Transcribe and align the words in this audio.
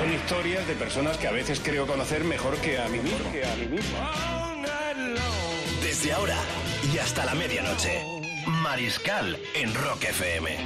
Son 0.00 0.10
historias 0.14 0.66
de 0.66 0.74
personas 0.76 1.18
que 1.18 1.28
a 1.28 1.30
veces 1.30 1.60
creo 1.62 1.86
conocer 1.86 2.24
mejor 2.24 2.56
que 2.62 2.78
a 2.78 2.88
mí 2.88 3.00
mismo. 3.00 3.18
Desde 5.82 6.14
ahora 6.14 6.38
y 6.90 6.96
hasta 6.96 7.26
la 7.26 7.34
medianoche. 7.34 8.02
Mariscal 8.62 9.38
en 9.54 9.74
Rock 9.74 10.04
FM. 10.04 10.56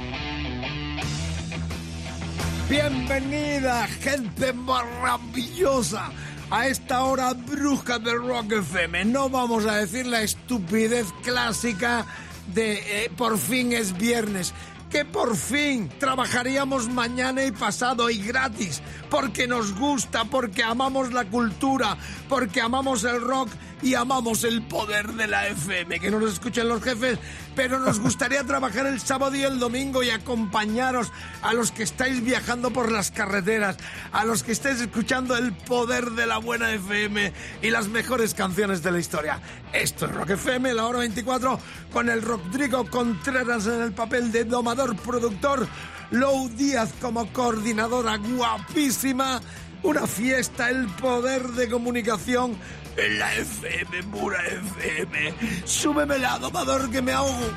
Bienvenida, 2.69 3.85
gente 3.87 4.53
maravillosa, 4.53 6.11
a 6.49 6.67
esta 6.67 7.03
hora 7.03 7.33
bruja 7.33 7.99
de 7.99 8.13
Rock 8.13 8.53
FM. 8.53 9.03
No 9.03 9.29
vamos 9.29 9.65
a 9.65 9.75
decir 9.75 10.05
la 10.05 10.21
estupidez 10.21 11.07
clásica 11.23 12.05
de 12.53 13.03
eh, 13.03 13.11
por 13.17 13.37
fin 13.37 13.73
es 13.73 13.97
viernes. 13.97 14.53
Que 14.89 15.03
por 15.03 15.35
fin 15.35 15.89
trabajaríamos 15.99 16.87
mañana 16.87 17.43
y 17.43 17.51
pasado 17.51 18.09
y 18.09 18.17
gratis, 18.19 18.81
porque 19.09 19.47
nos 19.47 19.77
gusta, 19.77 20.25
porque 20.25 20.63
amamos 20.63 21.11
la 21.11 21.25
cultura, 21.25 21.97
porque 22.29 22.61
amamos 22.61 23.03
el 23.03 23.19
rock 23.19 23.49
y 23.81 23.93
amamos 23.95 24.43
el 24.43 24.61
poder 24.63 25.13
de 25.13 25.27
la 25.27 25.47
FM. 25.47 25.99
Que 25.99 26.11
no 26.11 26.19
nos 26.19 26.33
escuchen 26.33 26.67
los 26.67 26.83
jefes, 26.83 27.19
pero 27.55 27.79
nos 27.79 27.99
gustaría 27.99 28.43
trabajar 28.47 28.85
el 28.87 28.99
sábado 28.99 29.35
y 29.35 29.43
el 29.43 29.59
domingo 29.59 30.03
y 30.03 30.09
acompañaros 30.09 31.11
a 31.41 31.53
los 31.53 31.71
que 31.71 31.83
estáis 31.83 32.23
viajando 32.23 32.71
por 32.71 32.91
las 32.91 33.11
carreteras, 33.11 33.77
a 34.11 34.25
los 34.25 34.43
que 34.43 34.51
estáis 34.51 34.81
escuchando 34.81 35.35
el 35.37 35.53
poder 35.53 36.11
de 36.11 36.25
la 36.25 36.37
buena 36.37 36.71
FM 36.73 37.33
y 37.61 37.69
las 37.69 37.87
mejores 37.87 38.33
canciones 38.33 38.83
de 38.83 38.91
la 38.91 38.99
historia. 38.99 39.41
Esto 39.73 40.05
es 40.05 40.11
Rock 40.13 40.31
FM, 40.31 40.73
la 40.73 40.85
hora 40.85 40.99
24, 40.99 41.59
con 41.91 42.09
el 42.09 42.21
Rodrigo 42.21 42.89
Contreras 42.89 43.67
en 43.67 43.81
el 43.81 43.91
papel 43.91 44.31
de 44.31 44.45
domador 44.45 44.95
productor, 44.95 45.67
Lou 46.11 46.49
Díaz 46.49 46.93
como 47.01 47.31
coordinadora 47.33 48.17
guapísima, 48.17 49.41
una 49.83 50.07
fiesta, 50.07 50.69
el 50.69 50.87
poder 50.87 51.47
de 51.49 51.69
comunicación 51.69 52.57
en 52.97 53.19
la 53.19 53.33
FM, 53.33 54.03
pura 54.03 54.39
FM. 54.45 55.33
Súbemela, 55.65 56.39
domador, 56.39 56.89
que 56.89 57.01
me 57.01 57.11
ahogo. 57.11 57.49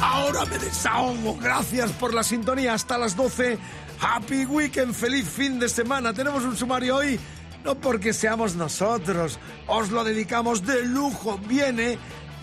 Ahora 0.00 0.44
me 0.46 0.58
desahogo. 0.58 1.36
Gracias 1.36 1.92
por 1.92 2.14
la 2.14 2.22
sintonía 2.22 2.74
hasta 2.74 2.96
las 2.98 3.16
12. 3.16 3.58
Happy 4.00 4.46
Weekend, 4.46 4.94
feliz 4.94 5.28
fin 5.28 5.58
de 5.58 5.68
semana. 5.68 6.14
Tenemos 6.14 6.42
un 6.44 6.56
sumario 6.56 6.96
hoy, 6.96 7.20
no 7.64 7.74
porque 7.74 8.12
seamos 8.12 8.54
nosotros, 8.54 9.38
os 9.66 9.90
lo 9.90 10.04
dedicamos 10.04 10.64
de 10.64 10.84
lujo. 10.86 11.38
Viene 11.46 11.98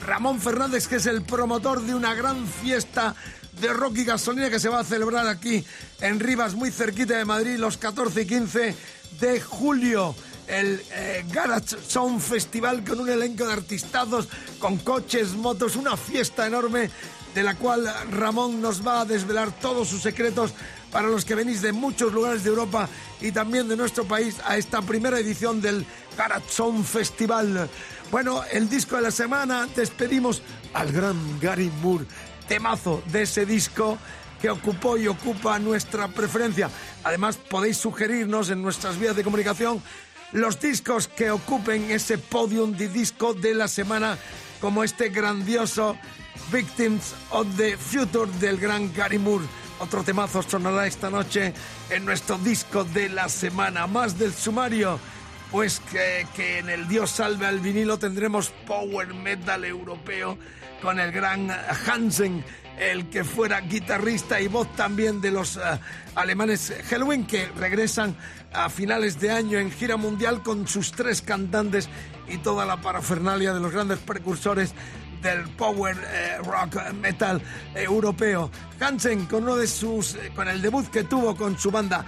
Ramón 0.05 0.39
Fernández, 0.39 0.88
que 0.88 0.97
es 0.97 1.07
el 1.07 1.23
promotor 1.23 1.81
de 1.81 1.96
una 1.96 2.13
gran 2.13 2.46
fiesta 2.46 3.16
de 3.59 3.73
rock 3.73 3.97
y 3.97 4.03
gasolina 4.03 4.51
que 4.51 4.59
se 4.59 4.69
va 4.69 4.81
a 4.81 4.84
celebrar 4.84 5.28
aquí 5.28 5.66
en 6.01 6.19
Rivas, 6.19 6.53
muy 6.53 6.69
cerquita 6.69 7.17
de 7.17 7.25
Madrid, 7.25 7.57
los 7.57 7.78
14 7.78 8.22
y 8.22 8.28
15 8.28 8.75
de 9.19 9.41
julio 9.41 10.13
el 10.47 10.81
eh, 10.91 11.25
Garage 11.31 11.78
Sound 11.88 12.22
Festival 12.22 12.84
con 12.84 13.00
un 13.00 13.09
elenco 13.09 13.46
de 13.46 13.53
artistazos, 13.53 14.28
con 14.59 14.78
coches, 14.78 15.34
motos, 15.34 15.75
una 15.75 15.97
fiesta 15.97 16.47
enorme 16.47 16.90
de 17.35 17.44
la 17.44 17.56
cual 17.56 17.88
Ramón 18.12 18.62
nos 18.62 18.85
va 18.85 19.02
a 19.02 19.06
desvelar 19.06 19.52
todos 19.59 19.90
sus 19.90 20.02
secretos 20.02 20.53
para 20.91 21.08
los 21.08 21.25
que 21.25 21.35
venís 21.35 21.62
de 21.62 21.72
muchos 21.72 22.13
lugares 22.13 22.44
de 22.44 22.50
Europa 22.50 22.90
y 23.22 23.31
también 23.31 23.68
de 23.68 23.78
nuestro 23.78 24.06
país 24.06 24.38
a 24.46 24.58
esta 24.58 24.81
primera 24.81 25.19
edición 25.19 25.62
del 25.62 25.85
Garage 26.18 26.50
Sound 26.50 26.85
Festival. 26.85 27.69
Bueno, 28.09 28.41
el 28.52 28.69
disco 28.69 28.96
de 28.96 29.03
la 29.03 29.12
semana, 29.12 29.68
despedimos 29.75 30.41
al 30.74 30.91
gran 30.91 31.40
Gary 31.40 31.72
Moore, 31.81 32.06
temazo 32.47 33.03
de 33.12 33.24
ese 33.24 33.46
disco 33.46 33.97
que 34.41 34.50
ocupó 34.50 34.97
y 34.97 35.08
ocupa 35.08 35.59
nuestra 35.59 36.08
preferencia. 36.08 36.69
Además, 37.03 37.38
podéis 37.38 37.78
sugerirnos 37.78 38.50
en 38.50 38.62
nuestras 38.62 38.97
vías 39.00 39.16
de 39.16 39.24
comunicación 39.24 39.81
los 40.32 40.60
discos 40.60 41.08
que 41.08 41.32
ocupen 41.32 41.92
ese 41.92 42.18
podium 42.18 42.74
de 42.74 42.90
disco 42.90 43.34
de 43.34 43.54
la 43.54 43.68
semana, 43.68 44.18
como 44.60 44.84
este 44.84 45.10
grandioso 45.10 45.98
Victims 46.52 47.14
of 47.32 47.48
the 47.58 47.78
Future 47.78 48.32
del 48.40 48.58
gran 48.58 48.94
Gary 48.94 49.18
Moore. 49.18 49.46
Otro 49.80 50.04
temazo 50.04 50.42
sonará 50.42 50.88
esta 50.88 51.10
noche 51.10 51.54
en 51.90 52.06
nuestro 52.06 52.38
disco 52.40 52.84
de 52.84 53.10
la 53.10 53.30
semana. 53.30 53.86
Más 53.86 54.18
del 54.18 54.34
sumario, 54.34 55.00
pues 55.52 55.82
que, 55.92 56.59
en 56.59 56.70
el 56.70 56.88
Dios 56.88 57.12
salve 57.12 57.46
al 57.46 57.59
vinilo 57.59 57.98
tendremos 58.00 58.50
power 58.66 59.14
metal 59.14 59.64
europeo 59.66 60.38
con 60.82 61.00
el 61.00 61.12
gran 61.12 61.50
Hansen, 61.86 62.44
el 62.80 63.09
que 63.09 63.24
fuera 63.24 63.62
guitarrista 63.62 64.42
y 64.42 64.48
voz 64.48 64.76
también 64.76 65.22
de 65.22 65.32
los 65.32 65.58
eh, 65.58 65.62
alemanes 66.16 66.74
Halloween, 66.90 67.26
que 67.26 67.48
regresan 67.58 68.16
a 68.57 68.69
finales 68.69 69.19
de 69.19 69.31
año 69.31 69.59
en 69.59 69.72
gira 69.72 69.97
mundial 69.97 70.41
con 70.41 70.68
sus 70.68 70.91
tres 70.91 71.22
cantantes 71.22 71.90
y 72.28 72.38
toda 72.40 72.66
la 72.66 72.81
parafernalia 72.81 73.53
de 73.53 73.59
los 73.59 73.72
grandes 73.72 74.00
precursores 74.00 74.73
del 75.22 75.47
power 75.50 75.95
eh, 75.95 76.38
rock 76.44 76.91
metal 76.94 77.41
europeo. 77.75 78.50
Hansen 78.79 79.25
con 79.28 79.44
uno 79.44 79.56
de 79.57 79.67
sus 79.67 80.16
eh, 80.16 80.31
con 80.35 80.47
el 80.47 80.62
debut 80.62 80.88
que 80.90 81.03
tuvo 81.03 81.35
con 81.35 81.57
su 81.57 81.69
banda 81.72 82.03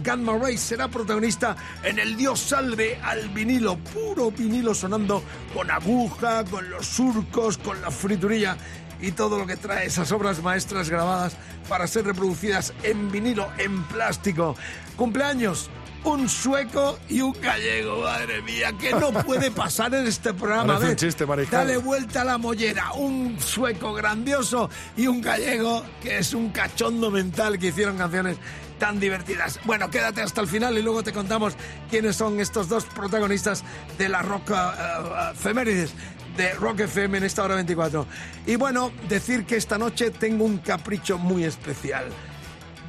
Gamma 0.00 0.36
Ray 0.38 0.56
será 0.58 0.88
protagonista 0.88 1.56
en 1.82 1.98
el 1.98 2.16
Dios 2.16 2.40
salve 2.40 2.98
al 3.02 3.28
vinilo, 3.30 3.76
puro 3.76 4.30
vinilo 4.30 4.74
sonando 4.74 5.22
con 5.54 5.70
aguja, 5.70 6.44
con 6.44 6.68
los 6.68 6.86
surcos, 6.86 7.58
con 7.58 7.80
la 7.80 7.90
friturilla 7.90 8.56
y 9.00 9.12
todo 9.12 9.38
lo 9.38 9.46
que 9.46 9.56
trae 9.56 9.86
esas 9.86 10.10
obras 10.12 10.42
maestras 10.42 10.88
grabadas 10.88 11.36
para 11.68 11.86
ser 11.86 12.06
reproducidas 12.06 12.72
en 12.82 13.10
vinilo, 13.10 13.48
en 13.58 13.82
plástico. 13.84 14.56
Cumpleaños 14.96 15.70
un 16.04 16.28
sueco 16.28 16.98
y 17.08 17.20
un 17.20 17.32
gallego, 17.40 18.02
madre 18.02 18.42
mía, 18.42 18.72
que 18.78 18.92
no 18.92 19.12
puede 19.12 19.50
pasar 19.52 19.94
en 19.94 20.06
este 20.06 20.34
programa. 20.34 20.74
Parece 20.74 20.90
un 20.90 20.96
chiste, 20.96 21.26
Mariscal. 21.26 21.66
Dale 21.66 21.78
vuelta 21.78 22.22
a 22.22 22.24
la 22.24 22.38
mollera, 22.38 22.92
un 22.92 23.38
sueco 23.40 23.92
grandioso 23.92 24.68
y 24.96 25.06
un 25.06 25.20
gallego 25.20 25.84
que 26.02 26.18
es 26.18 26.34
un 26.34 26.50
cachondo 26.50 27.10
mental 27.10 27.58
que 27.58 27.68
hicieron 27.68 27.96
canciones 27.96 28.36
tan 28.78 28.98
divertidas. 28.98 29.60
Bueno, 29.64 29.90
quédate 29.90 30.22
hasta 30.22 30.40
el 30.40 30.48
final 30.48 30.76
y 30.76 30.82
luego 30.82 31.04
te 31.04 31.12
contamos 31.12 31.54
quiénes 31.88 32.16
son 32.16 32.40
estos 32.40 32.68
dos 32.68 32.84
protagonistas 32.84 33.62
de 33.96 34.08
la 34.08 34.22
rock 34.22 34.50
uh, 34.50 34.54
uh, 34.54 35.32
efemérides 35.32 35.94
de 36.36 36.52
Rock 36.54 36.80
FM 36.80 37.18
en 37.18 37.24
esta 37.24 37.44
hora 37.44 37.54
24. 37.54 38.06
Y 38.46 38.56
bueno, 38.56 38.90
decir 39.08 39.44
que 39.44 39.56
esta 39.56 39.78
noche 39.78 40.10
tengo 40.10 40.44
un 40.44 40.58
capricho 40.58 41.18
muy 41.18 41.44
especial. 41.44 42.06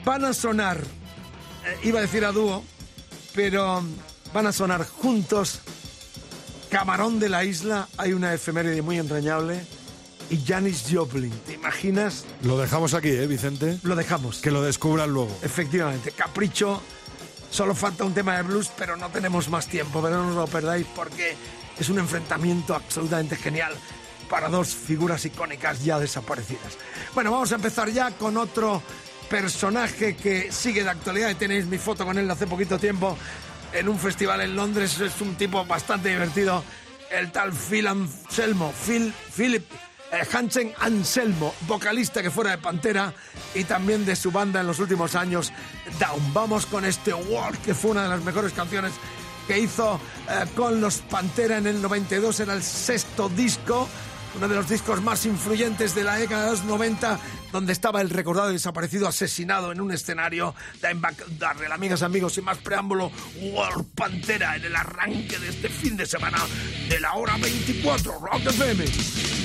Van 0.05 0.25
a 0.25 0.33
sonar, 0.33 0.77
eh, 0.77 1.77
iba 1.83 1.99
a 1.99 2.01
decir 2.01 2.25
a 2.25 2.31
dúo, 2.31 2.63
pero 3.33 3.83
van 4.33 4.47
a 4.47 4.51
sonar 4.51 4.87
juntos 4.87 5.59
Camarón 6.69 7.19
de 7.19 7.29
la 7.29 7.43
Isla, 7.43 7.87
hay 7.97 8.13
una 8.13 8.33
efeméride 8.33 8.81
muy 8.81 8.97
entrañable, 8.97 9.63
y 10.31 10.43
Janis 10.43 10.85
Joplin. 10.91 11.31
¿Te 11.45 11.53
imaginas? 11.53 12.25
Lo 12.41 12.57
dejamos 12.57 12.95
aquí, 12.95 13.09
¿eh, 13.09 13.27
Vicente? 13.27 13.77
Lo 13.83 13.95
dejamos. 13.95 14.39
Que 14.39 14.49
lo 14.49 14.63
descubran 14.63 15.11
luego. 15.11 15.37
Efectivamente, 15.43 16.11
capricho. 16.11 16.81
Solo 17.51 17.75
falta 17.75 18.03
un 18.03 18.15
tema 18.15 18.37
de 18.37 18.41
blues, 18.41 18.71
pero 18.75 18.97
no 18.97 19.09
tenemos 19.09 19.49
más 19.49 19.67
tiempo, 19.67 20.01
pero 20.01 20.17
no 20.23 20.29
os 20.29 20.35
lo 20.35 20.47
perdáis 20.47 20.87
porque 20.95 21.35
es 21.77 21.89
un 21.89 21.99
enfrentamiento 21.99 22.73
absolutamente 22.73 23.35
genial 23.35 23.73
para 24.27 24.49
dos 24.49 24.69
figuras 24.69 25.23
icónicas 25.25 25.83
ya 25.83 25.99
desaparecidas. 25.99 26.73
Bueno, 27.13 27.31
vamos 27.31 27.51
a 27.51 27.55
empezar 27.55 27.91
ya 27.91 28.09
con 28.11 28.37
otro 28.37 28.81
personaje 29.33 30.15
que 30.15 30.51
sigue 30.51 30.83
de 30.83 30.91
actualidad 30.91 31.27
y 31.31 31.33
tenéis 31.33 31.65
mi 31.65 31.79
foto 31.79 32.05
con 32.05 32.19
él 32.19 32.29
hace 32.29 32.45
poquito 32.45 32.77
tiempo 32.77 33.17
en 33.73 33.89
un 33.89 33.97
festival 33.97 34.41
en 34.41 34.55
Londres. 34.55 34.99
Es 34.99 35.19
un 35.21 35.33
tipo 35.33 35.65
bastante 35.65 36.09
divertido, 36.09 36.63
el 37.09 37.31
tal 37.31 37.51
Phil 37.51 37.87
Anselmo, 37.87 38.71
Phil, 38.85 39.11
Philip 39.35 39.65
eh, 40.11 40.21
Hansen 40.31 40.71
Anselmo, 40.79 41.51
vocalista 41.61 42.21
que 42.21 42.29
fuera 42.29 42.51
de 42.51 42.59
Pantera 42.59 43.11
y 43.55 43.63
también 43.63 44.05
de 44.05 44.15
su 44.15 44.29
banda 44.29 44.61
en 44.61 44.67
los 44.67 44.77
últimos 44.77 45.15
años, 45.15 45.51
Down. 45.99 46.31
Vamos 46.31 46.67
con 46.67 46.85
este 46.85 47.11
Walk, 47.11 47.59
que 47.63 47.73
fue 47.73 47.89
una 47.89 48.03
de 48.03 48.09
las 48.09 48.23
mejores 48.23 48.53
canciones 48.53 48.91
que 49.47 49.57
hizo 49.57 49.99
eh, 50.29 50.45
con 50.55 50.79
los 50.79 50.97
Pantera 50.97 51.57
en 51.57 51.65
el 51.65 51.81
92, 51.81 52.39
era 52.39 52.53
el 52.53 52.61
sexto 52.61 53.29
disco, 53.29 53.89
uno 54.35 54.47
de 54.47 54.55
los 54.55 54.69
discos 54.69 55.01
más 55.01 55.25
influyentes 55.25 55.93
de 55.95 56.03
la 56.03 56.15
década 56.15 56.45
de 56.45 56.51
los 56.51 56.63
90, 56.63 57.19
donde 57.51 57.73
estaba 57.73 58.01
el 58.01 58.09
recordado 58.09 58.49
y 58.49 58.53
desaparecido 58.53 59.07
asesinado 59.07 59.71
en 59.71 59.81
un 59.81 59.91
escenario. 59.91 60.55
Darle, 60.81 61.67
amigas, 61.71 62.01
amigos, 62.01 62.33
sin 62.33 62.43
más 62.43 62.57
preámbulo, 62.57 63.11
War 63.41 63.73
Pantera 63.95 64.55
en 64.55 64.65
el 64.65 64.75
arranque 64.75 65.37
de 65.39 65.49
este 65.49 65.69
fin 65.69 65.97
de 65.97 66.05
semana 66.05 66.39
de 66.89 66.99
la 66.99 67.13
hora 67.13 67.37
24, 67.37 68.19
Rock 68.19 68.45
FM. 68.47 69.42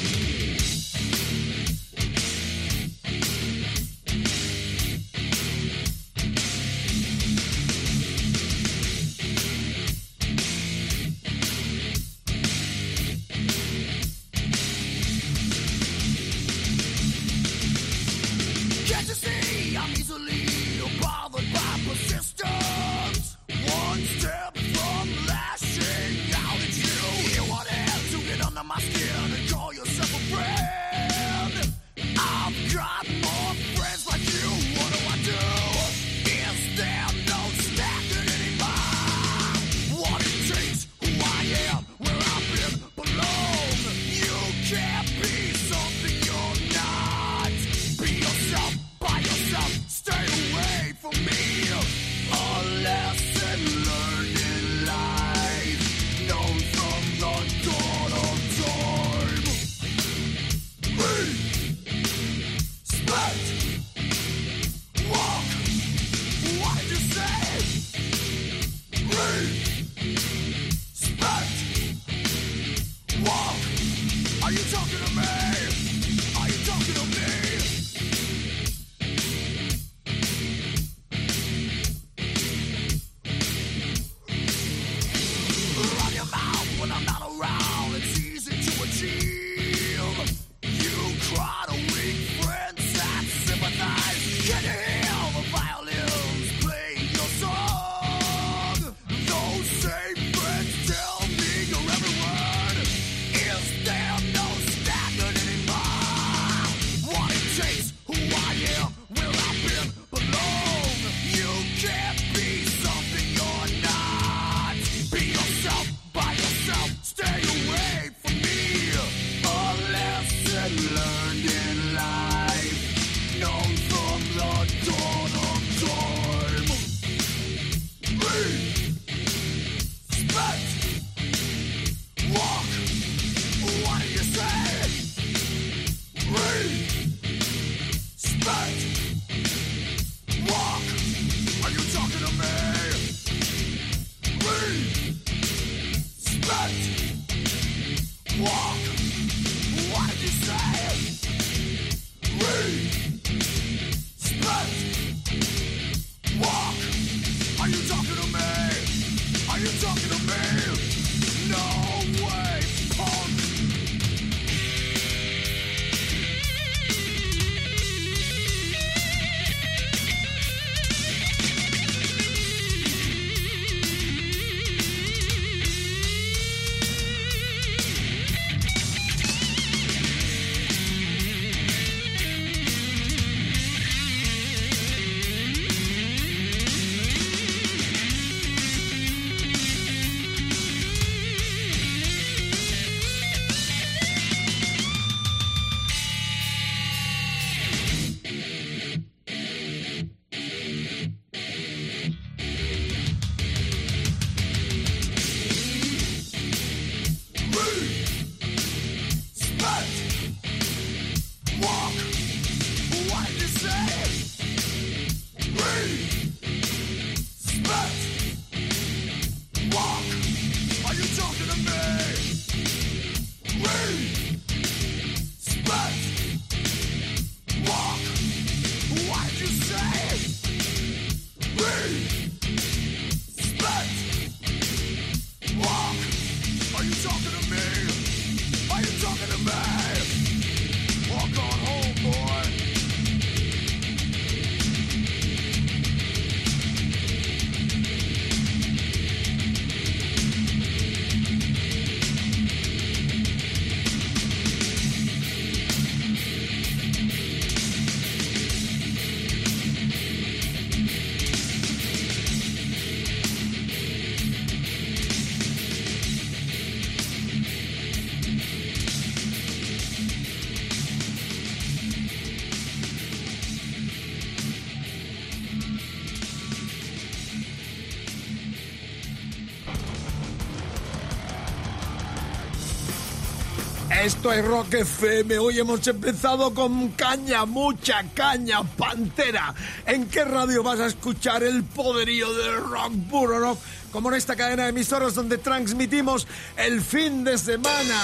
Esto 284.09 284.33
es 284.33 284.43
Rock 284.43 284.73
FM. 284.73 285.39
Hoy 285.39 285.59
hemos 285.59 285.87
empezado 285.87 286.55
con 286.55 286.89
caña, 286.93 287.45
mucha 287.45 288.03
caña, 288.15 288.63
pantera. 288.63 289.55
¿En 289.85 290.07
qué 290.07 290.25
radio 290.25 290.63
vas 290.63 290.81
a 290.81 290.87
escuchar 290.87 291.43
el 291.43 291.63
poderío 291.63 292.33
del 292.33 292.57
rock, 292.57 292.95
puro 293.11 293.39
rock? 293.39 293.59
Como 293.93 294.09
en 294.09 294.15
esta 294.15 294.35
cadena 294.35 294.63
de 294.63 294.71
emisoras 294.71 295.15
donde 295.15 295.37
transmitimos 295.37 296.27
el 296.57 296.81
fin 296.81 297.23
de 297.23 297.37
semana. 297.37 298.01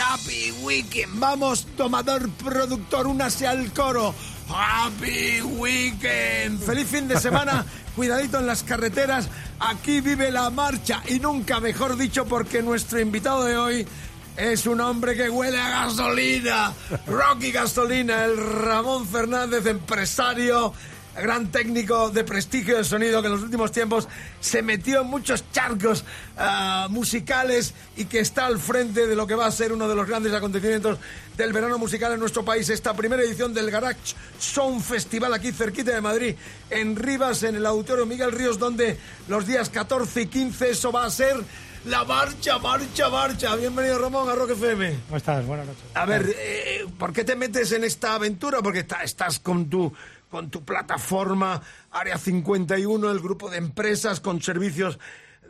Happy 0.00 0.52
Weekend. 0.62 1.18
Vamos, 1.18 1.66
tomador, 1.76 2.30
productor, 2.30 3.08
únase 3.08 3.44
al 3.44 3.72
coro. 3.72 4.14
Happy 4.48 5.40
Weekend. 5.40 6.60
Feliz 6.60 6.86
fin 6.86 7.08
de 7.08 7.18
semana. 7.18 7.66
Cuidadito 7.96 8.38
en 8.38 8.46
las 8.46 8.62
carreteras. 8.62 9.28
Aquí 9.58 10.00
vive 10.00 10.30
la 10.30 10.50
marcha. 10.50 11.02
Y 11.08 11.18
nunca 11.18 11.58
mejor 11.58 11.96
dicho 11.96 12.26
porque 12.26 12.62
nuestro 12.62 13.00
invitado 13.00 13.44
de 13.44 13.56
hoy 13.56 13.86
es 14.36 14.66
un 14.66 14.80
hombre 14.80 15.14
que 15.14 15.28
huele 15.28 15.58
a 15.58 15.84
gasolina. 15.84 16.72
Rocky 17.06 17.52
Gasolina, 17.52 18.24
el 18.24 18.36
Ramón 18.36 19.06
Fernández, 19.06 19.66
empresario, 19.66 20.72
gran 21.14 21.48
técnico 21.48 22.08
de 22.10 22.24
prestigio 22.24 22.76
del 22.76 22.84
sonido 22.86 23.20
que 23.20 23.26
en 23.26 23.34
los 23.34 23.42
últimos 23.42 23.70
tiempos 23.70 24.08
se 24.40 24.62
metió 24.62 25.02
en 25.02 25.08
muchos 25.08 25.44
charcos 25.52 26.04
uh, 26.38 26.88
musicales 26.88 27.74
y 27.96 28.06
que 28.06 28.20
está 28.20 28.46
al 28.46 28.58
frente 28.58 29.06
de 29.06 29.14
lo 29.14 29.26
que 29.26 29.34
va 29.34 29.46
a 29.46 29.50
ser 29.50 29.72
uno 29.72 29.88
de 29.88 29.94
los 29.94 30.06
grandes 30.06 30.32
acontecimientos 30.32 30.98
del 31.36 31.52
verano 31.52 31.76
musical 31.76 32.12
en 32.12 32.20
nuestro 32.20 32.44
país. 32.44 32.70
Esta 32.70 32.94
primera 32.94 33.22
edición 33.22 33.52
del 33.52 33.70
Garage 33.70 34.14
Sound 34.38 34.82
Festival 34.82 35.34
aquí 35.34 35.52
cerquita 35.52 35.92
de 35.92 36.00
Madrid, 36.00 36.34
en 36.70 36.96
Rivas, 36.96 37.42
en 37.42 37.56
el 37.56 37.66
Auditorio 37.66 38.06
Miguel 38.06 38.32
Ríos, 38.32 38.58
donde 38.58 38.98
los 39.28 39.46
días 39.46 39.68
14 39.68 40.22
y 40.22 40.26
15 40.26 40.70
eso 40.70 40.90
va 40.90 41.04
a 41.04 41.10
ser 41.10 41.36
la 41.84 42.04
marcha, 42.04 42.58
marcha, 42.58 43.08
marcha. 43.08 43.56
Bienvenido, 43.56 43.98
Ramón, 43.98 44.28
a 44.28 44.34
Rock 44.34 44.50
FM. 44.50 44.98
¿Cómo 45.06 45.16
estás? 45.16 45.44
Buenas 45.46 45.66
noches. 45.66 45.82
A 45.94 46.06
ver, 46.06 46.34
eh, 46.38 46.86
¿por 46.98 47.12
qué 47.12 47.24
te 47.24 47.34
metes 47.34 47.72
en 47.72 47.84
esta 47.84 48.14
aventura? 48.14 48.60
Porque 48.62 48.80
está, 48.80 49.02
estás 49.02 49.40
con 49.40 49.68
tu, 49.68 49.92
con 50.30 50.50
tu 50.50 50.64
plataforma 50.64 51.60
Área 51.90 52.18
51, 52.18 53.10
el 53.10 53.20
grupo 53.20 53.50
de 53.50 53.58
empresas 53.58 54.20
con 54.20 54.40
servicios 54.40 54.98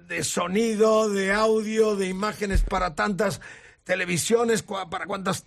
de 0.09 0.25
sonido, 0.25 1.11
de 1.11 1.33
audio, 1.33 1.97
de 1.97 2.09
imágenes 2.09 2.63
para 2.63 2.95
tantas 2.95 3.41
televisiones, 3.85 4.63
para 4.63 5.07
cuántas 5.07 5.45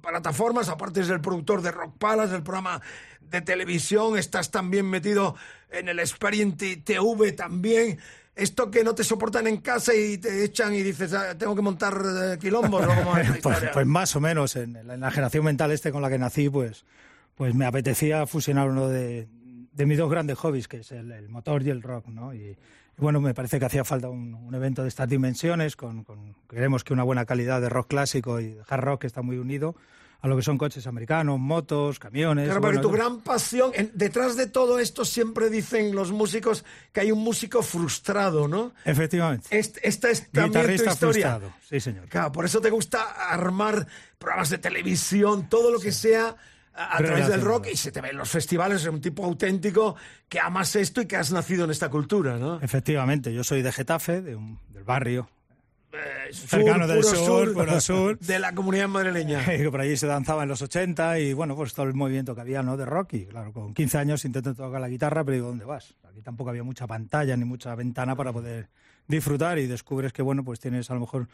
plataformas, 0.00 0.68
aparte 0.68 1.00
es 1.00 1.10
el 1.10 1.20
productor 1.20 1.62
de 1.62 1.70
Rock 1.70 1.96
Palace, 1.98 2.34
el 2.34 2.42
programa 2.42 2.80
de 3.20 3.40
televisión, 3.40 4.16
estás 4.16 4.50
también 4.50 4.88
metido 4.88 5.36
en 5.70 5.88
el 5.88 5.98
Experience 5.98 6.76
TV 6.76 7.32
también 7.32 7.98
esto 8.36 8.70
que 8.70 8.82
no 8.82 8.94
te 8.94 9.04
soportan 9.04 9.46
en 9.46 9.58
casa 9.58 9.94
y 9.94 10.18
te 10.18 10.44
echan 10.44 10.74
y 10.74 10.82
dices, 10.82 11.12
ah, 11.12 11.36
tengo 11.36 11.54
que 11.54 11.62
montar 11.62 11.94
eh, 11.94 12.38
quilombos. 12.38 12.86
¿no? 12.86 12.94
pues, 13.42 13.58
pues, 13.72 13.86
más 13.86 14.16
o 14.16 14.20
menos, 14.20 14.56
en, 14.56 14.76
en, 14.76 15.00
la 15.00 15.10
generación 15.10 15.44
mental 15.44 15.70
este 15.70 15.92
con 15.92 16.02
la 16.02 16.10
que 16.10 16.18
nací, 16.18 16.48
pues, 16.48 16.84
pues 17.34 17.54
me 17.54 17.66
apetecía 17.66 18.26
fusionar 18.26 18.68
uno 18.68 18.88
de, 18.88 19.28
de 19.72 19.86
mis 19.86 19.98
dos 19.98 20.10
grandes 20.10 20.38
hobbies, 20.38 20.68
que 20.68 20.78
es 20.78 20.92
el, 20.92 21.12
el, 21.12 21.28
motor 21.28 21.62
y 21.62 21.70
el 21.70 21.82
rock, 21.82 22.08
¿no? 22.08 22.34
Y, 22.34 22.38
y, 22.38 22.56
bueno, 22.98 23.20
me 23.20 23.34
parece 23.34 23.58
que 23.58 23.66
hacía 23.66 23.84
falta 23.84 24.08
un, 24.08 24.34
un 24.34 24.54
evento 24.54 24.82
de 24.82 24.88
estas 24.88 25.08
dimensiones, 25.08 25.76
con, 25.76 26.04
con, 26.04 26.34
creemos 26.46 26.84
que 26.84 26.92
una 26.92 27.02
buena 27.02 27.24
calidad 27.24 27.60
de 27.60 27.68
rock 27.68 27.88
clásico 27.88 28.40
y 28.40 28.56
hard 28.68 28.84
rock 28.84 29.00
que 29.02 29.06
está 29.06 29.22
muy 29.22 29.38
unido 29.38 29.76
a 30.24 30.26
lo 30.26 30.36
que 30.36 30.42
son 30.42 30.56
coches 30.56 30.86
americanos, 30.86 31.38
motos, 31.38 31.98
camiones. 31.98 32.46
Claro, 32.46 32.62
bueno, 32.62 32.80
pero 32.80 32.88
tu 32.88 32.94
gran 32.94 33.20
pasión, 33.20 33.72
en, 33.74 33.90
detrás 33.92 34.36
de 34.36 34.46
todo 34.46 34.78
esto 34.78 35.04
siempre 35.04 35.50
dicen 35.50 35.94
los 35.94 36.12
músicos 36.12 36.64
que 36.94 37.00
hay 37.00 37.12
un 37.12 37.22
músico 37.22 37.60
frustrado, 37.60 38.48
¿no? 38.48 38.72
Efectivamente. 38.86 39.46
Este, 39.50 39.86
esta 39.86 40.08
es 40.08 40.30
también 40.30 40.64
tu 40.64 40.72
historia. 40.72 40.96
Frustrado. 40.96 41.52
Sí, 41.68 41.78
señor. 41.78 42.08
Claro, 42.08 42.32
por 42.32 42.46
eso 42.46 42.62
te 42.62 42.70
gusta 42.70 43.02
armar 43.02 43.86
programas 44.18 44.48
de 44.48 44.56
televisión, 44.56 45.46
todo 45.50 45.70
lo 45.70 45.78
que 45.78 45.92
sea 45.92 46.34
a, 46.72 46.96
a 46.96 46.98
través 47.02 47.28
del 47.28 47.42
rock 47.42 47.66
y 47.70 47.76
se 47.76 47.92
te 47.92 48.00
ve 48.00 48.08
en 48.08 48.16
los 48.16 48.30
festivales, 48.30 48.80
eres 48.80 48.94
un 48.94 49.02
tipo 49.02 49.26
auténtico 49.26 49.94
que 50.30 50.40
amas 50.40 50.74
esto 50.74 51.02
y 51.02 51.06
que 51.06 51.18
has 51.18 51.32
nacido 51.32 51.66
en 51.66 51.70
esta 51.70 51.90
cultura, 51.90 52.38
¿no? 52.38 52.62
Efectivamente, 52.62 53.34
yo 53.34 53.44
soy 53.44 53.60
de 53.60 53.70
Getafe, 53.72 54.22
de 54.22 54.36
un, 54.36 54.58
del 54.70 54.84
barrio 54.84 55.28
eh, 55.94 56.32
sur, 56.32 56.48
cercano 56.48 56.86
del 56.86 57.00
puro 57.00 57.14
sur, 57.14 57.52
puro 57.54 57.80
sur. 57.80 58.18
de 58.20 58.38
la 58.38 58.54
comunidad 58.54 58.88
madrileña. 58.88 59.44
que 59.44 59.70
por 59.70 59.80
allí 59.80 59.96
se 59.96 60.06
danzaba 60.06 60.42
en 60.42 60.48
los 60.48 60.62
80 60.62 61.18
y 61.20 61.32
bueno, 61.32 61.56
pues 61.56 61.74
todo 61.74 61.86
el 61.86 61.94
movimiento 61.94 62.34
que 62.34 62.40
había, 62.40 62.62
¿no? 62.62 62.76
De 62.76 62.84
rock 62.84 63.14
y 63.14 63.26
claro, 63.26 63.52
con 63.52 63.74
15 63.74 63.98
años 63.98 64.24
intento 64.24 64.54
tocar 64.54 64.80
la 64.80 64.88
guitarra, 64.88 65.24
pero 65.24 65.34
digo, 65.34 65.48
¿dónde 65.48 65.64
vas? 65.64 65.94
Aquí 66.08 66.20
tampoco 66.22 66.50
había 66.50 66.62
mucha 66.62 66.86
pantalla 66.86 67.36
ni 67.36 67.44
mucha 67.44 67.74
ventana 67.74 68.16
para 68.16 68.32
poder 68.32 68.68
disfrutar 69.06 69.58
y 69.58 69.66
descubres 69.66 70.12
que, 70.12 70.22
bueno, 70.22 70.44
pues 70.44 70.60
tienes 70.60 70.90
a 70.90 70.94
lo 70.94 71.00
mejor 71.00 71.28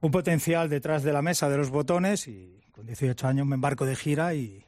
un 0.00 0.10
potencial 0.10 0.68
detrás 0.68 1.02
de 1.02 1.12
la 1.12 1.22
mesa 1.22 1.48
de 1.48 1.56
los 1.56 1.70
botones 1.70 2.28
y 2.28 2.60
con 2.72 2.86
18 2.86 3.26
años 3.26 3.46
me 3.46 3.54
embarco 3.54 3.86
de 3.86 3.96
gira 3.96 4.34
y, 4.34 4.63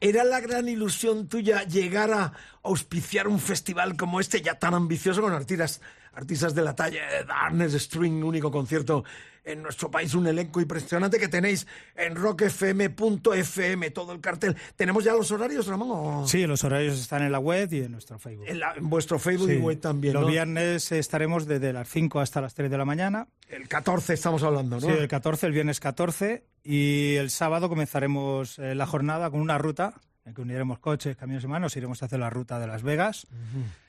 ¿Era 0.00 0.24
la 0.24 0.40
gran 0.40 0.68
ilusión 0.68 1.28
tuya 1.28 1.64
llegar 1.64 2.12
a 2.12 2.32
auspiciar 2.62 3.26
un 3.26 3.40
festival 3.40 3.96
como 3.96 4.20
este 4.20 4.40
ya 4.40 4.58
tan 4.58 4.74
ambicioso 4.74 5.20
con 5.20 5.32
artistas, 5.32 5.80
artistas 6.12 6.54
de 6.54 6.62
la 6.62 6.76
talla 6.76 7.06
de 7.10 7.24
Darkness 7.24 7.74
String, 7.74 8.22
único 8.24 8.50
concierto 8.50 9.04
en 9.48 9.62
nuestro 9.62 9.90
país, 9.90 10.14
un 10.14 10.26
elenco 10.26 10.60
impresionante 10.60 11.18
que 11.18 11.28
tenéis 11.28 11.66
en 11.96 12.14
rockfm.fm, 12.14 13.90
todo 13.90 14.12
el 14.12 14.20
cartel. 14.20 14.56
¿Tenemos 14.76 15.04
ya 15.04 15.14
los 15.14 15.30
horarios, 15.30 15.66
Ramón? 15.66 15.88
O... 15.90 16.28
Sí, 16.28 16.46
los 16.46 16.62
horarios 16.64 16.98
están 17.00 17.22
en 17.22 17.32
la 17.32 17.38
web 17.38 17.72
y 17.72 17.82
en 17.82 17.92
nuestro 17.92 18.18
Facebook. 18.18 18.46
En, 18.48 18.60
la, 18.60 18.74
en 18.74 18.88
vuestro 18.90 19.18
Facebook 19.18 19.48
sí. 19.48 19.54
y 19.56 19.58
web 19.58 19.80
también, 19.80 20.14
Los 20.14 20.24
¿no? 20.24 20.28
viernes 20.28 20.92
estaremos 20.92 21.46
desde 21.46 21.72
las 21.72 21.88
5 21.88 22.20
hasta 22.20 22.40
las 22.40 22.54
3 22.54 22.70
de 22.70 22.78
la 22.78 22.84
mañana. 22.84 23.28
El 23.48 23.68
14 23.68 24.14
estamos 24.14 24.42
hablando, 24.42 24.76
¿no? 24.80 24.86
Sí, 24.86 24.92
el 24.92 25.08
14, 25.08 25.46
el 25.46 25.52
viernes 25.52 25.80
14. 25.80 26.44
Y 26.62 27.14
el 27.14 27.30
sábado 27.30 27.68
comenzaremos 27.70 28.58
eh, 28.58 28.74
la 28.74 28.86
jornada 28.86 29.30
con 29.30 29.40
una 29.40 29.56
ruta 29.56 29.94
en 30.26 30.34
que 30.34 30.42
uniremos 30.42 30.78
coches, 30.78 31.16
camiones 31.16 31.44
y 31.44 31.46
manos, 31.46 31.74
iremos 31.76 32.02
a 32.02 32.06
hacer 32.06 32.18
la 32.18 32.28
ruta 32.28 32.58
de 32.58 32.66
Las 32.66 32.82
Vegas. 32.82 33.26
Uh 33.30 33.34
-huh. 33.34 33.87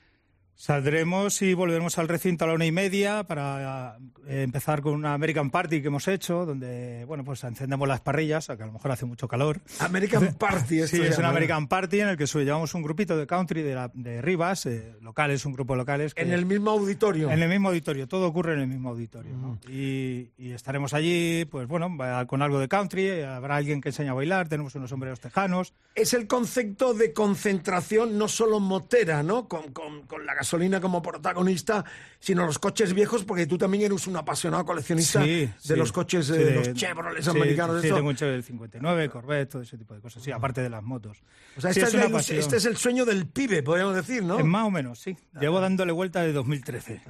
Saldremos 0.64 1.42
y 1.42 1.54
volveremos 1.54 1.98
al 2.00 2.10
recinto 2.10 2.44
a 2.44 2.50
la 2.50 2.54
una 2.54 2.66
y 2.66 2.74
media 2.74 3.24
para 3.24 3.98
eh, 4.28 4.42
empezar 4.44 4.82
con 4.82 4.94
una 4.94 5.14
American 5.14 5.52
Party 5.52 5.82
que 5.82 5.88
hemos 5.88 6.06
hecho, 6.10 6.46
donde, 6.46 7.06
bueno, 7.06 7.24
pues 7.24 7.46
encendemos 7.46 7.88
las 7.88 8.02
parrillas, 8.02 8.46
que 8.48 8.62
a 8.62 8.66
lo 8.66 8.74
mejor 8.74 8.92
hace 8.92 9.06
mucho 9.06 9.30
calor. 9.30 9.62
American 9.80 10.34
Party, 10.38 10.82
esto 10.82 10.98
Sí, 10.98 11.02
es 11.02 11.18
una. 11.18 11.30
American 11.30 11.70
Party 11.70 12.02
en 12.02 12.10
el 12.10 12.18
que 12.18 12.26
llevamos 12.26 12.74
un 12.74 12.82
grupito 12.82 13.16
de 13.16 13.26
country 13.26 13.62
de, 13.62 13.74
la, 13.74 13.90
de 13.94 14.22
Rivas, 14.22 14.66
eh, 14.66 14.98
locales, 15.02 15.46
un 15.46 15.54
grupo 15.54 15.76
de 15.76 15.78
locales. 15.78 16.14
Que, 16.14 16.24
En 16.24 16.34
el 16.34 16.46
mismo 16.46 16.72
auditorio. 16.72 17.32
en 17.32 17.42
el 17.42 17.48
mismo 17.48 17.70
auditorio, 17.70 18.10
todo 18.10 18.28
ocurre 18.28 18.56
en 18.56 18.60
el 18.60 18.68
mismo 18.68 18.90
auditorio. 18.90 19.32
¿no? 19.38 19.60
Y, 19.70 20.32
y 20.38 20.52
estaremos 20.52 20.94
allí, 20.94 21.46
pues 21.46 21.70
bueno, 21.70 21.96
con 22.28 22.42
algo 22.42 22.60
de 22.60 22.68
country, 22.68 23.22
habrá 23.22 23.56
alguien 23.56 23.80
que 23.80 23.90
enseña 23.90 24.12
a 24.12 24.16
bailar, 24.16 24.50
tenemos 24.50 24.76
unos 24.76 24.90
sombreros 24.90 25.22
tejanos. 25.22 25.74
Es 25.96 26.14
el 26.14 26.28
concepto 26.28 26.94
de 26.94 27.14
concentración 27.14 28.18
no 28.18 28.28
solo 28.28 28.60
motera, 28.60 29.24
¿no? 29.24 29.48
Con, 29.48 29.72
con- 29.72 30.02
con 30.04 30.26
la 30.26 30.34
gasolina 30.36 30.49
como 30.82 31.02
protagonista, 31.02 31.86
sino 32.20 32.46
los 32.46 32.60
coches 32.60 32.94
viejos, 32.94 33.24
porque 33.24 33.46
tú 33.46 33.58
también 33.58 33.84
eres 33.84 34.08
un 34.08 34.16
apasionado 34.18 34.66
coleccionista 34.66 35.24
Sí, 35.24 35.30
de 35.46 35.54
sí. 35.60 35.76
los 35.76 35.92
coches, 35.92 36.28
Sí, 36.28 36.34
de- 36.34 36.56
los 36.56 36.74
Chevrolet 36.74 37.24
sí, 37.24 37.30
americanos. 37.30 37.82
Sí, 37.82 37.88
esto. 37.88 37.96
tengo 37.98 38.10
un 38.10 38.16
Chevrolet 38.16 38.44
59, 38.46 39.10
Corvette, 39.10 39.50
todo 39.50 39.62
ese 39.62 39.78
tipo 39.78 39.94
de 39.94 40.02
cosas. 40.02 40.24
Sí, 40.24 40.32
aparte 40.32 40.62
de 40.62 40.70
las 40.70 40.84
motos. 40.84 41.18
O 41.58 41.62
sea, 41.62 41.74
Sí, 41.74 41.80
esta 41.82 41.98
es 42.06 42.30
es 42.30 42.38
este 42.46 42.58
es 42.58 42.66
el 42.66 42.78
sueño 42.78 43.06
del 43.06 43.28
pibe, 43.28 43.64
podríamos 43.64 43.96
decir, 43.96 44.24
¿no? 44.24 44.40
Eh, 44.40 44.44
Más 44.44 44.66
o 44.66 44.72
menos, 44.72 45.00
sí. 45.00 45.16
Llevo 45.40 45.60
dándole 45.60 45.92
vuelta 45.92 46.22
de 46.22 46.34
2013. 46.34 47.02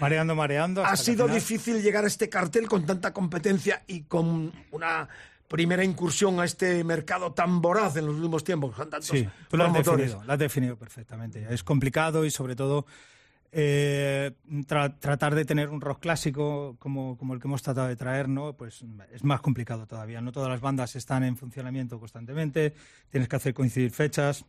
Mareando, 0.00 0.34
mareando. 0.34 0.82
hasta 0.82 0.92
Ha 0.94 0.96
sido 0.96 1.24
final- 1.26 1.40
difícil 1.40 1.82
llegar 1.82 2.04
a 2.04 2.06
este 2.08 2.28
cartel 2.28 2.68
con 2.68 2.86
tanta 2.86 3.12
competencia 3.12 3.82
y 3.86 4.02
con 4.02 4.52
una 4.70 5.08
primera 5.48 5.84
incursión 5.84 6.40
a 6.40 6.44
este 6.44 6.82
mercado 6.84 7.32
tan 7.32 7.60
voraz 7.60 7.96
en 7.96 8.06
los 8.06 8.16
últimos 8.16 8.42
tiempos, 8.44 8.74
tantos 8.76 9.06
Sí, 9.06 9.28
tú 9.48 9.56
lo 9.56 9.64
has 9.64 9.72
definido, 9.72 10.22
lo 10.24 10.32
has 10.32 10.38
definido 10.38 10.76
perfectamente. 10.76 11.46
Es 11.50 11.62
complicado 11.62 12.24
y 12.24 12.30
sobre 12.30 12.56
todo 12.56 12.86
eh, 13.52 14.32
tra- 14.66 14.98
tratar 14.98 15.34
de 15.34 15.44
tener 15.44 15.68
un 15.68 15.80
rock 15.80 16.00
clásico 16.00 16.76
como, 16.80 17.16
como 17.16 17.34
el 17.34 17.40
que 17.40 17.46
hemos 17.46 17.62
tratado 17.62 17.86
de 17.86 17.94
traer, 17.96 18.28
¿no? 18.28 18.54
Pues 18.54 18.84
es 19.12 19.22
más 19.22 19.40
complicado 19.40 19.86
todavía. 19.86 20.20
No 20.20 20.32
todas 20.32 20.48
las 20.48 20.60
bandas 20.60 20.96
están 20.96 21.22
en 21.22 21.36
funcionamiento 21.36 22.00
constantemente, 22.00 22.74
tienes 23.10 23.28
que 23.28 23.36
hacer 23.36 23.54
coincidir 23.54 23.90
fechas 23.92 24.44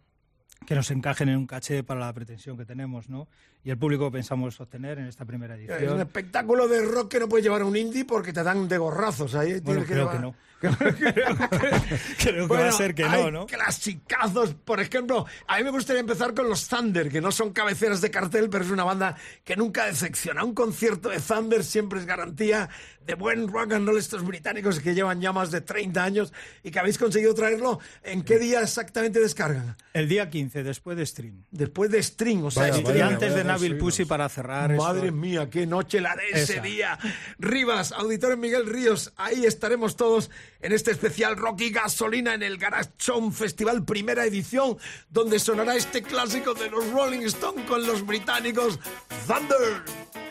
que 0.66 0.74
nos 0.74 0.90
encajen 0.90 1.30
en 1.30 1.38
un 1.38 1.46
caché 1.46 1.84
para 1.84 2.00
la 2.00 2.14
pretensión 2.14 2.58
que 2.58 2.66
tenemos, 2.66 3.10
¿no? 3.10 3.28
Y 3.66 3.72
el 3.72 3.78
público 3.80 4.10
pensamos 4.12 4.62
obtener 4.62 5.00
en 5.00 5.08
esta 5.08 5.26
primera 5.26 5.56
Es 5.58 5.68
un 5.68 5.72
edición. 5.76 6.00
espectáculo 6.00 6.68
de 6.68 6.84
rock 6.84 7.12
que 7.12 7.20
no 7.20 7.28
puedes 7.28 7.44
llevar 7.44 7.64
a 7.64 7.66
un 7.66 7.76
indie 7.76 8.06
porque 8.06 8.32
te 8.32 8.44
dan 8.44 8.68
de 8.70 8.78
gorrazos 8.78 9.34
ahí. 9.36 9.60
Bueno, 9.60 9.84
creo 9.84 10.06
llevar- 10.06 10.16
que 10.16 10.22
no. 10.22 10.36
Creo 10.66 12.34
que 12.34 12.42
Bueno, 12.48 12.64
va 12.64 12.70
a 12.70 12.72
ser 12.72 12.96
que 12.96 13.04
hay 13.04 13.24
no, 13.24 13.32
¿no? 13.32 13.46
clasicazos. 13.46 14.54
Por 14.56 14.80
ejemplo, 14.80 15.26
a 15.48 15.58
mí 15.58 15.64
me 15.64 15.70
gustaría 15.70 16.00
empezar 16.00 16.34
con 16.34 16.50
los 16.50 16.68
Thunder, 16.68 17.10
que 17.10 17.22
no 17.22 17.32
son 17.32 17.52
cabeceras 17.52 18.02
de 18.02 18.10
cartel, 18.10 18.50
pero 18.50 18.64
es 18.64 18.72
una 18.72 18.84
banda 18.84 19.16
que 19.44 19.56
nunca 19.56 19.86
decepciona. 19.86 20.44
Un 20.44 20.56
concierto 20.56 21.10
de 21.10 21.20
Thunder 21.20 21.64
siempre 21.64 22.00
es 22.00 22.06
garantía 22.06 22.70
de 23.06 23.14
buen 23.14 23.48
rock 23.48 23.74
and 23.74 23.88
roll 23.88 23.98
estos 24.00 24.24
británicos 24.26 24.80
que 24.80 24.96
llevan 24.96 25.22
ya 25.22 25.32
más 25.32 25.52
de 25.52 25.62
30 25.62 26.04
años 26.04 26.34
y 26.64 26.72
que 26.72 26.80
habéis 26.80 26.98
conseguido 26.98 27.36
traerlo. 27.36 27.80
¿En 28.04 28.24
qué 28.24 28.40
día 28.40 28.62
exactamente 28.62 29.20
descargan? 29.20 29.76
El 29.94 30.08
día 30.10 30.30
15, 30.30 30.64
después 30.64 30.98
de 30.98 31.06
stream. 31.06 31.44
Después 31.52 31.92
de 31.92 32.02
String, 32.02 32.44
o 32.44 32.50
sea, 32.52 32.64
Vaya, 32.64 32.80
y 32.80 32.84
vaya, 32.84 33.08
antes 33.08 33.36
de 33.36 33.44
Bill 33.58 33.78
Pussy 33.78 34.06
para 34.06 34.30
cerrar. 34.30 34.74
Madre 34.76 35.08
esto. 35.08 35.18
mía, 35.18 35.50
qué 35.50 35.66
noche 35.66 36.02
la 36.02 36.16
de 36.16 36.30
ese 36.30 36.54
Esa. 36.54 36.62
día. 36.62 37.00
Rivas, 37.40 37.92
Auditorio 37.92 38.38
Miguel 38.38 38.66
Ríos, 38.66 39.14
ahí 39.18 39.46
estaremos 39.46 39.96
todos 39.96 40.30
en 40.62 40.72
este 40.72 40.92
especial 40.92 41.36
Rocky 41.36 41.70
Gasolina 41.70 42.34
en 42.34 42.44
el 42.44 42.58
Garage 42.58 42.92
Show 42.98 43.32
Festival 43.32 43.86
primera 43.86 44.26
edición, 44.26 44.78
donde 45.10 45.40
sonará 45.40 45.76
este 45.76 46.02
clásico 46.02 46.54
de 46.54 46.70
los 46.70 46.90
Rolling 46.92 47.22
Stones 47.22 47.66
con 47.68 47.86
los 47.86 48.06
británicos 48.06 48.80
Thunder. 49.28 50.25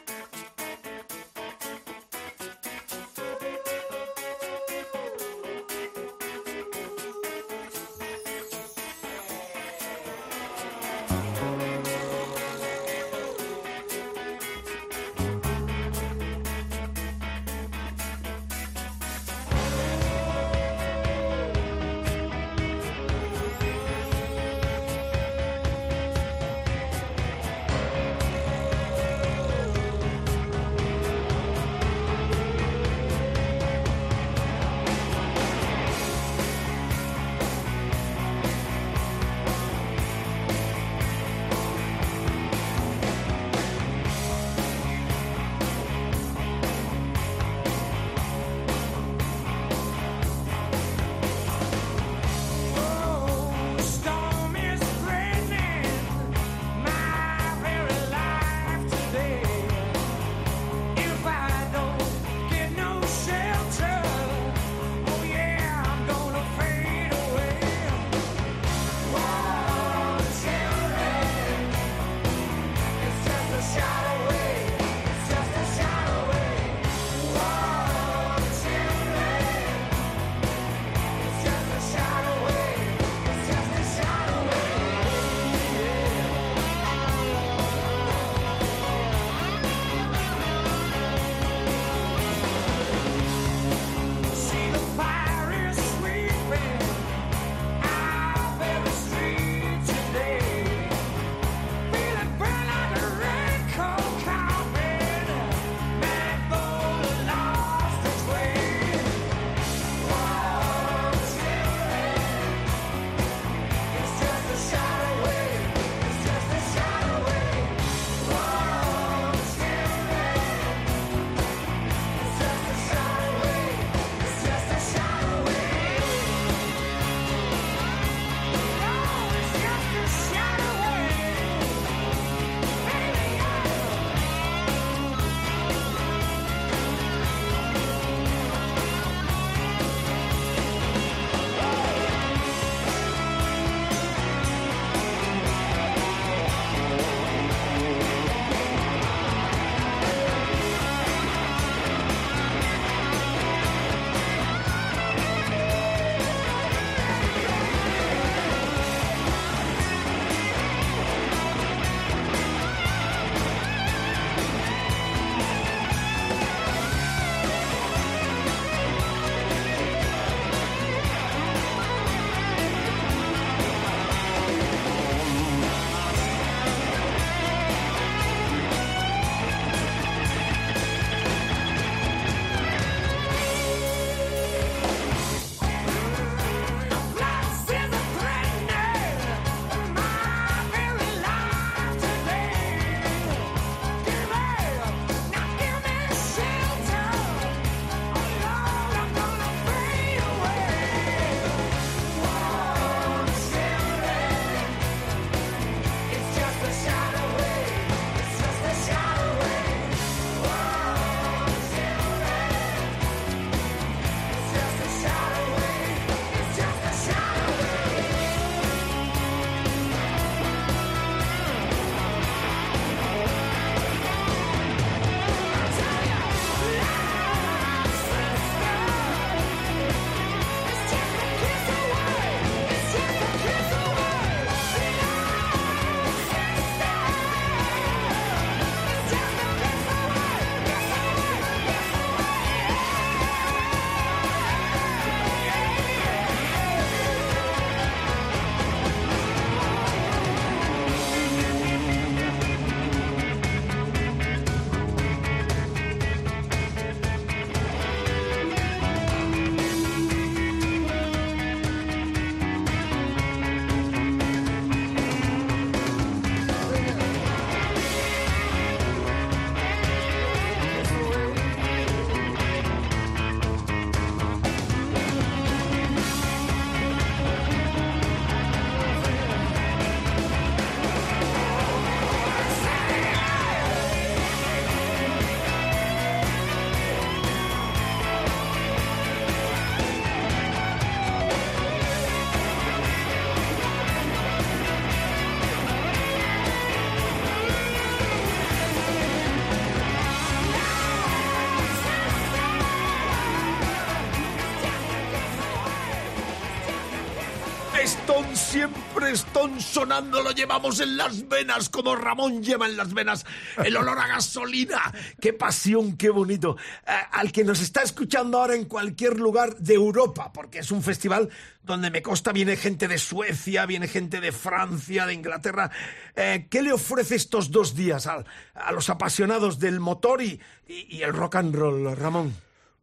Siempre 308.55 309.11
están 309.11 309.61
sonando, 309.61 310.23
lo 310.23 310.31
llevamos 310.31 310.79
en 310.79 310.97
las 310.97 311.27
venas, 311.27 311.69
como 311.69 311.97
Ramón 311.97 312.41
lleva 312.41 312.67
en 312.67 312.77
las 312.77 312.95
venas 312.95 313.27
el 313.65 313.77
olor 313.77 313.99
a 313.99 314.07
gasolina. 314.07 314.93
Qué 315.21 315.33
pasión, 315.33 315.97
qué 315.97 316.09
bonito. 316.09 316.57
Eh, 316.87 316.93
al 317.11 317.33
que 317.33 317.43
nos 317.43 317.61
está 317.61 317.83
escuchando 317.83 318.39
ahora 318.39 318.55
en 318.55 318.67
cualquier 318.67 319.19
lugar 319.19 319.57
de 319.57 319.75
Europa, 319.75 320.33
porque 320.33 320.61
es 320.61 320.71
un 320.71 320.85
festival 320.85 321.31
donde 321.65 321.91
me 321.91 322.01
consta 322.01 322.31
viene 322.31 322.55
gente 322.55 322.87
de 322.87 322.99
Suecia, 322.99 323.67
viene 323.67 323.89
gente 323.89 324.21
de 324.21 324.31
Francia, 324.31 325.05
de 325.05 325.15
Inglaterra. 325.15 325.73
Eh, 326.15 326.47
¿Qué 326.49 326.63
le 326.63 326.73
ofrece 326.73 327.17
estos 327.17 327.51
dos 327.51 327.75
días 327.75 328.07
a, 328.07 328.25
los 328.71 328.89
apasionados 328.89 329.59
del 329.59 329.81
motor 329.81 330.23
y 330.23 330.39
el 330.69 331.13
rock 331.13 331.35
and 331.35 331.57
roll, 331.57 331.97
Ramón? 331.97 332.33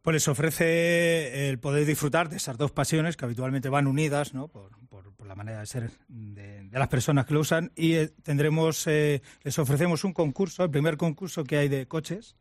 Pues 0.02 0.12
les 0.12 0.28
ofrece 0.28 1.48
el 1.48 1.58
poder 1.58 1.86
disfrutar 1.86 2.28
de 2.28 2.36
esas 2.36 2.58
dos 2.58 2.72
pasiones 2.72 3.16
que 3.16 3.24
habitualmente 3.24 3.70
van 3.70 3.86
unidas, 3.86 4.34
¿no? 4.34 4.48
Por, 4.48 4.81
por- 5.22 5.28
la 5.28 5.34
manera 5.34 5.60
de 5.60 5.66
ser 5.66 5.90
de, 6.08 6.62
de 6.68 6.78
las 6.78 6.88
personas 6.88 7.24
que 7.26 7.34
lo 7.34 7.40
usan. 7.40 7.70
Y 7.76 7.94
eh, 7.94 8.08
tendremos, 8.22 8.86
eh, 8.86 9.22
les 9.44 9.58
ofrecemos 9.58 10.04
un 10.04 10.12
concurso, 10.12 10.64
el 10.64 10.70
primer 10.70 10.96
concurso 10.96 11.44
que 11.44 11.56
hay 11.56 11.68
de 11.68 11.86
coches. 11.86 12.36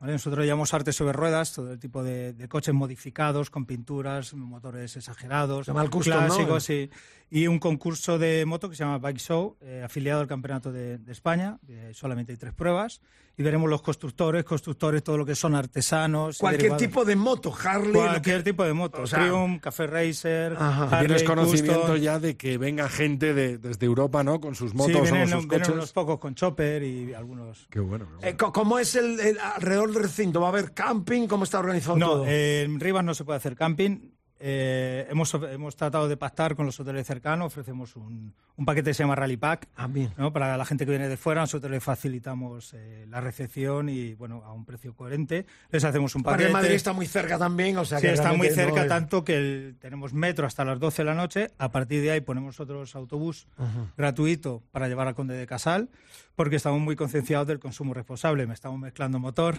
¿vale? 0.00 0.12
Nosotros 0.12 0.46
llamamos 0.46 0.72
arte 0.74 0.92
sobre 0.92 1.12
ruedas, 1.12 1.52
todo 1.54 1.72
el 1.72 1.78
tipo 1.78 2.02
de, 2.04 2.32
de 2.32 2.48
coches 2.48 2.74
modificados, 2.74 3.50
con 3.50 3.66
pinturas, 3.66 4.32
motores 4.34 4.96
exagerados, 4.96 5.66
custom, 5.90 6.14
¿no? 6.14 6.34
clásicos, 6.34 6.64
sí. 6.64 6.90
Y 7.30 7.46
un 7.46 7.58
concurso 7.58 8.18
de 8.18 8.44
moto 8.46 8.68
que 8.70 8.76
se 8.76 8.84
llama 8.84 8.98
Bike 8.98 9.18
Show, 9.18 9.56
eh, 9.60 9.82
afiliado 9.84 10.20
al 10.20 10.26
Campeonato 10.28 10.70
de, 10.72 10.98
de 10.98 11.12
España. 11.12 11.58
eh, 11.68 11.90
solamente 11.94 12.32
hay 12.32 12.38
tres 12.38 12.52
pruebas. 12.54 13.00
Y 13.38 13.42
veremos 13.44 13.70
los 13.70 13.80
constructores, 13.82 14.42
constructores, 14.42 15.02
todo 15.04 15.16
lo 15.16 15.24
que 15.24 15.36
son 15.36 15.54
artesanos. 15.54 16.38
Cualquier 16.38 16.76
tipo 16.76 17.04
de 17.04 17.14
moto, 17.14 17.54
Harley. 17.64 17.92
lo 17.92 18.00
Cualquier 18.00 18.38
que- 18.38 18.50
tipo 18.50 18.64
de 18.64 18.72
moto. 18.72 19.02
o 19.02 19.06
sea- 19.06 19.20
Triumph, 19.20 19.60
Café 19.60 19.86
Racer, 19.86 20.54
Ajá. 20.58 20.84
Harley, 20.86 21.06
Tienes 21.06 21.22
conocimiento 21.22 21.80
Custom. 21.82 21.96
ya 21.98 22.18
de 22.18 22.36
que 22.36 22.58
venga 22.58 22.88
gente 22.88 23.34
de- 23.34 23.58
desde 23.58 23.86
Europa, 23.86 24.24
¿no? 24.24 24.40
Con 24.40 24.56
sus 24.56 24.74
motos 24.74 24.96
Sí, 24.96 25.02
vienen, 25.02 25.30
con 25.30 25.40
sus 25.42 25.48
vienen 25.48 25.60
coches. 25.60 25.74
unos 25.74 25.92
pocos 25.92 26.18
con 26.18 26.34
chopper 26.34 26.82
y 26.82 27.14
algunos... 27.14 27.68
Qué 27.70 27.78
bueno. 27.78 28.06
qué 28.06 28.14
bueno. 28.26 28.28
Eh, 28.28 28.36
¿Cómo 28.36 28.78
es 28.80 28.96
el, 28.96 29.20
el 29.20 29.38
alrededor 29.38 29.92
del 29.92 30.02
recinto? 30.02 30.40
¿Va 30.40 30.48
a 30.48 30.50
haber 30.50 30.72
camping? 30.74 31.28
¿Cómo 31.28 31.44
está 31.44 31.60
organizado 31.60 31.96
No, 31.96 32.06
todo? 32.08 32.24
eh, 32.26 32.62
en 32.64 32.80
Rivas 32.80 33.04
no 33.04 33.14
se 33.14 33.24
puede 33.24 33.36
hacer 33.36 33.54
camping. 33.54 34.00
Eh, 34.40 35.06
hemos, 35.10 35.34
hemos 35.34 35.74
tratado 35.74 36.08
de 36.08 36.16
pactar 36.16 36.54
con 36.54 36.64
los 36.66 36.78
hoteles 36.78 37.06
cercanos, 37.06 37.46
ofrecemos 37.48 37.96
un, 37.96 38.32
un 38.56 38.64
paquete 38.64 38.90
que 38.90 38.94
se 38.94 39.02
llama 39.02 39.16
Rally 39.16 39.36
Pack. 39.36 39.68
Ah. 39.76 39.88
¿no? 40.16 40.32
Para 40.32 40.56
la 40.56 40.64
gente 40.64 40.84
que 40.84 40.90
viene 40.92 41.08
de 41.08 41.16
fuera, 41.16 41.40
nosotros 41.40 41.70
les 41.72 41.82
facilitamos 41.82 42.72
eh, 42.74 43.04
la 43.08 43.20
recepción 43.20 43.88
y, 43.88 44.14
bueno, 44.14 44.42
a 44.44 44.52
un 44.52 44.64
precio 44.64 44.94
coherente. 44.94 45.44
Les 45.70 45.82
hacemos 45.84 46.14
un 46.14 46.22
paquete. 46.22 46.50
Madrid 46.52 46.72
está 46.74 46.92
muy 46.92 47.06
cerca 47.06 47.36
también, 47.38 47.76
o 47.78 47.84
sea 47.84 47.98
Sí, 47.98 48.06
que 48.06 48.12
está 48.12 48.32
muy 48.32 48.48
no 48.48 48.54
cerca, 48.54 48.82
es- 48.82 48.88
tanto 48.88 49.24
que 49.24 49.36
el- 49.36 49.76
tenemos 49.80 50.12
metro 50.12 50.46
hasta 50.46 50.64
las 50.64 50.78
12 50.78 51.02
de 51.02 51.06
la 51.06 51.14
noche. 51.14 51.50
A 51.58 51.70
partir 51.72 52.00
de 52.02 52.12
ahí 52.12 52.20
ponemos 52.20 52.60
otros 52.60 52.94
autobús 52.94 53.48
gratuito 53.96 54.62
para 54.70 54.88
llevar 54.88 55.08
al 55.08 55.14
Conde 55.14 55.34
de 55.34 55.46
Casal, 55.46 55.88
porque 56.36 56.56
estamos 56.56 56.80
muy 56.80 56.94
concienciados 56.96 57.46
del 57.48 57.58
consumo 57.58 57.94
responsable. 57.94 58.46
Me 58.46 58.54
estamos 58.54 58.78
mezclando 58.78 59.18
motor 59.18 59.56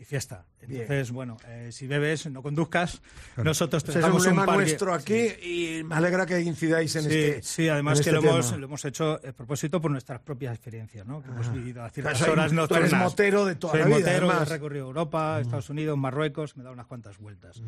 y 0.00 0.04
fiesta. 0.04 0.44
Entonces, 0.60 1.10
bueno, 1.10 1.36
eh, 1.48 1.70
si 1.72 1.88
bebes, 1.88 2.26
no 2.30 2.40
conduzcas. 2.40 3.02
Nosotros 3.36 3.82
es 3.88 3.96
un 3.96 4.38
un 4.38 4.46
nuestro 4.46 4.94
aquí 4.94 5.26
y 5.42 5.82
me 5.82 5.96
alegra 5.96 6.24
que 6.24 6.40
incidáis 6.40 6.94
en 6.94 7.02
Sí, 7.02 7.08
este 7.08 7.42
sí, 7.42 7.68
además 7.68 7.98
en 7.98 8.04
que 8.04 8.10
este 8.10 8.22
lo, 8.22 8.30
hemos, 8.30 8.52
lo 8.56 8.66
hemos 8.66 8.84
hecho 8.84 9.14
a 9.14 9.32
propósito 9.32 9.80
por 9.80 9.90
nuestras 9.90 10.20
propias 10.20 10.54
experiencias, 10.54 11.04
¿no? 11.04 11.20
Que 11.20 11.28
hemos 11.30 11.52
vivido 11.52 11.82
a 11.82 11.90
ciertas 11.90 12.12
Pero 12.14 12.24
soy- 12.26 12.32
horas 12.32 12.50
tú 12.50 12.54
nocturnas. 12.56 12.92
eres 12.92 13.02
motero 13.02 13.44
de 13.44 13.54
toda 13.56 13.72
Soy 13.72 13.80
la 13.80 13.86
vida, 13.86 13.98
motero, 13.98 14.26
además. 14.30 14.40
Mm. 14.48 14.52
he 14.52 14.54
recorrido 14.54 14.86
Europa, 14.86 15.40
Estados 15.40 15.70
Unidos, 15.70 15.98
Marruecos, 15.98 16.56
me 16.56 16.60
he 16.60 16.64
dado 16.64 16.74
unas 16.74 16.86
cuantas 16.86 17.18
vueltas. 17.18 17.60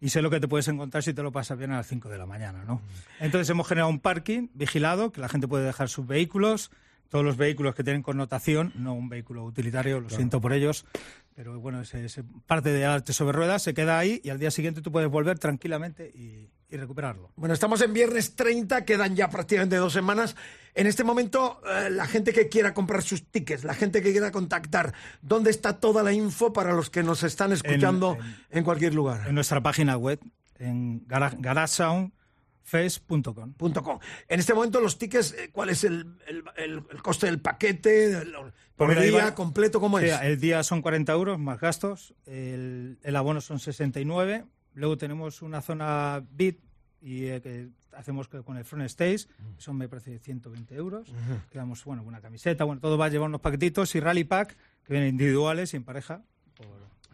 Y 0.00 0.08
sé 0.08 0.22
lo 0.22 0.30
que 0.30 0.40
te 0.40 0.48
puedes 0.48 0.66
encontrar 0.66 1.04
si 1.04 1.14
te 1.14 1.22
lo 1.22 1.30
pasas 1.30 1.56
bien 1.56 1.70
a 1.70 1.76
las 1.76 1.86
5 1.86 2.08
de 2.08 2.18
la 2.18 2.26
mañana, 2.26 2.64
¿no? 2.64 2.76
Mm. 2.76 2.80
Entonces 3.24 3.48
hemos 3.50 3.68
generado 3.68 3.90
un 3.90 4.00
parking 4.00 4.48
vigilado, 4.54 5.12
que 5.12 5.20
la 5.20 5.28
gente 5.28 5.46
puede 5.46 5.64
dejar 5.64 5.88
sus 5.88 6.04
vehículos, 6.06 6.70
todos 7.08 7.24
los 7.24 7.36
vehículos 7.36 7.74
que 7.74 7.84
tienen 7.84 8.02
connotación, 8.02 8.72
no 8.76 8.94
un 8.94 9.08
vehículo 9.08 9.44
utilitario, 9.44 10.00
lo 10.00 10.10
siento 10.10 10.40
por 10.40 10.52
ellos, 10.52 10.84
pero 11.34 11.58
bueno, 11.60 11.80
ese, 11.82 12.04
ese 12.04 12.24
parte 12.46 12.70
de 12.72 12.84
arte 12.86 13.12
sobre 13.12 13.36
ruedas 13.36 13.62
se 13.62 13.74
queda 13.74 13.98
ahí 13.98 14.20
y 14.24 14.30
al 14.30 14.38
día 14.38 14.50
siguiente 14.50 14.80
tú 14.82 14.90
puedes 14.90 15.08
volver 15.10 15.38
tranquilamente 15.38 16.10
y, 16.14 16.50
y 16.68 16.76
recuperarlo. 16.76 17.30
Bueno, 17.36 17.52
estamos 17.54 17.80
en 17.82 17.92
viernes 17.92 18.34
30, 18.34 18.84
quedan 18.84 19.14
ya 19.14 19.28
prácticamente 19.30 19.76
dos 19.76 19.92
semanas. 19.92 20.34
En 20.74 20.86
este 20.86 21.04
momento, 21.04 21.60
eh, 21.66 21.90
la 21.90 22.06
gente 22.06 22.32
que 22.32 22.48
quiera 22.48 22.74
comprar 22.74 23.02
sus 23.02 23.22
tickets, 23.30 23.64
la 23.64 23.74
gente 23.74 24.02
que 24.02 24.12
quiera 24.12 24.30
contactar, 24.32 24.92
¿dónde 25.22 25.50
está 25.50 25.78
toda 25.78 26.02
la 26.02 26.12
info 26.12 26.52
para 26.52 26.72
los 26.74 26.90
que 26.90 27.02
nos 27.02 27.22
están 27.22 27.52
escuchando 27.52 28.18
en, 28.50 28.64
cualquier 28.64 28.94
lugar? 28.94 29.26
en 29.28 29.34
nuestra 29.34 29.62
página 29.62 29.96
web, 29.96 30.18
en 30.58 31.06
gara- 31.06 31.34
garagesoundfest.com. 31.38 32.10
Punto 33.54 33.82
com. 33.82 33.98
En 34.28 34.40
este 34.40 34.52
momento, 34.54 34.80
los 34.80 34.98
tickets, 34.98 35.32
eh, 35.32 35.50
¿cuál 35.52 35.70
es 35.70 35.84
el, 35.84 36.16
el- 36.26 36.44
el- 36.56 36.82
el 36.90 37.02
coste 37.02 37.26
del 37.26 37.40
paquete? 37.40 38.06
El- 38.12 38.34
¿Por 38.76 38.88
mira, 38.88 39.00
día 39.00 39.10
Iván, 39.10 39.34
completo? 39.34 39.80
¿Cómo 39.80 39.98
es? 39.98 40.04
el 40.22 40.38
día 40.40 40.62
son 40.62 40.82
40 40.82 41.12
euros 41.12 41.38
más 41.38 41.58
gastos, 41.60 42.14
el, 42.26 42.98
el 43.02 43.16
abono 43.16 43.40
son 43.40 43.58
69, 43.58 44.44
luego 44.74 44.98
tenemos 44.98 45.40
una 45.42 45.62
zona 45.62 46.22
VIP 46.32 46.60
y 47.00 47.26
eh, 47.26 47.40
que 47.40 47.68
hacemos 47.92 48.28
con 48.28 48.56
el 48.58 48.64
front 48.64 48.84
stage, 48.86 49.26
que 49.56 49.62
son 49.62 49.76
me 49.78 49.88
parece 49.88 50.18
120 50.18 50.74
euros, 50.74 51.08
que 51.50 51.56
damos 51.58 51.82
bueno, 51.84 52.02
una 52.02 52.20
camiseta, 52.20 52.64
bueno, 52.64 52.80
todo 52.82 52.98
va 52.98 53.06
a 53.06 53.08
llevar 53.08 53.28
unos 53.28 53.40
paquetitos 53.40 53.94
y 53.94 54.00
rally 54.00 54.24
pack, 54.24 54.56
que 54.84 54.92
vienen 54.92 55.10
individuales 55.10 55.72
y 55.72 55.76
en 55.78 55.84
pareja. 55.84 56.22
por- 56.56 56.66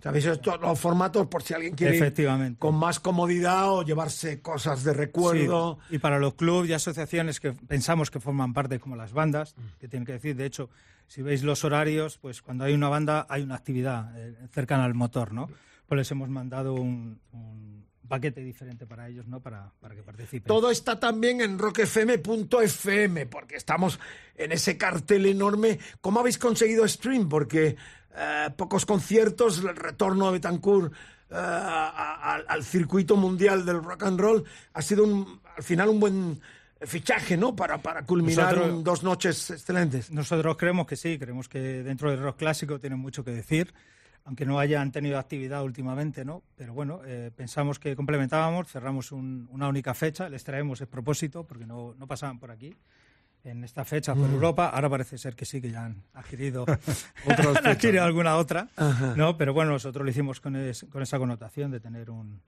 ¿Sabéis 0.02 0.26
estos 0.26 0.60
los 0.60 0.80
formatos 0.80 1.28
por 1.28 1.44
si 1.44 1.54
alguien 1.54 1.76
quiere 1.76 1.96
ir 1.96 2.02
Efectivamente. 2.02 2.58
con 2.58 2.74
más 2.74 2.98
comodidad 2.98 3.70
o 3.70 3.84
llevarse 3.84 4.42
cosas 4.42 4.82
de 4.82 4.92
recuerdo? 4.92 5.78
Sí, 5.88 5.96
y 5.96 5.98
para 6.00 6.18
los 6.18 6.34
clubes 6.34 6.70
y 6.70 6.72
asociaciones 6.72 7.38
que 7.38 7.52
pensamos 7.52 8.10
que 8.10 8.18
forman 8.18 8.52
parte, 8.52 8.80
como 8.80 8.96
las 8.96 9.12
bandas, 9.12 9.54
que 9.78 9.86
tienen 9.86 10.04
que 10.04 10.12
decir, 10.12 10.34
de 10.34 10.46
hecho, 10.46 10.70
si 11.06 11.22
veis 11.22 11.44
los 11.44 11.64
horarios, 11.64 12.18
pues 12.18 12.42
cuando 12.42 12.64
hay 12.64 12.74
una 12.74 12.88
banda 12.88 13.26
hay 13.28 13.42
una 13.42 13.54
actividad 13.54 14.18
eh, 14.18 14.34
cercana 14.50 14.84
al 14.86 14.94
motor, 14.94 15.32
¿no? 15.32 15.48
Pues 15.86 15.98
les 15.98 16.10
hemos 16.10 16.28
mandado 16.28 16.74
un, 16.74 17.20
un 17.32 17.84
paquete 18.08 18.42
diferente 18.42 18.86
para 18.86 19.08
ellos, 19.08 19.26
¿no? 19.26 19.40
Para, 19.40 19.72
para 19.80 19.94
que 19.94 20.02
participen. 20.02 20.46
Todo 20.46 20.70
está 20.70 21.00
también 21.00 21.40
en 21.40 21.58
rockfm.fm, 21.58 23.26
porque 23.26 23.56
estamos 23.56 23.98
en 24.36 24.52
ese 24.52 24.76
cartel 24.76 25.26
enorme. 25.26 25.78
¿Cómo 26.00 26.20
habéis 26.20 26.36
conseguido 26.36 26.86
stream? 26.86 27.28
Porque 27.28 27.76
eh, 28.16 28.48
pocos 28.56 28.84
conciertos, 28.86 29.58
el 29.64 29.76
retorno 29.76 30.26
de 30.26 30.32
Betancourt 30.32 30.92
eh, 30.92 31.34
a- 31.34 32.34
a- 32.34 32.42
al 32.46 32.62
circuito 32.64 33.16
mundial 33.16 33.64
del 33.64 33.82
rock 33.82 34.02
and 34.04 34.20
roll 34.20 34.44
ha 34.74 34.82
sido 34.82 35.04
un, 35.04 35.40
al 35.56 35.62
final 35.62 35.88
un 35.88 36.00
buen 36.00 36.40
fichaje, 36.82 37.36
¿no? 37.36 37.54
Para, 37.54 37.78
para 37.78 38.04
culminar 38.04 38.56
Nosotros- 38.56 38.84
dos 38.84 39.02
noches 39.02 39.50
excelentes. 39.50 40.10
Nosotros 40.10 40.56
creemos 40.56 40.86
que 40.86 40.96
sí, 40.96 41.18
creemos 41.18 41.48
que 41.48 41.58
dentro 41.82 42.10
del 42.10 42.20
rock 42.20 42.38
clásico 42.38 42.78
tienen 42.80 42.98
mucho 42.98 43.24
que 43.24 43.30
decir, 43.30 43.72
aunque 44.24 44.44
no 44.46 44.58
hayan 44.58 44.90
tenido 44.92 45.18
actividad 45.18 45.62
últimamente, 45.64 46.24
¿no? 46.24 46.42
Pero 46.56 46.74
bueno, 46.74 47.00
eh, 47.04 47.30
pensamos 47.34 47.78
que 47.78 47.94
complementábamos, 47.96 48.68
cerramos 48.68 49.10
un- 49.12 49.48
una 49.52 49.68
única 49.68 49.94
fecha, 49.94 50.28
les 50.28 50.44
traemos 50.44 50.80
el 50.80 50.88
propósito, 50.88 51.44
porque 51.44 51.66
no, 51.66 51.94
no 51.98 52.06
pasaban 52.06 52.38
por 52.38 52.50
aquí 52.50 52.76
en 53.44 53.64
esta 53.64 53.84
fecha 53.84 54.14
por 54.14 54.28
Europa. 54.30 54.68
Ahora 54.68 54.88
parece 54.88 55.18
ser 55.18 55.34
que 55.34 55.44
sí, 55.44 55.60
que 55.60 55.70
ya 55.70 55.84
han 55.86 56.02
adquirido, 56.14 56.64
han 57.58 57.66
adquirido 57.66 58.04
alguna 58.04 58.36
otra, 58.36 58.68
¿no? 59.16 59.36
Pero 59.36 59.52
bueno, 59.52 59.72
nosotros 59.72 60.04
lo 60.04 60.10
hicimos 60.10 60.40
con, 60.40 60.56
es- 60.56 60.86
con 60.90 61.02
esa 61.02 61.18
connotación 61.18 61.70
de 61.70 61.80
tener 61.80 62.10
un- 62.10 62.40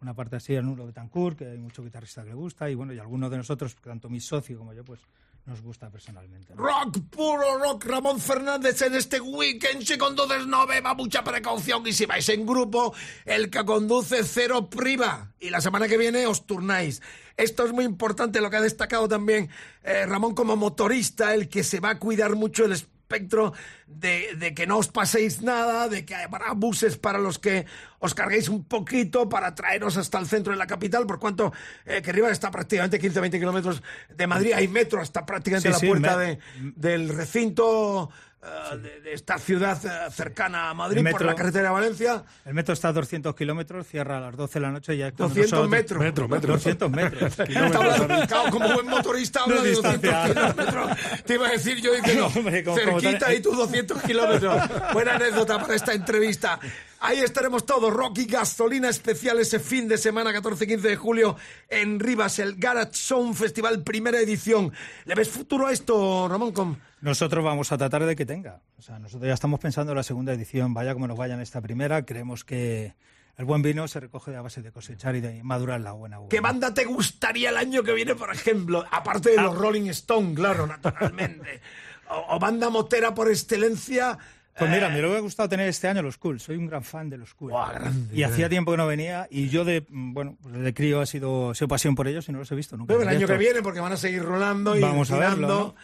una 0.00 0.14
parte 0.14 0.36
así 0.36 0.54
en 0.54 0.66
Nulo 0.66 0.86
Betancourt, 0.86 1.38
que 1.38 1.46
hay 1.46 1.58
mucho 1.58 1.82
guitarrista 1.84 2.22
que 2.22 2.30
le 2.30 2.34
gusta, 2.34 2.68
y 2.68 2.74
bueno, 2.74 2.92
y 2.92 2.98
algunos 2.98 3.30
de 3.30 3.36
nosotros, 3.36 3.76
tanto 3.76 4.08
mi 4.10 4.18
socio 4.20 4.58
como 4.58 4.72
yo, 4.74 4.84
pues 4.84 5.00
nos 5.44 5.60
gusta 5.60 5.90
personalmente. 5.90 6.54
Rock, 6.54 6.98
puro 7.10 7.58
rock, 7.58 7.84
Ramón 7.86 8.20
Fernández 8.20 8.80
en 8.82 8.94
este 8.94 9.20
weekend. 9.20 9.82
Si 9.82 9.98
conduces 9.98 10.46
no 10.46 10.66
beba, 10.66 10.94
mucha 10.94 11.24
precaución. 11.24 11.86
Y 11.86 11.92
si 11.92 12.06
vais 12.06 12.28
en 12.28 12.46
grupo, 12.46 12.94
el 13.24 13.50
que 13.50 13.64
conduce 13.64 14.22
cero 14.24 14.70
priva. 14.70 15.32
Y 15.40 15.50
la 15.50 15.60
semana 15.60 15.88
que 15.88 15.98
viene 15.98 16.26
os 16.26 16.46
turnáis. 16.46 17.02
Esto 17.36 17.64
es 17.64 17.72
muy 17.72 17.84
importante, 17.84 18.40
lo 18.40 18.50
que 18.50 18.56
ha 18.56 18.60
destacado 18.60 19.08
también 19.08 19.48
eh, 19.82 20.06
Ramón 20.06 20.34
como 20.34 20.54
motorista, 20.54 21.34
el 21.34 21.48
que 21.48 21.64
se 21.64 21.80
va 21.80 21.90
a 21.90 21.98
cuidar 21.98 22.36
mucho 22.36 22.64
el 22.64 22.72
espectro 23.12 23.52
de, 23.86 24.34
de 24.38 24.54
que 24.54 24.66
no 24.66 24.78
os 24.78 24.88
paséis 24.88 25.42
nada, 25.42 25.88
de 25.88 26.04
que 26.04 26.14
habrá 26.14 26.52
buses 26.54 26.96
para 26.96 27.18
los 27.18 27.38
que 27.38 27.66
os 28.00 28.14
carguéis 28.14 28.48
un 28.48 28.64
poquito 28.64 29.28
para 29.28 29.54
traeros 29.54 29.96
hasta 29.98 30.18
el 30.18 30.26
centro 30.26 30.52
de 30.52 30.58
la 30.58 30.66
capital, 30.66 31.06
por 31.06 31.18
cuanto 31.20 31.52
eh, 31.84 32.00
que 32.02 32.10
Rivas 32.12 32.32
está 32.32 32.50
prácticamente 32.50 32.98
15-20 33.00 33.30
kilómetros 33.32 33.82
de 34.08 34.26
Madrid, 34.26 34.52
hay 34.54 34.66
metro 34.68 35.00
hasta 35.00 35.26
prácticamente 35.26 35.68
Sí, 35.68 35.72
la 35.72 35.78
sí, 35.78 35.86
puerta 35.88 36.16
me- 36.16 36.24
de, 36.26 36.38
del 36.76 37.08
recinto 37.10 38.10
eh, 38.42 38.76
de, 38.76 39.00
de 39.00 39.12
esta 39.12 39.38
ciudad 39.38 39.78
eh, 39.84 40.10
cercana 40.10 40.70
a 40.70 40.74
Madrid 40.74 40.98
El 40.98 41.04
por 41.04 41.12
metro- 41.12 41.26
la 41.26 41.34
carretera 41.34 41.68
de 41.68 41.70
Valencia. 41.74 42.24
El 42.44 42.54
metro 42.54 42.74
está 42.74 42.88
a 42.88 42.92
200 42.92 43.34
kilómetros, 43.36 43.86
cierra 43.86 44.18
a 44.18 44.20
las 44.20 44.36
12 44.36 44.54
de 44.54 44.60
la 44.60 44.70
noche 44.72 44.94
y 44.94 44.98
ya 44.98 45.08
es 45.08 45.12
cuando 45.14 45.34
200 45.34 45.52
nosotros- 45.52 45.70
metros. 45.70 46.00
Metro, 46.00 46.28
metro. 46.28 46.52
200 46.54 46.90
metros. 46.90 47.38
Está 48.22 48.50
como 48.50 48.72
buen 48.74 48.86
motorista 48.86 49.40
habla 49.42 49.56
No 49.56 49.62
de 49.62 49.72
200 49.72 50.02
distancia. 50.02 50.34
kilómetros. 50.34 50.90
Te 51.24 51.34
iba 51.34 51.46
a 51.46 51.50
decir 51.52 51.80
yo 51.80 51.92
diciendo 51.94 52.28
No, 52.34 52.34
hombre, 52.40 52.64
como- 52.64 52.76
como 52.84 53.00
cerquita 53.00 53.32
y 53.34 53.40
tú 53.40 53.52
200 53.54 54.02
kilómetros. 54.02 54.62
Buena 54.92 55.14
anécdota 55.14 55.60
para 55.60 55.74
esta 55.74 55.92
entrevista. 55.92 56.58
Ahí 57.04 57.18
estaremos 57.18 57.66
todos. 57.66 57.92
Rocky 57.92 58.26
Gasolina 58.26 58.88
especial 58.88 59.40
ese 59.40 59.58
fin 59.58 59.88
de 59.88 59.98
semana, 59.98 60.30
14-15 60.32 60.80
de 60.82 60.94
julio, 60.94 61.36
en 61.68 61.98
Rivas, 61.98 62.38
el 62.38 62.54
Garage 62.54 62.94
Sound 62.94 63.34
Festival, 63.34 63.82
primera 63.82 64.20
edición. 64.20 64.72
¿Le 65.04 65.16
ves 65.16 65.28
futuro 65.28 65.66
a 65.66 65.72
esto, 65.72 66.28
Ramón? 66.28 66.52
Com? 66.52 66.76
Nosotros 67.00 67.44
vamos 67.44 67.72
a 67.72 67.76
tratar 67.76 68.06
de 68.06 68.14
que 68.14 68.24
tenga. 68.24 68.62
O 68.78 68.82
sea, 68.82 69.00
nosotros 69.00 69.26
ya 69.26 69.34
estamos 69.34 69.58
pensando 69.58 69.90
en 69.90 69.96
la 69.96 70.04
segunda 70.04 70.32
edición, 70.32 70.74
vaya 70.74 70.94
como 70.94 71.08
nos 71.08 71.18
vaya 71.18 71.34
en 71.34 71.40
esta 71.40 71.60
primera. 71.60 72.04
Creemos 72.04 72.44
que 72.44 72.94
el 73.36 73.46
buen 73.46 73.62
vino 73.62 73.88
se 73.88 73.98
recoge 73.98 74.36
a 74.36 74.40
base 74.40 74.62
de 74.62 74.70
cosechar 74.70 75.16
y 75.16 75.20
de 75.20 75.42
madurar 75.42 75.80
la 75.80 75.90
buena 75.90 76.20
uva. 76.20 76.28
¿Qué 76.28 76.38
banda 76.38 76.72
te 76.72 76.84
gustaría 76.84 77.50
el 77.50 77.56
año 77.56 77.82
que 77.82 77.94
viene, 77.94 78.14
por 78.14 78.32
ejemplo? 78.32 78.84
Aparte 78.92 79.30
de 79.30 79.42
los 79.42 79.58
Rolling 79.58 79.88
Stone, 79.88 80.34
claro, 80.34 80.68
naturalmente. 80.68 81.62
o, 82.10 82.36
o 82.36 82.38
banda 82.38 82.70
motera 82.70 83.12
por 83.12 83.28
excelencia. 83.28 84.18
Pues 84.58 84.70
mira, 84.70 84.88
eh, 84.88 84.90
me 84.90 85.00
hubiera 85.00 85.20
gustado 85.20 85.48
tener 85.48 85.68
este 85.68 85.88
año 85.88 86.02
los 86.02 86.18
Cool. 86.18 86.38
Soy 86.38 86.56
un 86.56 86.66
gran 86.66 86.84
fan 86.84 87.08
de 87.08 87.16
los 87.16 87.34
Cool. 87.34 87.52
Grande, 87.52 88.14
y 88.14 88.22
hacía 88.22 88.48
tiempo 88.48 88.70
que 88.70 88.76
no 88.76 88.86
venía 88.86 89.26
y 89.30 89.48
yo 89.48 89.64
de, 89.64 89.86
mm, 89.88 90.12
bueno, 90.12 90.36
pues 90.42 90.54
de 90.54 90.74
crío 90.74 91.00
ha 91.00 91.06
sido, 91.06 91.50
ha 91.50 91.54
sido 91.54 91.68
pasión 91.68 91.94
por 91.94 92.06
ellos 92.06 92.28
y 92.28 92.32
no 92.32 92.38
los 92.38 92.52
he 92.52 92.54
visto 92.54 92.76
nunca. 92.76 92.92
Pero 92.92 93.02
el 93.02 93.16
año 93.16 93.26
que 93.26 93.38
viene, 93.38 93.62
porque 93.62 93.80
van 93.80 93.92
a 93.92 93.96
seguir 93.96 94.22
rolando 94.22 94.76
y 94.76 94.80
Vamos 94.80 95.10
a 95.10 95.18
verlo. 95.18 95.48
¿no? 95.48 95.74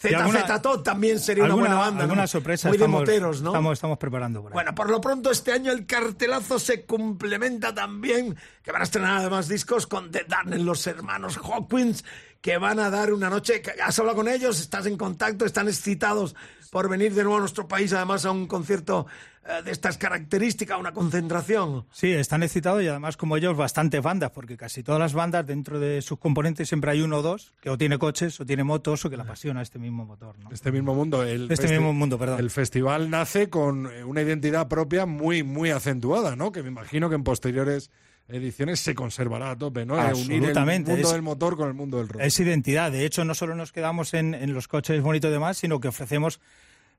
ZZ 0.00 0.62
Top 0.62 0.84
también 0.84 1.18
sería 1.18 1.42
una 1.42 1.54
alguna, 1.54 1.70
buena 1.70 1.80
banda. 1.80 1.96
¿no? 1.98 2.02
Alguna 2.04 2.26
sorpresa 2.28 2.68
Muy 2.68 2.76
estamos, 2.76 3.00
de 3.00 3.06
moteros, 3.06 3.42
¿no? 3.42 3.50
estamos, 3.50 3.72
estamos 3.72 3.98
preparando 3.98 4.42
por 4.42 4.52
ahí. 4.52 4.54
Bueno, 4.54 4.74
por 4.74 4.90
lo 4.90 5.00
pronto 5.00 5.30
este 5.30 5.50
año 5.52 5.72
el 5.72 5.86
cartelazo 5.86 6.60
se 6.60 6.84
complementa 6.84 7.74
también, 7.74 8.36
que 8.62 8.70
van 8.70 8.82
a 8.82 8.84
estrenar 8.84 9.16
además 9.18 9.48
discos 9.48 9.88
con 9.88 10.12
The 10.12 10.24
Darnell, 10.28 10.64
los 10.64 10.86
hermanos 10.86 11.38
Hawkins, 11.38 12.04
que 12.40 12.58
van 12.58 12.78
a 12.78 12.90
dar 12.90 13.12
una 13.12 13.28
noche, 13.28 13.60
¿has 13.84 13.98
hablado 13.98 14.18
con 14.18 14.28
ellos? 14.28 14.60
¿Estás 14.60 14.86
en 14.86 14.96
contacto? 14.96 15.44
¿Están 15.44 15.66
excitados 15.66 16.36
por 16.70 16.88
venir 16.88 17.14
de 17.14 17.22
nuevo 17.22 17.36
a 17.36 17.40
nuestro 17.40 17.66
país, 17.68 17.92
además 17.92 18.24
a 18.24 18.30
un 18.30 18.46
concierto 18.46 19.06
eh, 19.46 19.62
de 19.64 19.70
estas 19.70 19.98
características, 19.98 20.78
una 20.78 20.92
concentración? 20.92 21.86
Sí, 21.90 22.12
están 22.12 22.42
excitados 22.42 22.82
y 22.82 22.88
además 22.88 23.16
como 23.16 23.36
ellos 23.36 23.56
bastantes 23.56 24.02
bandas, 24.02 24.30
porque 24.30 24.56
casi 24.56 24.82
todas 24.82 25.00
las 25.00 25.14
bandas 25.14 25.46
dentro 25.46 25.80
de 25.80 26.02
sus 26.02 26.18
componentes 26.18 26.68
siempre 26.68 26.90
hay 26.90 27.00
uno 27.00 27.18
o 27.18 27.22
dos 27.22 27.52
que 27.60 27.70
o 27.70 27.78
tiene 27.78 27.98
coches 27.98 28.40
o 28.40 28.46
tiene 28.46 28.64
motos 28.64 29.04
o 29.04 29.10
que 29.10 29.16
le 29.16 29.22
apasiona 29.22 29.62
este 29.62 29.78
mismo 29.78 30.04
motor. 30.04 30.38
¿no? 30.38 30.50
Este 30.50 30.70
mismo 30.72 30.94
mundo. 30.94 31.22
El 31.22 31.50
Este 31.50 31.68
mismo 31.68 31.92
mundo, 31.92 32.18
perdón. 32.18 32.40
El 32.40 32.50
festival 32.50 33.10
nace 33.10 33.48
con 33.48 33.86
eh, 33.86 34.04
una 34.04 34.22
identidad 34.22 34.68
propia 34.68 35.06
muy, 35.06 35.42
muy 35.42 35.70
acentuada, 35.70 36.36
¿no? 36.36 36.52
Que 36.52 36.62
me 36.62 36.68
imagino 36.68 37.08
que 37.08 37.14
en 37.14 37.24
posteriores 37.24 37.90
ediciones 38.28 38.80
se 38.80 38.94
conservará 38.94 39.50
a 39.50 39.56
tope, 39.56 39.84
¿no? 39.86 39.94
Unir 39.94 40.04
el 40.04 40.10
Absolutamente, 40.10 40.90
mundo 40.92 41.06
es- 41.08 41.12
del 41.12 41.22
motor 41.22 41.56
con 41.56 41.68
el 41.68 41.74
mundo 41.74 41.98
del 41.98 42.08
rock. 42.08 42.22
Es 42.22 42.38
identidad. 42.40 42.92
De 42.92 43.04
hecho, 43.06 43.24
no 43.24 43.34
solo 43.34 43.54
nos 43.54 43.72
quedamos 43.72 44.14
en, 44.14 44.34
en 44.34 44.52
los 44.54 44.68
coches 44.68 45.02
bonitos 45.02 45.28
y 45.30 45.32
demás, 45.32 45.56
sino 45.58 45.80
que 45.80 45.88
ofrecemos 45.88 46.40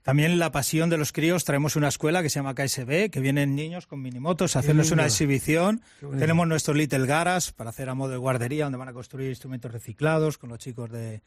también 0.01 0.39
la 0.39 0.51
pasión 0.51 0.89
de 0.89 0.97
los 0.97 1.11
críos. 1.11 1.43
Traemos 1.45 1.75
una 1.75 1.89
escuela 1.89 2.23
que 2.23 2.29
se 2.29 2.39
llama 2.39 2.55
KSB, 2.55 3.09
que 3.11 3.19
vienen 3.19 3.55
niños 3.55 3.85
con 3.85 4.01
minimotos 4.01 4.55
a 4.55 4.59
hacernos 4.59 4.91
una 4.91 5.05
exhibición. 5.05 5.81
Tenemos 6.17 6.47
nuestro 6.47 6.73
Little 6.73 7.05
Garage 7.05 7.51
para 7.55 7.69
hacer 7.69 7.89
a 7.89 7.93
modo 7.93 8.11
de 8.11 8.17
guardería, 8.17 8.63
donde 8.63 8.77
van 8.79 8.87
a 8.87 8.93
construir 8.93 9.29
instrumentos 9.29 9.71
reciclados 9.71 10.37
con 10.37 10.49
los 10.49 10.57
chicos 10.59 10.89
de, 10.89 11.21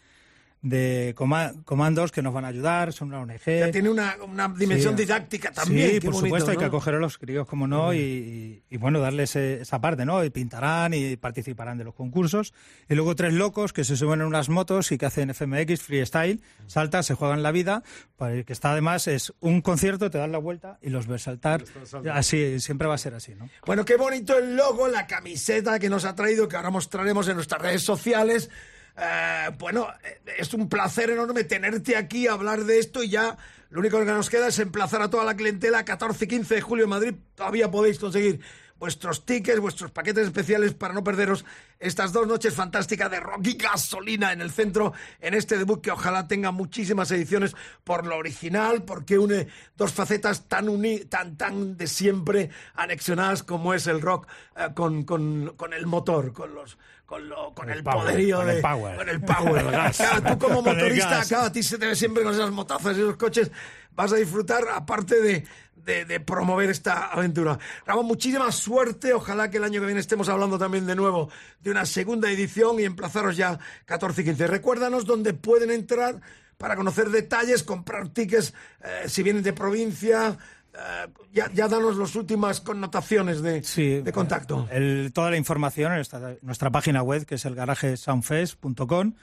de 0.62 1.12
coma- 1.16 1.52
comandos 1.64 2.12
que 2.12 2.22
nos 2.22 2.32
van 2.32 2.44
a 2.44 2.48
ayudar. 2.48 2.92
Son 2.92 3.08
una 3.08 3.20
ONG. 3.20 3.44
Ya 3.46 3.70
tiene 3.72 3.90
una, 3.90 4.16
una 4.24 4.48
dimensión 4.48 4.96
Sí. 4.96 5.02
didáctica 5.02 5.50
también. 5.50 5.88
Sí, 5.88 5.94
qué 5.94 6.00
por 6.02 6.14
bonito, 6.14 6.26
supuesto, 6.28 6.50
hay 6.52 6.56
que 6.56 6.62
¿no? 6.62 6.68
acoger 6.68 6.94
a 6.94 6.98
los 6.98 7.18
críos, 7.18 7.46
como 7.48 7.66
no, 7.66 7.92
y, 7.92 7.98
y- 7.98 8.62
y, 8.70 8.76
bueno, 8.76 9.00
darles 9.00 9.34
eh, 9.36 9.62
esa 9.62 9.80
parte, 9.80 10.04
¿no? 10.06 10.24
Y 10.24 10.30
pintarán 10.30 10.94
y 10.94 11.16
participarán 11.16 11.78
de 11.78 11.84
los 11.84 11.94
concursos. 11.94 12.54
Y 12.88 12.94
luego 12.94 13.16
tres 13.16 13.32
locos 13.34 13.72
que 13.72 13.82
se 13.84 13.96
suben 13.96 14.20
en 14.20 14.26
unas 14.28 14.48
motos 14.48 14.92
y 14.92 14.98
que 14.98 15.06
hacen 15.06 15.30
FMX, 15.34 15.82
freestyle, 15.82 16.40
saltan, 16.68 17.02
se 17.02 17.14
juegan 17.14 17.42
la 17.42 17.50
vida, 17.50 17.82
para 18.16 18.34
el 18.34 18.44
que 18.44 18.52
está 18.52 18.70
además, 18.72 19.08
es 19.08 19.32
un 19.40 19.62
concierto, 19.62 20.10
te 20.10 20.18
dan 20.18 20.30
la 20.30 20.38
vuelta 20.38 20.78
y 20.80 20.90
los 20.90 21.08
ves 21.08 21.22
saltar. 21.22 21.64
Así, 22.12 22.60
siempre 22.60 22.86
va 22.86 22.94
a 22.94 22.98
ser 22.98 23.14
así, 23.14 23.34
¿no? 23.34 23.48
Bueno, 23.66 23.84
qué 23.84 23.96
bonito 23.96 24.38
el 24.38 24.54
logo, 24.54 24.86
la 24.86 25.08
camiseta 25.08 25.78
que 25.80 25.90
nos 25.90 26.04
ha 26.04 26.14
traído, 26.14 26.46
que 26.48 26.54
ahora 26.54 26.70
mostraremos 26.70 27.26
en 27.26 27.34
nuestras 27.34 27.60
redes 27.60 27.82
sociales. 27.82 28.48
Eh, 28.96 29.50
bueno, 29.58 29.88
eh, 30.04 30.20
es 30.38 30.52
un 30.54 30.68
placer 30.68 31.10
enorme 31.10 31.44
tenerte 31.44 31.96
aquí, 31.96 32.26
hablar 32.26 32.64
de 32.64 32.78
esto 32.78 33.02
y 33.02 33.08
ya 33.10 33.36
lo 33.70 33.80
único 33.80 33.98
que 33.98 34.04
nos 34.04 34.28
queda 34.28 34.48
es 34.48 34.58
emplazar 34.58 35.00
a 35.02 35.08
toda 35.10 35.24
la 35.24 35.34
clientela 35.36 35.84
14 35.84 36.24
y 36.24 36.28
15 36.28 36.54
de 36.56 36.60
julio 36.60 36.84
en 36.84 36.90
Madrid. 36.90 37.14
Todavía 37.34 37.70
podéis 37.70 37.98
conseguir 37.98 38.40
vuestros 38.78 39.24
tickets, 39.24 39.60
vuestros 39.60 39.92
paquetes 39.92 40.26
especiales 40.26 40.74
para 40.74 40.92
no 40.92 41.04
perderos 41.04 41.44
estas 41.78 42.12
dos 42.12 42.26
noches 42.26 42.52
fantásticas 42.52 43.10
de 43.12 43.20
rock 43.20 43.46
y 43.46 43.54
gasolina 43.54 44.32
en 44.32 44.40
el 44.42 44.50
centro, 44.50 44.92
en 45.20 45.34
este 45.34 45.56
debut 45.56 45.80
que 45.80 45.92
ojalá 45.92 46.26
tenga 46.26 46.50
muchísimas 46.50 47.10
ediciones 47.12 47.54
por 47.84 48.04
lo 48.06 48.16
original, 48.16 48.82
porque 48.82 49.18
une 49.18 49.46
dos 49.76 49.92
facetas 49.92 50.48
tan, 50.48 50.68
uni- 50.68 51.04
tan, 51.04 51.36
tan 51.36 51.76
de 51.76 51.86
siempre 51.86 52.50
anexionadas 52.74 53.44
como 53.44 53.72
es 53.72 53.86
el 53.86 54.00
rock 54.00 54.26
eh, 54.56 54.68
con 54.74 55.72
el 55.72 55.86
motor, 55.86 56.32
con 56.32 56.52
los 56.54 56.76
con, 57.12 57.28
lo- 57.28 57.52
con 57.54 57.68
el, 57.68 57.82
power, 57.84 57.98
poderío 58.06 58.38
con 58.38 58.46
de, 58.46 58.56
el 58.56 58.62
power. 58.62 58.96
con 58.96 59.08
el 59.10 59.20
power. 59.20 59.64
Claro, 59.96 60.22
tú 60.32 60.38
como 60.38 60.58
el 60.70 60.76
motorista, 60.76 61.22
claro, 61.28 61.44
a 61.44 61.52
ti 61.52 61.62
se 61.62 61.76
te 61.76 61.86
ve 61.86 61.94
siempre 61.94 62.22
con 62.24 62.32
esas 62.32 62.50
motazas 62.50 62.96
y 62.96 63.00
esos 63.00 63.16
coches, 63.16 63.50
vas 63.94 64.12
a 64.14 64.16
disfrutar, 64.16 64.64
aparte 64.72 65.20
de, 65.20 65.44
de- 65.76 66.04
de 66.06 66.20
promover 66.20 66.70
esta 66.70 67.08
aventura. 67.08 67.58
Ramón, 67.84 68.06
muchísima 68.06 68.50
suerte. 68.50 69.12
Ojalá 69.12 69.50
que 69.50 69.58
el 69.58 69.64
año 69.64 69.78
que 69.80 69.86
viene 69.86 70.00
estemos 70.00 70.30
hablando 70.30 70.56
también 70.58 70.86
de 70.86 70.94
nuevo 70.94 71.28
de 71.60 71.70
una 71.70 71.84
segunda 71.84 72.30
edición 72.30 72.80
y 72.80 72.84
emplazaros 72.84 73.36
ya 73.36 73.58
14 73.84 74.22
y 74.22 74.24
15. 74.24 74.46
Recuérdanos 74.46 75.04
dónde 75.04 75.34
pueden 75.34 75.70
entrar 75.70 76.18
para 76.56 76.76
conocer 76.76 77.10
detalles, 77.10 77.62
comprar 77.62 78.08
tickets, 78.08 78.54
eh, 78.82 79.02
si 79.08 79.22
vienen 79.22 79.42
de 79.42 79.52
provincia. 79.52 80.38
Eh, 80.74 81.08
ya, 81.32 81.50
ya 81.52 81.68
danos 81.68 81.96
las 81.96 82.14
últimas 82.16 82.60
connotaciones 82.60 83.42
de, 83.42 83.62
Sí, 83.62 84.00
de 84.00 84.12
contacto. 84.12 84.66
el- 84.70 85.10
toda 85.14 85.30
la 85.30 85.36
información 85.36 85.92
en 85.92 85.98
nuestra, 85.98 86.36
nuestra 86.42 86.70
página 86.70 87.02
web, 87.02 87.24
que 87.26 87.34
es 87.36 87.44
el 87.44 87.54
garagesoundfest.com. 87.54 89.14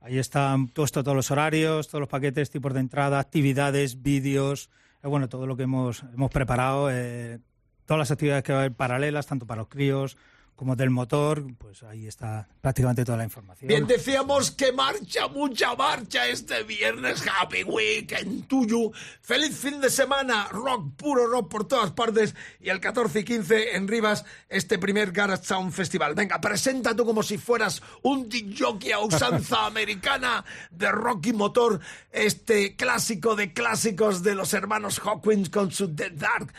Ahí 0.00 0.18
están 0.18 0.68
puestos 0.68 1.02
todos 1.04 1.16
los 1.16 1.30
horarios, 1.30 1.88
todos 1.88 2.00
los 2.00 2.08
paquetes, 2.08 2.50
tipos 2.50 2.74
de 2.74 2.80
entrada, 2.80 3.18
actividades, 3.18 4.02
vídeos, 4.02 4.68
eh, 5.02 5.08
bueno, 5.08 5.28
todo 5.28 5.46
lo 5.46 5.56
que 5.56 5.62
hemos, 5.62 6.02
hemos 6.14 6.30
preparado, 6.30 6.90
eh, 6.90 7.38
todas 7.86 7.98
las 7.98 8.10
actividades 8.10 8.42
que 8.44 8.52
va 8.52 8.58
a 8.58 8.62
haber 8.62 8.72
paralelas, 8.74 9.26
tanto 9.26 9.46
para 9.46 9.62
los 9.62 9.68
críos 9.68 10.16
como 10.56 10.76
del 10.76 10.90
motor, 10.90 11.44
pues 11.58 11.82
ahí 11.82 12.06
está 12.06 12.46
prácticamente 12.60 13.04
toda 13.04 13.18
la 13.18 13.24
información. 13.24 13.68
Bien, 13.68 13.86
decíamos 13.86 14.52
que 14.52 14.72
marcha, 14.72 15.26
mucha 15.28 15.74
marcha 15.74 16.28
este 16.28 16.62
viernes. 16.62 17.24
Happy 17.26 17.64
Weekend 17.64 18.46
tuyo. 18.46 18.92
Feliz 19.20 19.56
fin 19.56 19.80
de 19.80 19.90
semana. 19.90 20.48
Rock, 20.50 20.92
puro 20.96 21.26
rock 21.26 21.50
por 21.50 21.66
todas 21.66 21.90
partes. 21.90 22.34
Y 22.60 22.68
el 22.68 22.80
14 22.80 23.20
y 23.20 23.24
15 23.24 23.76
en 23.76 23.88
Rivas, 23.88 24.24
este 24.48 24.78
primer 24.78 25.10
Garage 25.12 25.44
Sound 25.44 25.72
Festival. 25.72 26.14
Venga, 26.14 26.40
presenta 26.40 26.94
tú 26.94 27.04
como 27.04 27.22
si 27.22 27.36
fueras 27.36 27.82
un 28.02 28.28
jockey 28.56 28.92
a 28.92 29.00
usanza 29.00 29.66
americana 29.66 30.44
de 30.70 30.90
rock 30.92 31.26
y 31.26 31.32
motor. 31.32 31.80
Este 32.12 32.76
clásico 32.76 33.34
de 33.34 33.52
clásicos 33.52 34.22
de 34.22 34.36
los 34.36 34.54
hermanos 34.54 35.00
Hawkins 35.04 35.50
con 35.50 35.72
su 35.72 35.94
The 35.94 36.10
Dark. 36.10 36.52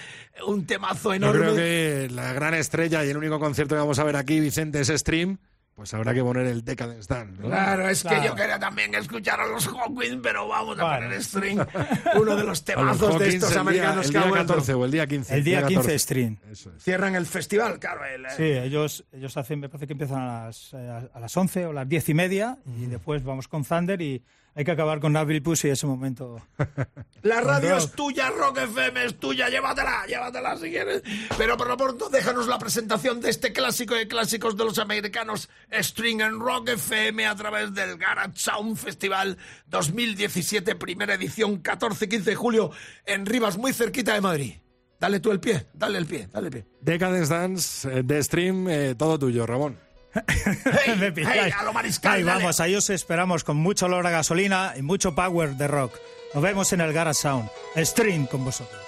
Un 0.47 0.65
temazo 0.65 1.09
Yo 1.09 1.13
enorme. 1.15 1.39
creo 1.41 1.55
que 1.55 2.07
la 2.13 2.33
gran 2.33 2.53
estrella 2.53 3.03
y 3.05 3.09
el 3.09 3.17
único 3.17 3.39
concierto 3.39 3.75
que 3.75 3.79
vamos 3.79 3.99
a 3.99 4.03
ver 4.03 4.15
aquí, 4.15 4.39
Vicente, 4.39 4.79
es 4.81 4.87
Stream. 4.89 5.37
Pues 5.75 5.93
habrá 5.93 6.13
que 6.13 6.21
poner 6.23 6.45
el 6.47 6.63
Decadence 6.63 7.13
¿no? 7.37 7.47
Claro, 7.47 7.89
es 7.89 8.01
que 8.01 8.15
yo 8.23 8.33
quería 8.33 8.57
también 8.57 8.95
escuchar 8.95 9.41
a 9.41 9.45
los 9.47 9.67
Hawkins, 9.67 10.19
pero 10.23 10.47
vamos 10.47 10.79
a 10.79 10.95
poner 10.95 11.21
string, 11.21 11.59
uno 12.15 12.33
de 12.37 12.43
los 12.45 12.63
temazos 12.63 13.19
de 13.19 13.27
estos 13.27 13.49
el 13.49 13.53
día- 13.55 13.61
americanos 13.61 14.05
el 14.05 14.11
que 14.13 14.17
día 14.17 14.23
han 14.23 14.29
vuelto. 14.29 14.53
14 14.53 14.73
o 14.73 14.85
el 14.85 14.91
día 14.91 15.05
15. 15.05 15.35
El 15.35 15.43
día 15.43 15.57
15 15.63 15.73
14. 15.75 15.99
stream. 15.99 16.37
Eso 16.49 16.71
es. 16.77 16.81
Cierran 16.81 17.15
el 17.15 17.25
festival, 17.25 17.77
claro. 17.77 18.05
el- 18.05 18.25
Sí, 18.37 18.43
ellos, 18.43 19.03
ellos 19.11 19.35
hacen, 19.35 19.59
me 19.59 19.67
parece 19.67 19.85
que 19.87 19.93
empiezan 19.93 20.21
a 20.21 20.45
las, 20.45 20.73
eh, 20.73 21.09
a 21.13 21.19
las 21.19 21.35
11 21.35 21.65
o 21.65 21.73
las 21.73 21.89
10 21.89 22.07
y 22.07 22.13
media 22.13 22.57
y 22.79 22.85
después 22.85 23.21
vamos 23.25 23.49
con 23.49 23.65
Thunder 23.65 24.01
y 24.01 24.23
hay 24.55 24.63
que 24.63 24.71
acabar 24.71 25.01
con 25.01 25.11
Nashville 25.11 25.41
Pussy 25.41 25.69
ese 25.69 25.85
momento. 25.85 26.41
La 27.23 27.41
radio 27.41 27.75
es 27.75 27.91
tuya, 27.91 28.29
Rock 28.29 28.59
FM 28.59 29.05
es 29.05 29.19
tuya, 29.19 29.49
llévatela, 29.49 30.05
llévatela 30.07 30.55
si 30.55 30.69
quieres. 30.69 31.03
Pero 31.37 31.57
por 31.57 31.67
lo 31.67 31.75
pronto 31.75 32.09
déjanos 32.09 32.47
la 32.47 32.57
presentación 32.57 33.19
de 33.19 33.31
este 33.31 33.51
clásico 33.51 33.95
de 33.95 34.07
clásicos 34.07 34.55
de 34.55 34.63
los 34.63 34.79
americanos, 34.79 35.49
String 35.71 36.21
and 36.21 36.41
Rock 36.41 36.69
FM, 36.69 37.25
a 37.25 37.35
través 37.35 37.73
del 37.73 37.97
Garage 37.97 38.37
Sound 38.37 38.77
Festival 38.77 39.37
2017, 39.67 40.75
primera 40.75 41.15
edición, 41.15 41.61
14-15 41.61 42.23
de 42.23 42.35
julio, 42.35 42.71
en 43.05 43.25
Rivas, 43.25 43.57
muy 43.57 43.73
cerquita 43.73 44.13
de 44.13 44.21
Madrid. 44.21 44.53
Dale 44.99 45.19
tú 45.19 45.31
el 45.31 45.41
pie, 45.41 45.65
dale 45.73 45.97
el 45.97 46.05
pie, 46.05 46.29
dale 46.31 46.47
el 46.47 46.53
pie. 46.53 46.65
Decadence 46.79 47.33
Dance, 47.33 47.89
eh, 47.91 48.03
de 48.03 48.23
Stream, 48.23 48.69
eh, 48.69 48.95
todo 48.95 49.19
tuyo, 49.19 49.45
Ramón. 49.45 49.84
Hey, 50.15 50.95
Me 50.97 51.05
hey, 51.07 51.11
pilláis. 51.11 51.53
a 51.55 51.63
lo 51.63 51.73
mariscal, 51.73 52.13
Ahí 52.13 52.23
dale. 52.23 52.39
vamos, 52.39 52.59
ahí 52.59 52.75
os 52.75 52.89
esperamos 52.89 53.43
con 53.43 53.57
mucho 53.57 53.85
olor 53.87 54.05
a 54.07 54.09
gasolina 54.11 54.73
y 54.77 54.81
mucho 54.81 55.13
power 55.15 55.55
de 55.55 55.67
rock. 55.67 55.97
Nos 56.33 56.43
vemos 56.43 56.71
en 56.73 56.81
el 56.81 56.93
Garage 56.93 57.19
Sound. 57.21 57.49
Stream 57.77 58.25
con 58.27 58.43
vosotros. 58.45 58.81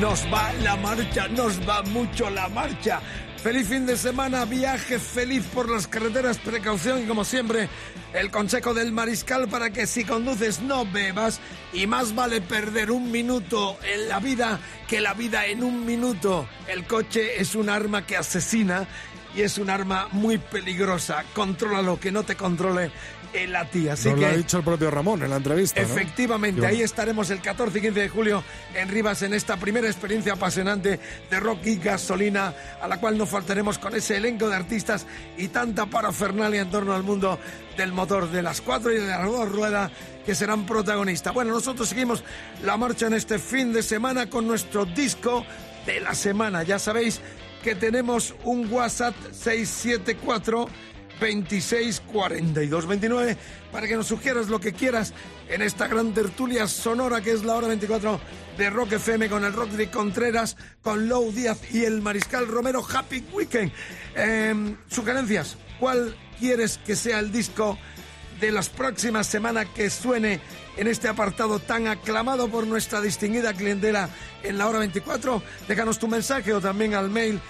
Nos 0.00 0.24
va 0.32 0.52
la 0.62 0.76
marcha, 0.76 1.26
nos 1.26 1.58
va 1.68 1.82
mucho 1.82 2.30
la 2.30 2.48
marcha. 2.48 3.00
Feliz 3.42 3.66
fin 3.66 3.84
de 3.84 3.96
semana, 3.96 4.44
viaje 4.44 5.00
feliz 5.00 5.44
por 5.52 5.68
las 5.68 5.88
carreteras, 5.88 6.38
precaución 6.38 7.02
y 7.02 7.06
como 7.06 7.24
siempre, 7.24 7.68
el 8.12 8.30
consejo 8.30 8.74
del 8.74 8.92
mariscal 8.92 9.48
para 9.48 9.70
que 9.70 9.88
si 9.88 10.04
conduces 10.04 10.60
no 10.60 10.86
bebas 10.86 11.40
y 11.72 11.88
más 11.88 12.14
vale 12.14 12.40
perder 12.40 12.92
un 12.92 13.10
minuto 13.10 13.76
en 13.92 14.08
la 14.08 14.20
vida 14.20 14.60
que 14.86 15.00
la 15.00 15.14
vida 15.14 15.46
en 15.46 15.64
un 15.64 15.84
minuto. 15.84 16.48
El 16.68 16.84
coche 16.84 17.40
es 17.40 17.56
un 17.56 17.68
arma 17.68 18.06
que 18.06 18.16
asesina 18.16 18.86
y 19.34 19.42
es 19.42 19.58
un 19.58 19.68
arma 19.68 20.08
muy 20.12 20.38
peligrosa. 20.38 21.24
Controla 21.34 21.82
lo 21.82 21.98
que 21.98 22.12
no 22.12 22.22
te 22.22 22.36
controle 22.36 22.92
el 23.32 23.54
a 23.54 23.64
ti. 23.64 23.88
Así 23.88 24.08
Nos 24.08 24.14
que 24.16 24.20
lo 24.20 24.26
ha 24.26 24.36
dicho 24.36 24.58
el 24.58 24.64
propio 24.64 24.90
Ramón 24.90 25.22
en 25.22 25.30
la 25.30 25.36
entrevista. 25.36 25.80
¿no? 25.80 25.86
Efectivamente, 25.86 26.60
Qué 26.60 26.66
ahí 26.66 26.82
estaremos 26.82 27.30
el 27.30 27.40
14 27.40 27.78
y 27.78 27.80
15 27.80 28.00
de 28.00 28.08
julio 28.08 28.42
en 28.74 28.88
Rivas 28.88 29.22
en 29.22 29.34
esta 29.34 29.56
primera 29.56 29.86
experiencia 29.86 30.34
apasionante 30.34 31.00
de 31.30 31.40
rock 31.40 31.66
y 31.66 31.76
gasolina, 31.76 32.54
a 32.80 32.88
la 32.88 32.98
cual 33.00 33.18
no 33.18 33.26
faltaremos 33.26 33.78
con 33.78 33.94
ese 33.94 34.16
elenco 34.16 34.48
de 34.48 34.56
artistas 34.56 35.06
y 35.36 35.48
tanta 35.48 35.86
parafernalia 35.86 36.62
en 36.62 36.70
torno 36.70 36.94
al 36.94 37.02
mundo 37.02 37.38
del 37.76 37.92
motor 37.92 38.30
de 38.30 38.42
las 38.42 38.60
cuatro 38.60 38.92
y 38.92 38.98
de 38.98 39.06
las 39.06 39.24
dos 39.24 39.50
ruedas 39.50 39.90
que 40.24 40.34
serán 40.34 40.66
protagonistas. 40.66 41.32
Bueno, 41.32 41.52
nosotros 41.52 41.88
seguimos 41.88 42.22
la 42.62 42.76
marcha 42.76 43.06
en 43.06 43.14
este 43.14 43.38
fin 43.38 43.72
de 43.72 43.82
semana 43.82 44.28
con 44.28 44.46
nuestro 44.46 44.84
disco 44.84 45.44
de 45.86 46.00
la 46.00 46.14
semana. 46.14 46.62
Ya 46.64 46.78
sabéis 46.78 47.20
que 47.62 47.74
tenemos 47.74 48.34
un 48.44 48.70
WhatsApp 48.72 49.14
674 49.32 50.68
26 51.20 52.00
42 52.12 52.86
29 52.86 53.36
para 53.72 53.86
que 53.86 53.96
nos 53.96 54.06
sugieras 54.06 54.48
lo 54.48 54.60
que 54.60 54.72
quieras 54.72 55.12
en 55.48 55.62
esta 55.62 55.88
gran 55.88 56.12
tertulia 56.14 56.66
sonora 56.66 57.20
que 57.20 57.32
es 57.32 57.44
la 57.44 57.54
hora 57.56 57.68
24 57.68 58.20
de 58.58 58.70
Rock 58.70 58.92
FM 58.92 59.28
con 59.28 59.44
el 59.44 59.52
Rock 59.52 59.70
de 59.70 59.88
Contreras, 59.88 60.56
con 60.82 61.08
Lou 61.08 61.30
Díaz 61.30 61.58
y 61.72 61.84
el 61.84 62.02
Mariscal 62.02 62.48
Romero. 62.48 62.84
Happy 62.84 63.24
Weekend. 63.32 63.72
Eh, 64.16 64.76
sugerencias, 64.88 65.56
¿cuál 65.78 66.16
quieres 66.40 66.78
que 66.78 66.96
sea 66.96 67.20
el 67.20 67.30
disco 67.30 67.78
de 68.40 68.50
las 68.50 68.68
próximas 68.68 69.26
semanas 69.28 69.66
que 69.74 69.90
suene 69.90 70.40
en 70.76 70.88
este 70.88 71.08
apartado 71.08 71.60
tan 71.60 71.86
aclamado 71.86 72.48
por 72.48 72.66
nuestra 72.66 73.00
distinguida 73.00 73.54
clientela 73.54 74.08
en 74.42 74.58
la 74.58 74.66
hora 74.66 74.80
24? 74.80 75.40
Déjanos 75.68 76.00
tu 76.00 76.08
mensaje 76.08 76.52
o 76.52 76.60
también 76.60 76.94
al 76.94 77.10
mail 77.10 77.40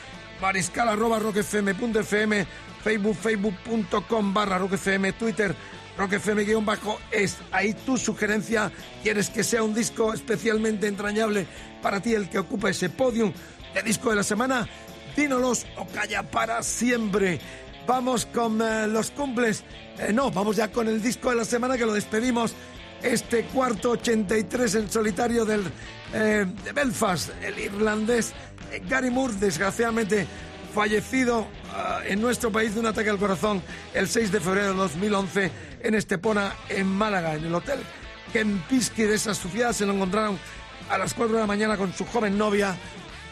mariscal 0.41 0.89
arroba 0.89 1.19
rockfm.fm, 1.19 2.47
facebook 2.83 3.17
facebook.com 3.17 4.35
barra 4.35 4.59
rockfm, 4.59 5.13
twitter 5.19 5.55
rockfm 5.99 6.45
guion 6.45 6.65
bajo 6.65 6.99
es 7.11 7.37
ahí 7.51 7.75
tu 7.75 7.97
sugerencia. 7.97 8.71
¿Quieres 9.03 9.31
que 9.31 9.43
sea 9.43 9.63
un 9.63 9.75
disco 9.75 10.15
especialmente 10.15 10.87
entrañable 10.87 11.47
para 11.83 12.01
ti 12.01 12.15
el 12.15 12.31
que 12.31 12.39
ocupa 12.39 12.71
ese 12.71 12.89
podium 12.89 13.33
de 13.75 13.83
disco 13.83 14.11
de 14.11 14.17
la 14.17 14.23
semana? 14.23 14.69
Dínolos 15.17 15.67
o 15.77 15.87
calla 15.87 16.23
para 16.23 16.63
siempre. 16.63 17.41
Vamos 17.87 18.27
con 18.27 18.63
eh, 18.63 18.87
los 18.87 19.11
cumples. 19.11 19.65
Eh, 19.99 20.13
no, 20.13 20.31
vamos 20.31 20.57
ya 20.57 20.71
con 20.71 20.87
el 20.87 21.03
disco 21.03 21.31
de 21.31 21.37
la 21.37 21.45
semana 21.45 21.77
que 21.77 21.85
lo 21.85 21.95
despedimos. 21.95 22.55
Este 23.03 23.45
cuarto 23.45 23.91
83 23.91 24.75
en 24.77 24.91
solitario 24.91 25.45
del, 25.45 25.63
eh, 26.13 26.47
de 26.65 26.73
Belfast, 26.73 27.31
el 27.43 27.59
irlandés 27.59 28.33
Gary 28.89 29.11
Moore, 29.11 29.35
desgraciadamente 29.35 30.27
fallecido 30.75 31.47
ah, 31.73 32.01
en 32.07 32.21
nuestro 32.21 32.51
país 32.51 32.75
de 32.75 32.81
un 32.81 32.87
ataque 32.87 33.11
al 33.11 33.19
corazón 33.19 33.63
el 33.95 34.09
6 34.09 34.33
de 34.33 34.41
febrero 34.41 34.69
de 34.69 34.75
2011 34.75 35.51
en 35.83 35.95
Estepona, 35.95 36.55
en 36.69 36.87
Málaga, 36.87 37.35
en 37.35 37.45
el 37.45 37.55
hotel 37.55 37.81
Kempinski 38.33 39.03
de 39.03 39.15
esa 39.15 39.35
ciudad. 39.35 39.73
Se 39.73 39.87
lo 39.87 39.93
encontraron 39.93 40.39
a 40.91 40.99
las 40.99 41.15
4 41.15 41.35
de 41.35 41.41
la 41.41 41.47
mañana 41.47 41.77
con 41.77 41.93
su 41.93 42.05
joven 42.07 42.39
novia, 42.39 42.77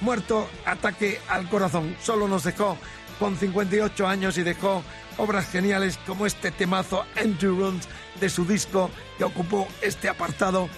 muerto, 0.01 0.49
ataque 0.65 1.21
al 1.29 1.49
corazón. 1.49 1.97
Solo 2.03 2.29
nos 2.29 2.45
dejó 2.45 2.77
con 3.19 3.37
58 3.37 4.07
años 4.07 4.39
y 4.39 4.43
dejó 4.43 4.83
obras 5.17 5.49
geniales 5.49 5.99
como 6.07 6.27
este 6.27 6.51
temazo 6.51 7.05
Endurance 7.17 7.89
de 8.21 8.29
su 8.29 8.45
disco 8.45 8.91
que 9.19 9.25
ocupó 9.25 9.67
este 9.81 10.09
apartado 10.09 10.69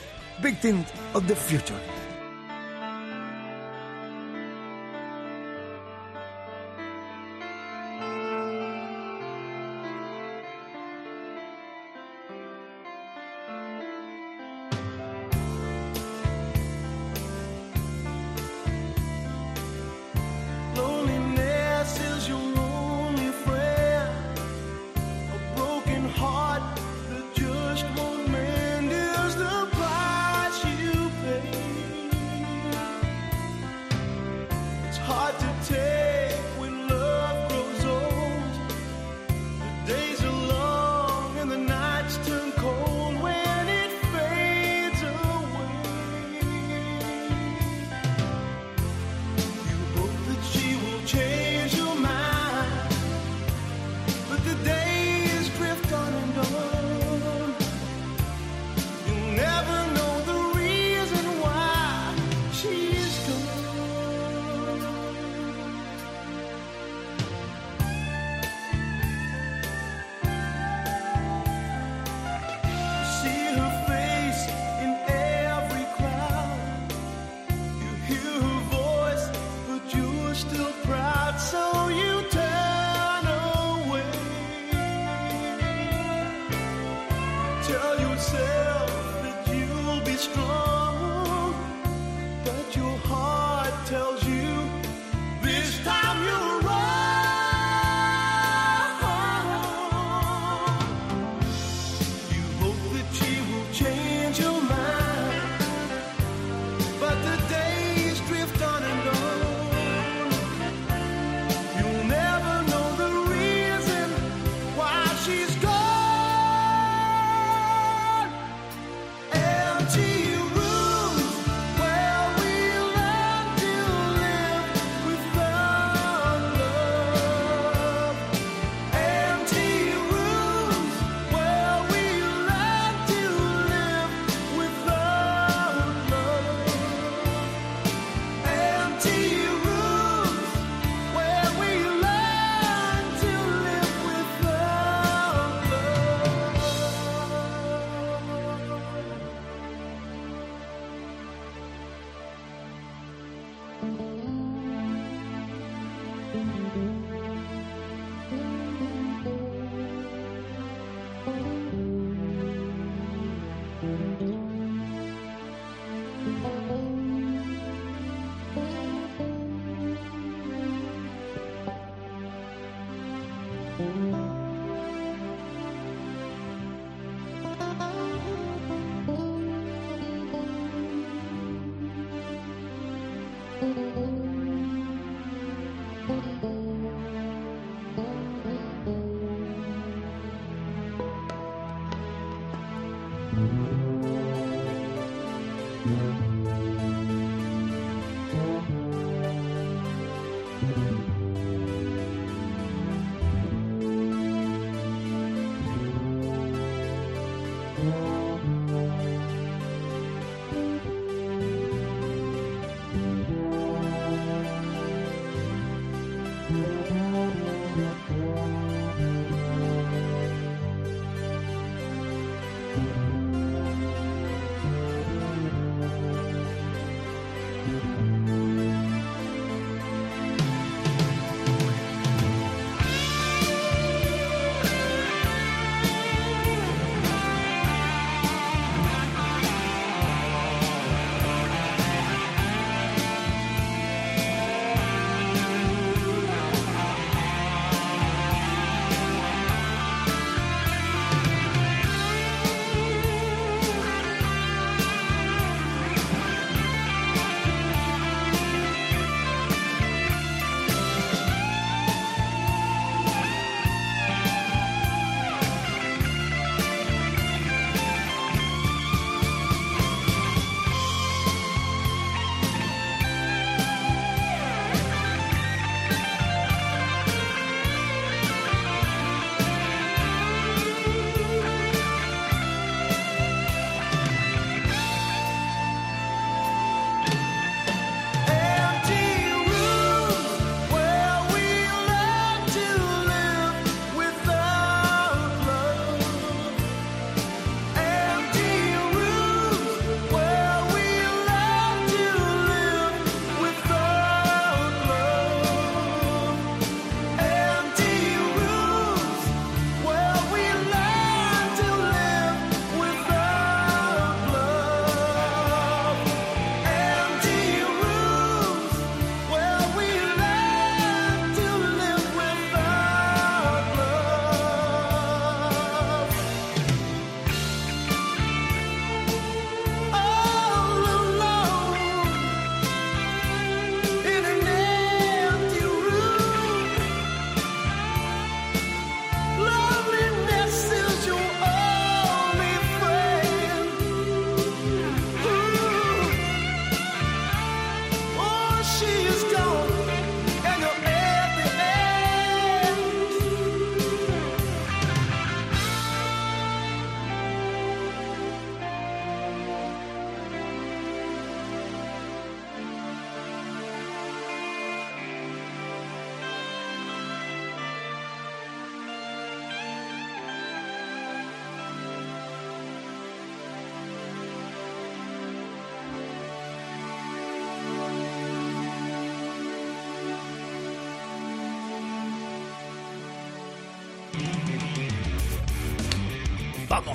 Victims 0.40 0.86
of 1.14 1.26
the 1.26 1.34
Future. 1.34 1.97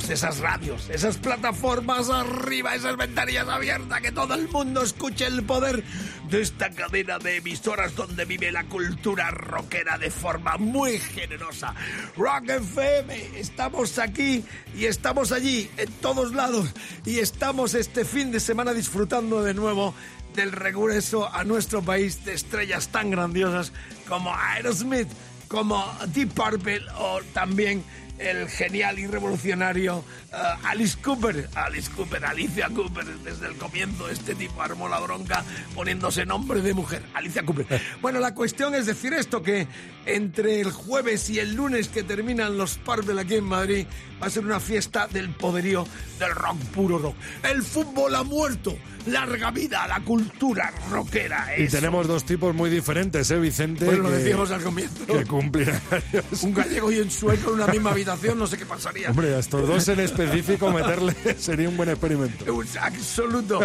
Esas 0.01 0.39
radios, 0.39 0.89
esas 0.89 1.17
plataformas 1.17 2.09
arriba, 2.09 2.75
esas 2.75 2.97
ventanillas 2.97 3.47
abiertas, 3.47 4.01
que 4.01 4.11
todo 4.11 4.33
el 4.33 4.49
mundo 4.49 4.81
escuche 4.81 5.25
el 5.27 5.43
poder 5.43 5.83
de 6.29 6.41
esta 6.41 6.71
cadena 6.71 7.19
de 7.19 7.37
emisoras 7.37 7.95
donde 7.95 8.25
vive 8.25 8.51
la 8.51 8.63
cultura 8.65 9.29
rockera 9.31 9.97
de 9.97 10.09
forma 10.09 10.57
muy 10.57 10.97
generosa. 10.97 11.75
Rock 12.17 12.49
FM, 12.49 13.39
estamos 13.39 13.99
aquí 13.99 14.43
y 14.75 14.85
estamos 14.85 15.31
allí, 15.31 15.69
en 15.77 15.91
todos 15.93 16.33
lados, 16.33 16.69
y 17.05 17.19
estamos 17.19 17.75
este 17.75 18.03
fin 18.03 18.31
de 18.31 18.39
semana 18.39 18.73
disfrutando 18.73 19.43
de 19.43 19.53
nuevo 19.53 19.93
del 20.35 20.51
regreso 20.51 21.31
a 21.31 21.43
nuestro 21.43 21.83
país 21.83 22.25
de 22.25 22.33
estrellas 22.33 22.89
tan 22.89 23.11
grandiosas 23.11 23.71
como 24.07 24.35
Aerosmith, 24.35 25.07
como 25.47 25.85
Deep 26.07 26.33
Purple 26.33 26.81
o 26.97 27.21
también 27.33 27.83
el 28.19 28.47
genial 28.49 28.99
y 28.99 29.07
revolucionario 29.07 29.97
uh, 29.97 30.67
Alice 30.67 30.97
Cooper. 31.01 31.49
Alice 31.55 31.89
Cooper, 31.91 32.25
Alicia 32.25 32.69
Cooper, 32.69 33.05
desde 33.05 33.47
el 33.47 33.55
comienzo 33.55 34.09
este 34.09 34.35
tipo 34.35 34.61
armó 34.61 34.87
la 34.87 34.99
bronca 34.99 35.43
poniéndose 35.75 36.25
nombre 36.25 36.61
de 36.61 36.73
mujer, 36.73 37.03
Alicia 37.13 37.43
Cooper. 37.45 37.81
Bueno, 38.01 38.19
la 38.19 38.33
cuestión 38.33 38.75
es 38.75 38.85
decir 38.85 39.13
esto, 39.13 39.41
que 39.41 39.67
entre 40.05 40.59
el 40.59 40.71
jueves 40.71 41.29
y 41.29 41.39
el 41.39 41.53
lunes 41.53 41.87
que 41.87 42.03
terminan 42.03 42.57
los 42.57 42.77
Purple 42.77 43.19
aquí 43.21 43.35
en 43.35 43.45
Madrid, 43.45 43.85
va 44.21 44.27
a 44.27 44.29
ser 44.29 44.45
una 44.45 44.59
fiesta 44.59 45.07
del 45.07 45.29
poderío 45.29 45.85
del 46.19 46.31
rock 46.31 46.57
puro 46.73 46.97
rock. 46.97 47.15
El 47.43 47.63
fútbol 47.63 48.15
ha 48.15 48.23
muerto. 48.23 48.77
Larga 49.05 49.51
vida 49.51 49.83
a 49.83 49.87
la 49.87 49.99
cultura 49.99 50.73
rockera. 50.89 51.47
Y 51.57 51.63
eso. 51.63 51.75
tenemos 51.77 52.07
dos 52.07 52.23
tipos 52.25 52.55
muy 52.55 52.69
diferentes, 52.69 53.29
¿eh, 53.31 53.37
Vicente? 53.39 53.85
Pues 53.85 53.97
lo 53.97 54.09
que- 54.09 54.15
decíamos 54.15 54.49
al 54.51 54.63
comienzo. 54.63 55.05
Que 55.05 55.25
cumplen. 55.25 55.69
Un 56.41 56.53
gallego 56.53 56.91
y 56.91 56.99
un 56.99 57.11
sueco 57.11 57.49
en 57.49 57.55
una 57.55 57.67
misma 57.67 57.91
habitación, 57.91 58.39
no 58.39 58.47
sé 58.47 58.57
qué 58.57 58.65
pasaría. 58.65 59.09
Hombre, 59.09 59.35
a 59.35 59.39
estos 59.39 59.67
dos 59.67 59.87
en 59.89 59.99
específico 59.99 60.71
meterle 60.71 61.13
sería 61.37 61.67
un 61.69 61.75
buen 61.77 61.89
experimento. 61.89 62.53
Un 62.53 62.65
absoluto. 62.79 63.59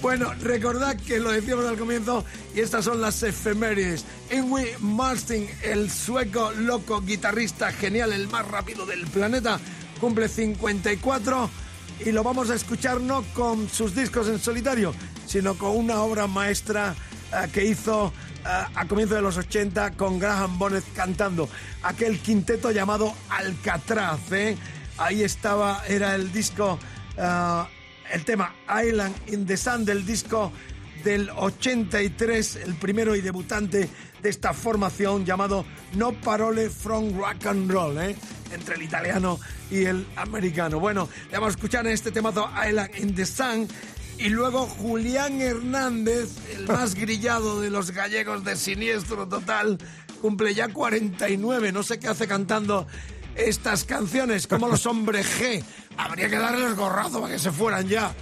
Bueno, 0.00 0.32
recordad 0.42 0.96
que 0.96 1.18
lo 1.20 1.30
decíamos 1.32 1.64
al 1.66 1.76
comienzo 1.78 2.24
y 2.54 2.60
estas 2.60 2.84
son 2.84 3.00
las 3.00 3.22
efemérides. 3.22 4.04
Ingrid 4.30 4.76
Malmsteen, 4.80 5.48
el 5.62 5.90
sueco 5.90 6.52
loco 6.52 7.00
guitarrista 7.00 7.72
genial, 7.72 8.12
el 8.12 8.28
más 8.28 8.46
rápido 8.46 8.84
del 8.86 9.06
planeta, 9.06 9.58
cumple 10.00 10.28
54 10.28 11.50
y 12.04 12.12
lo 12.12 12.22
vamos 12.22 12.50
a 12.50 12.54
escuchar 12.54 13.00
no 13.00 13.22
con 13.34 13.68
sus 13.68 13.94
discos 13.94 14.28
en 14.28 14.38
solitario, 14.38 14.94
sino 15.26 15.54
con 15.54 15.76
una 15.76 16.02
obra 16.02 16.26
maestra 16.26 16.94
eh, 17.32 17.48
que 17.52 17.64
hizo 17.64 18.12
eh, 18.44 18.64
a 18.74 18.86
comienzos 18.88 19.16
de 19.16 19.22
los 19.22 19.36
80 19.36 19.92
con 19.92 20.18
Graham 20.18 20.58
Bonnet 20.58 20.84
cantando 20.94 21.48
aquel 21.82 22.18
quinteto 22.18 22.70
llamado 22.70 23.14
Alcatraz. 23.28 24.32
¿eh? 24.32 24.56
Ahí 24.98 25.22
estaba, 25.22 25.82
era 25.86 26.14
el 26.14 26.32
disco, 26.32 26.78
el 27.16 28.24
tema 28.24 28.54
Island 28.84 29.14
in 29.28 29.46
the 29.46 29.56
Sun 29.56 29.84
del 29.84 30.04
disco 30.04 30.52
del 31.04 31.30
83, 31.30 32.56
el 32.56 32.74
primero 32.74 33.16
y 33.16 33.20
debutante 33.20 33.88
de 34.22 34.30
esta 34.30 34.54
formación 34.54 35.24
llamado 35.24 35.64
No 35.94 36.12
Parole 36.12 36.70
from 36.70 37.16
Rock 37.16 37.46
and 37.46 37.70
Roll, 37.70 37.98
¿eh? 37.98 38.16
entre 38.52 38.76
el 38.76 38.82
italiano 38.82 39.40
y 39.70 39.84
el 39.84 40.06
americano. 40.16 40.78
Bueno, 40.78 41.08
le 41.30 41.38
vamos 41.38 41.54
a 41.54 41.56
escuchar 41.56 41.86
en 41.86 41.92
este 41.92 42.12
temazo 42.12 42.48
Island 42.66 42.90
in 42.98 43.14
the 43.14 43.26
Sun. 43.26 43.68
Y 44.18 44.28
luego 44.28 44.66
Julián 44.66 45.40
Hernández, 45.40 46.30
el 46.54 46.66
más 46.68 46.94
grillado 46.94 47.60
de 47.60 47.70
los 47.70 47.90
gallegos 47.90 48.44
de 48.44 48.56
Siniestro 48.56 49.26
Total, 49.26 49.78
cumple 50.20 50.54
ya 50.54 50.68
49. 50.68 51.72
No 51.72 51.82
sé 51.82 51.98
qué 51.98 52.08
hace 52.08 52.28
cantando 52.28 52.86
estas 53.34 53.84
canciones, 53.84 54.46
como 54.46 54.68
los 54.68 54.86
hombres 54.86 55.26
G. 55.40 55.64
Habría 55.96 56.28
que 56.28 56.38
darles 56.38 56.76
gorrazo 56.76 57.20
para 57.20 57.32
que 57.32 57.38
se 57.38 57.50
fueran 57.50 57.88
ya. 57.88 58.14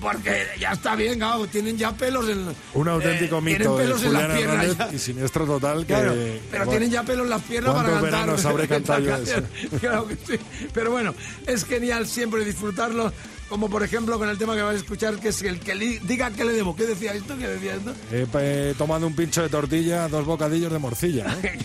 Porque 0.00 0.46
ya 0.58 0.72
está 0.72 0.94
bien, 0.96 1.18
claro, 1.18 1.46
tienen 1.46 1.76
ya 1.76 1.92
pelos 1.92 2.28
en 2.28 2.46
Un 2.74 2.88
auténtico 2.88 3.38
eh, 3.38 3.40
mito 3.42 3.58
Tienen 3.58 3.76
de 3.76 3.82
pelos 3.84 4.02
en 4.04 4.12
las 4.12 4.22
Julián 4.22 4.38
piernas 4.38 4.66
Hernández 4.66 4.94
y 4.94 4.98
siniestro 4.98 5.46
total 5.46 5.78
que... 5.80 5.86
Claro, 5.94 6.14
pero 6.50 6.64
bueno, 6.64 6.70
tienen 6.70 6.90
ya 6.90 7.02
pelos 7.02 7.24
en 7.24 7.30
las 7.30 7.42
piernas 7.42 7.74
para 7.74 7.88
¿cuántos 7.88 8.02
cantar. 8.02 8.20
veranos 8.20 8.44
habré 8.46 8.62
esta 8.64 8.74
cantado 8.74 9.00
yo 9.00 9.10
canción? 9.10 9.48
Claro 9.80 10.06
que 10.08 10.16
sí. 10.16 10.38
Pero 10.72 10.90
bueno, 10.90 11.14
es 11.46 11.64
genial 11.64 12.06
siempre 12.06 12.44
disfrutarlo, 12.44 13.12
como 13.48 13.68
por 13.68 13.82
ejemplo 13.82 14.18
con 14.18 14.28
el 14.28 14.38
tema 14.38 14.54
que 14.56 14.62
vais 14.62 14.76
a 14.76 14.80
escuchar, 14.82 15.18
que 15.18 15.28
es 15.28 15.42
el 15.42 15.60
que 15.60 15.74
li- 15.74 15.98
diga 16.02 16.30
que 16.30 16.44
le 16.44 16.52
debo. 16.52 16.74
¿Qué 16.74 16.86
decía 16.86 17.12
esto? 17.12 17.36
¿Qué 17.38 17.46
decía 17.48 17.74
esto? 17.74 17.92
He 18.10 18.26
eh, 18.34 18.74
tomado 18.78 19.06
un 19.06 19.14
pincho 19.14 19.42
de 19.42 19.48
tortilla, 19.48 20.08
dos 20.08 20.24
bocadillos 20.24 20.72
de 20.72 20.78
morcilla. 20.78 21.26
¿eh? 21.42 21.60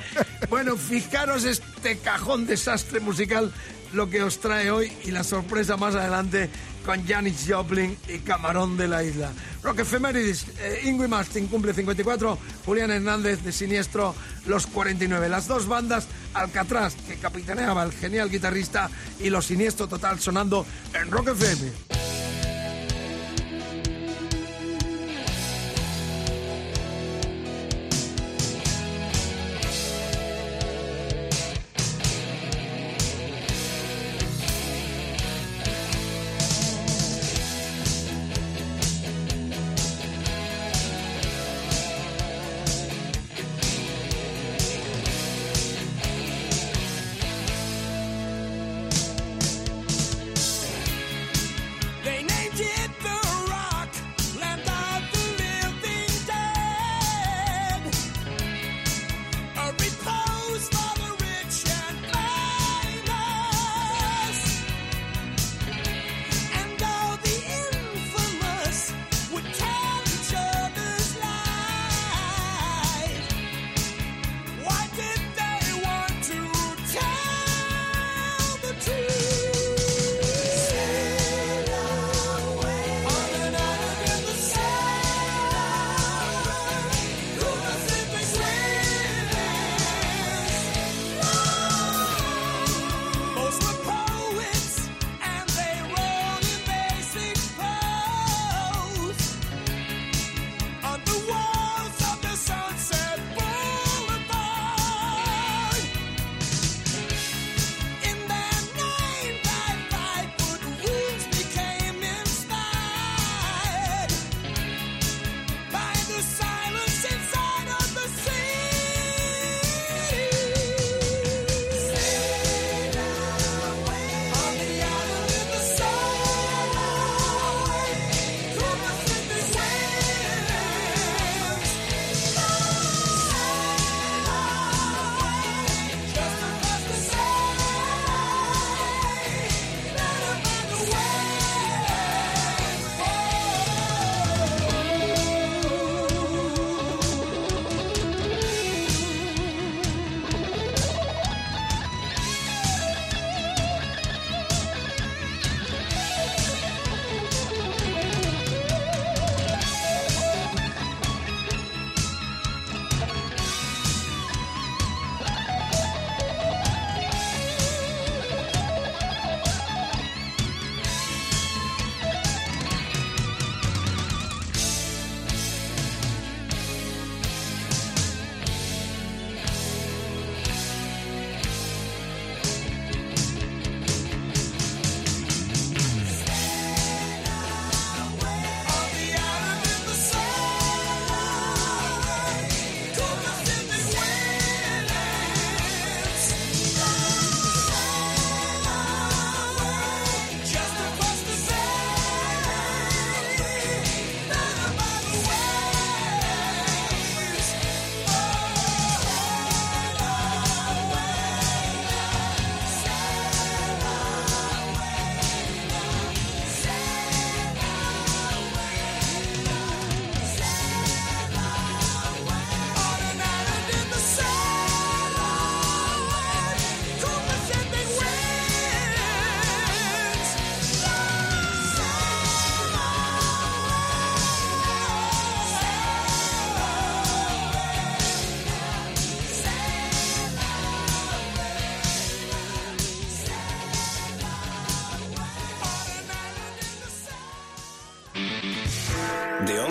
bueno, 0.50 0.76
fijaros 0.76 1.44
este 1.44 1.98
cajón 1.98 2.46
desastre 2.46 3.00
musical 3.00 3.52
lo 3.92 4.08
que 4.08 4.22
os 4.22 4.38
trae 4.38 4.70
hoy 4.70 4.92
y 5.04 5.10
la 5.10 5.24
sorpresa 5.24 5.76
más 5.76 5.94
adelante 5.94 6.50
con 6.84 7.06
Janis 7.06 7.44
Joplin 7.48 7.96
y 8.08 8.18
Camarón 8.18 8.76
de 8.76 8.88
la 8.88 9.04
Isla. 9.04 9.30
Rock 9.62 9.80
Efemérides, 9.80 10.46
eh, 10.58 11.06
Martin 11.08 11.46
cumple 11.46 11.74
54, 11.74 12.38
Julián 12.64 12.90
Hernández 12.90 13.42
de 13.42 13.52
Siniestro 13.52 14.14
los 14.46 14.66
49. 14.66 15.28
Las 15.28 15.46
dos 15.46 15.66
bandas, 15.66 16.06
Alcatraz, 16.34 16.94
que 17.06 17.16
capitaneaba 17.16 17.82
el 17.82 17.92
genial 17.92 18.30
guitarrista, 18.30 18.90
y 19.20 19.30
los 19.30 19.46
Siniestro 19.46 19.88
Total 19.88 20.18
sonando 20.18 20.64
en 20.94 21.10
Rock 21.10 21.28
FM. 21.28 21.89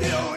De 0.00 0.14
una 0.14 0.31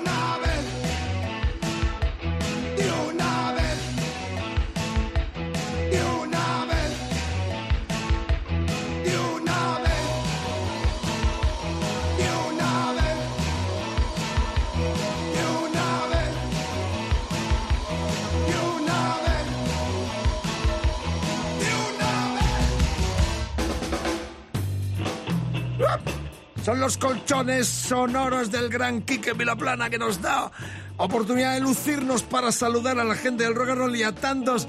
los 26.85 26.97
colchones 26.99 27.67
sonoros 27.67 28.51
del 28.51 28.69
gran 28.69 29.01
Quique 29.01 29.33
Vilaplana 29.33 29.89
que 29.89 29.97
nos 29.97 30.21
da 30.21 30.51
oportunidad 30.97 31.55
de 31.55 31.61
lucirnos 31.61 32.21
para 32.21 32.51
saludar 32.51 32.99
a 32.99 33.03
la 33.03 33.15
gente 33.15 33.43
del 33.43 33.55
rock 33.55 33.69
and 33.69 33.79
roll 33.79 33.95
y 33.95 34.03
a 34.03 34.13
tantos 34.13 34.67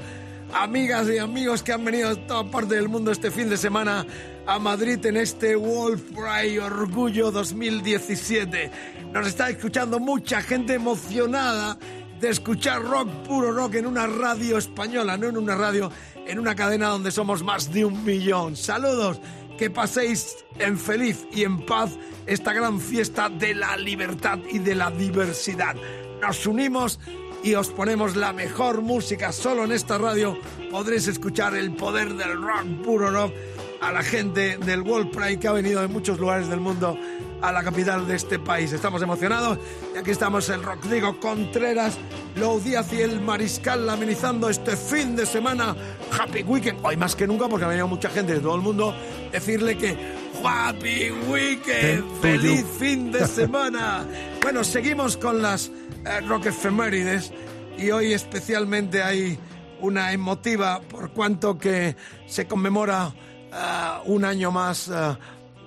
amigas 0.54 1.10
y 1.10 1.18
amigos 1.18 1.62
que 1.62 1.74
han 1.74 1.84
venido 1.84 2.14
de 2.14 2.22
toda 2.22 2.50
parte 2.50 2.76
del 2.76 2.88
mundo 2.88 3.10
este 3.12 3.30
fin 3.30 3.50
de 3.50 3.58
semana 3.58 4.06
a 4.46 4.58
Madrid 4.58 5.04
en 5.04 5.18
este 5.18 5.56
Wolf 5.56 6.00
Pride 6.14 6.58
Orgullo 6.58 7.30
2017. 7.30 8.70
Nos 9.12 9.26
está 9.26 9.50
escuchando 9.50 9.98
mucha 9.98 10.40
gente 10.40 10.72
emocionada 10.72 11.76
de 12.18 12.30
escuchar 12.30 12.82
rock, 12.82 13.10
puro 13.26 13.52
rock 13.52 13.74
en 13.74 13.86
una 13.86 14.06
radio 14.06 14.56
española, 14.56 15.18
no 15.18 15.28
en 15.28 15.36
una 15.36 15.54
radio, 15.54 15.92
en 16.26 16.38
una 16.38 16.54
cadena 16.54 16.88
donde 16.88 17.10
somos 17.10 17.42
más 17.42 17.70
de 17.74 17.84
un 17.84 18.02
millón. 18.06 18.56
Saludos 18.56 19.20
que 19.56 19.70
paséis 19.70 20.44
en 20.58 20.78
feliz 20.78 21.26
y 21.32 21.44
en 21.44 21.64
paz 21.64 21.90
esta 22.26 22.52
gran 22.52 22.80
fiesta 22.80 23.28
de 23.28 23.54
la 23.54 23.76
libertad 23.76 24.38
y 24.50 24.58
de 24.58 24.74
la 24.74 24.90
diversidad. 24.90 25.74
Nos 26.20 26.46
unimos 26.46 26.98
y 27.42 27.54
os 27.54 27.68
ponemos 27.68 28.16
la 28.16 28.32
mejor 28.32 28.82
música. 28.82 29.32
Solo 29.32 29.64
en 29.64 29.72
esta 29.72 29.98
radio 29.98 30.38
podréis 30.70 31.06
escuchar 31.06 31.54
el 31.54 31.74
poder 31.74 32.14
del 32.14 32.42
rock, 32.42 32.64
puro 32.84 33.10
rock, 33.10 33.32
a 33.80 33.92
la 33.92 34.02
gente 34.02 34.58
del 34.58 34.80
World 34.82 35.10
Pride 35.10 35.38
que 35.38 35.48
ha 35.48 35.52
venido 35.52 35.80
de 35.80 35.88
muchos 35.88 36.18
lugares 36.18 36.48
del 36.48 36.60
mundo 36.60 36.98
a 37.42 37.52
la 37.52 37.62
capital 37.62 38.06
de 38.06 38.16
este 38.16 38.38
país. 38.38 38.72
Estamos 38.72 39.02
emocionados 39.02 39.58
y 39.94 39.98
aquí 39.98 40.10
estamos 40.10 40.48
el 40.48 40.62
Rodrigo 40.62 41.18
Contreras, 41.20 41.98
Lou 42.36 42.60
Díaz 42.60 42.92
y 42.92 43.00
el 43.00 43.20
Mariscal 43.20 43.88
amenizando 43.88 44.48
este 44.48 44.76
fin 44.76 45.16
de 45.16 45.26
semana. 45.26 45.76
Happy 46.18 46.42
Weekend, 46.42 46.84
hoy 46.84 46.96
más 46.96 47.14
que 47.14 47.26
nunca 47.26 47.48
porque 47.48 47.64
ha 47.64 47.68
venido 47.68 47.88
mucha 47.88 48.10
gente 48.10 48.34
de 48.34 48.40
todo 48.40 48.56
el 48.56 48.62
mundo. 48.62 48.94
Decirle 49.32 49.76
que 49.76 49.96
Happy 50.44 51.10
Weekend, 51.28 52.20
feliz 52.20 52.64
fin 52.78 53.12
de 53.12 53.26
semana. 53.26 54.06
Bueno, 54.46 54.62
seguimos 54.62 55.16
con 55.16 55.42
las 55.42 55.72
eh, 56.04 56.20
rock 56.20 56.46
efemérides 56.46 57.32
y 57.76 57.90
hoy 57.90 58.12
especialmente 58.12 59.02
hay 59.02 59.36
una 59.80 60.12
emotiva 60.12 60.80
por 60.80 61.10
cuanto 61.10 61.58
que 61.58 61.96
se 62.26 62.46
conmemora 62.46 63.12
ah, 63.52 64.02
un 64.06 64.24
año 64.24 64.52
más 64.52 64.88
ah, 64.88 65.18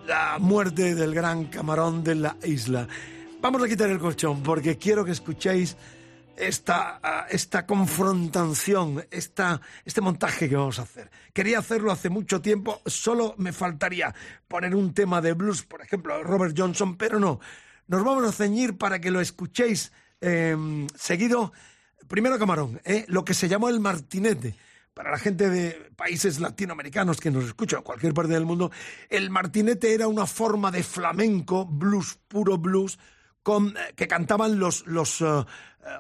la 0.10 0.40
muerte 0.40 0.96
del 0.96 1.14
gran 1.14 1.46
camarón 1.46 2.04
de 2.04 2.16
la 2.16 2.36
isla. 2.44 2.88
Vamos 3.42 3.62
a 3.62 3.68
quitar 3.68 3.92
el 3.92 4.00
colchón 4.00 4.42
porque 4.42 4.76
quiero 4.76 5.06
que 5.06 5.12
escuchéis 5.12 5.78
esta, 6.36 7.00
ah, 7.04 7.28
esta 7.30 7.68
confrontación, 7.68 9.06
esta, 9.12 9.62
este 9.86 10.02
montaje 10.02 10.50
que 10.50 10.56
vamos 10.56 10.80
a 10.80 10.82
hacer. 10.82 11.12
Quería 11.32 11.60
hacerlo 11.60 11.92
hace 11.92 12.10
mucho 12.10 12.42
tiempo, 12.42 12.82
solo 12.88 13.36
me 13.38 13.54
faltaría 13.54 14.16
poner 14.48 14.74
un 14.74 14.96
tema 14.96 15.22
de 15.22 15.34
blues, 15.34 15.62
por 15.62 15.84
ejemplo, 15.84 16.24
Robert 16.24 16.56
Johnson, 16.58 16.98
pero 16.98 17.20
no. 17.20 17.40
Nos 17.86 18.04
vamos 18.04 18.28
a 18.28 18.32
ceñir 18.32 18.80
para 18.80 19.00
que 19.00 19.12
lo 19.12 19.22
escuchéis 19.22 19.92
eh, 20.22 20.58
seguido. 20.96 21.54
Primero 22.08 22.40
camarón, 22.40 22.82
eh, 22.84 23.06
lo 23.10 23.24
que 23.24 23.36
se 23.36 23.48
llamó 23.48 23.70
el 23.70 23.80
martinete 23.80 24.56
para 24.94 25.12
la 25.12 25.18
gente 25.18 25.50
de 25.50 25.92
países 25.96 26.40
latinoamericanos 26.40 27.20
que 27.20 27.32
nos 27.32 27.46
escuchan 27.46 27.80
en 27.80 27.84
cualquier 27.84 28.14
parte 28.14 28.34
del 28.34 28.46
mundo, 28.46 28.72
el 29.10 29.30
martinete 29.30 29.94
era 29.94 30.08
una 30.08 30.26
forma 30.26 30.72
de 30.72 30.84
flamenco, 30.84 31.66
blues, 31.66 32.20
puro 32.28 32.58
blues, 32.58 33.00
con, 33.44 33.70
eh, 33.70 33.94
que 33.96 34.08
cantaban 34.08 34.60
los, 34.60 34.86
los 34.88 35.22
eh, 35.22 35.26
eh, 35.26 35.46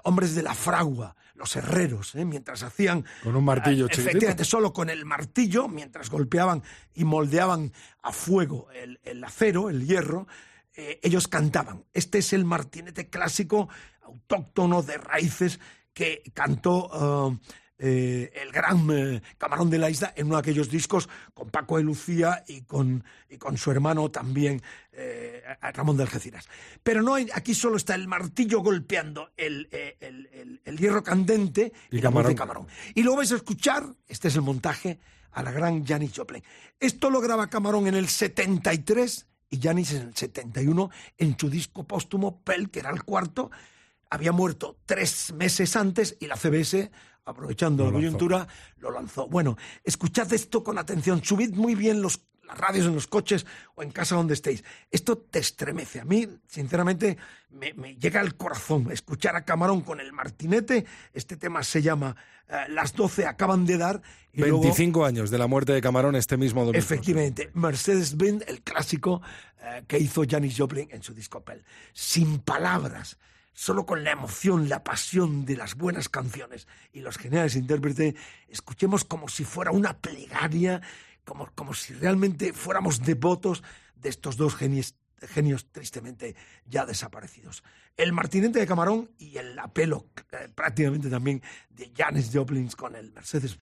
hombres 0.04 0.36
de 0.36 0.44
la 0.44 0.54
fragua, 0.54 1.16
los 1.36 1.56
herreros, 1.56 2.16
¿eh? 2.16 2.26
mientras 2.26 2.64
hacían... 2.64 3.06
Con 3.24 3.36
un 3.36 3.46
martillo 3.46 3.88
chiquitito. 3.88 4.10
Efectivamente, 4.10 4.44
solo 4.44 4.74
con 4.74 4.90
el 4.90 5.06
martillo, 5.06 5.70
mientras 5.70 6.10
golpeaban 6.10 6.62
y 6.94 7.06
moldeaban 7.06 7.72
a 8.04 8.12
fuego 8.12 8.68
el, 8.72 9.00
el 9.04 9.24
acero, 9.24 9.70
el 9.70 9.88
hierro, 9.88 10.28
eh, 10.76 11.00
ellos 11.02 11.30
cantaban. 11.30 11.86
Este 11.94 12.18
es 12.18 12.34
el 12.34 12.44
martinete 12.44 13.10
clásico, 13.10 13.70
autóctono 14.02 14.82
de 14.84 14.98
raíces 14.98 15.60
que 15.94 16.24
cantó 16.34 17.40
eh, 17.80 18.32
el 18.36 18.52
gran 18.52 18.88
eh, 18.92 19.22
Camarón 19.38 19.70
de 19.70 19.78
la 19.80 19.90
Isla 19.90 20.14
en 20.16 20.28
uno 20.28 20.36
de 20.36 20.42
aquellos 20.42 20.70
discos 20.70 21.08
con 21.34 21.50
Paco 21.50 21.78
de 21.78 21.84
Lucía 21.84 22.44
y 22.48 22.62
con, 22.62 23.04
y 23.30 23.38
con 23.38 23.58
su 23.58 23.72
hermano 23.72 24.12
también, 24.12 24.62
eh, 24.92 25.42
Ramón 25.74 25.96
de 25.98 26.04
Algeciras. 26.04 26.48
Pero 26.84 27.02
no 27.02 27.16
hay, 27.16 27.30
aquí 27.34 27.54
solo 27.56 27.78
está 27.78 27.96
el 27.96 28.08
martillo 28.08 28.60
golpeando 28.62 29.32
el, 29.38 29.68
el- 29.72 30.28
el- 30.34 30.62
el 30.66 30.78
hierro 30.78 31.02
candente 31.04 31.72
y, 31.90 31.98
Y 31.98 32.02
la 32.02 32.10
voz 32.10 32.28
de 32.28 32.36
Camarón. 32.36 32.66
Camarón. 32.66 32.92
Y 32.96 33.02
luego 33.04 33.18
vais 33.18 33.32
a 33.32 33.36
escuchar, 33.38 33.86
este 34.08 34.28
es 34.28 34.36
el 34.36 34.42
montaje, 34.42 35.00
a 35.32 35.44
la 35.44 35.52
gran 35.52 35.86
Janis 35.86 36.12
Joplin. 36.16 36.44
Esto 36.80 37.10
lo 37.10 37.22
graba 37.22 37.48
Camarón 37.50 37.88
en 37.88 37.96
el 37.96 38.08
73 38.08 39.28
y 39.52 39.60
Janis 39.62 39.94
en 39.94 40.02
el 40.10 40.16
71 40.16 40.90
en 41.18 41.38
su 41.38 41.50
disco 41.50 41.86
póstumo 41.86 42.42
Pel, 42.44 42.70
que 42.70 42.80
era 42.80 42.90
el 42.92 43.04
cuarto. 43.04 43.52
Había 44.10 44.32
muerto 44.32 44.78
tres 44.86 45.32
meses 45.34 45.76
antes 45.76 46.18
y 46.20 46.26
la 46.28 46.36
CBS, 46.36 46.92
aprovechando 47.26 47.84
Lo 47.86 47.92
la 47.92 47.98
coyuntura, 47.98 48.48
lo 48.78 48.92
lanzó. 48.92 49.28
Bueno, 49.28 49.58
escuchad 49.84 50.32
esto 50.34 50.64
con 50.64 50.78
atención, 50.78 51.24
subid 51.24 51.54
muy 51.54 51.76
bien 51.76 52.02
los, 52.02 52.22
las 52.48 52.58
radios 52.58 52.86
en 52.88 52.96
los 52.96 53.08
coches 53.08 53.46
o 53.76 53.84
en 53.84 53.92
casa 53.92 54.16
donde 54.16 54.34
estéis. 54.34 54.64
Esto 54.90 55.18
te 55.18 55.40
estremece. 55.40 56.00
A 56.00 56.06
mí, 56.06 56.28
sinceramente, 56.48 57.18
me, 57.50 57.74
me 57.74 57.96
llega 57.96 58.20
al 58.22 58.36
corazón 58.36 58.92
escuchar 58.92 59.36
a 59.36 59.46
Camarón 59.46 59.82
con 59.82 60.00
el 60.00 60.12
martinete. 60.14 60.86
Este 61.14 61.38
tema 61.38 61.62
se 61.64 61.82
llama 61.82 62.16
eh, 62.48 62.66
Las 62.70 62.94
12 62.94 63.26
acaban 63.28 63.66
de 63.66 63.78
dar. 63.78 64.02
Y 64.34 64.42
luego- 64.42 64.62
25 64.62 65.06
años 65.06 65.30
de 65.30 65.38
la 65.38 65.48
muerte 65.48 65.74
de 65.74 65.82
Camarón 65.82 66.16
este 66.16 66.38
mismo 66.38 66.62
domingo. 66.62 66.78
Efectivamente, 66.80 67.52
Mercedes-Benz, 67.54 68.44
el 68.48 68.62
clásico 68.62 69.22
eh, 69.62 69.84
que 69.88 70.00
hizo 70.00 70.24
Janis 70.28 70.56
Joplin 70.58 70.88
en 70.92 71.04
su 71.04 71.14
disco 71.14 71.44
Pel. 71.44 71.64
Sin 71.94 72.40
palabras, 72.40 73.18
solo 73.60 73.86
con 73.86 74.06
la 74.06 74.12
emoción, 74.12 74.70
la 74.70 74.86
pasión 74.86 75.44
de 75.44 75.58
las 75.58 75.76
buenas 75.76 76.08
canciones 76.08 76.66
y 76.94 77.02
los 77.02 77.18
geniales 77.18 77.58
intérpretes, 77.58 78.16
escuchemos 78.48 79.04
como 79.04 79.28
si 79.28 79.44
fuera 79.44 79.72
una 79.72 79.98
plegaria, 79.98 80.82
como, 81.26 81.52
como 81.56 81.74
si 81.74 81.94
realmente 81.94 82.54
fuéramos 82.54 83.02
devotos 83.02 83.62
de 83.98 84.08
estos 84.08 84.38
dos 84.38 84.56
genios, 84.56 84.96
tristemente 85.74 86.38
ya 86.68 86.86
desaparecidos. 86.86 87.62
El 87.98 88.14
martinete 88.14 88.60
de 88.60 88.66
Camarón 88.66 89.12
y 89.18 89.36
el 89.36 89.60
apelo 89.60 90.08
eh, 90.32 90.48
prácticamente 90.56 91.10
también 91.10 91.44
de 91.70 91.92
Janis 91.94 92.32
Joplin 92.34 92.70
con 92.70 92.96
el 92.96 93.12
Mercedes 93.12 93.60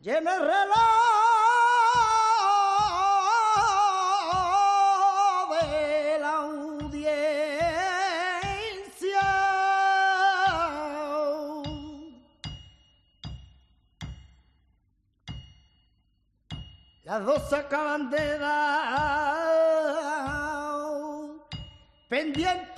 Llena 0.00 0.34
el 0.34 0.42
reloj 0.42 0.82
de 5.62 6.18
la 6.20 6.32
audiencia. 6.36 7.22
Las 17.04 17.24
dos 17.24 17.52
acaban 17.54 18.10
de 18.10 18.38
dar 18.38 19.22
pendiente 22.12 22.71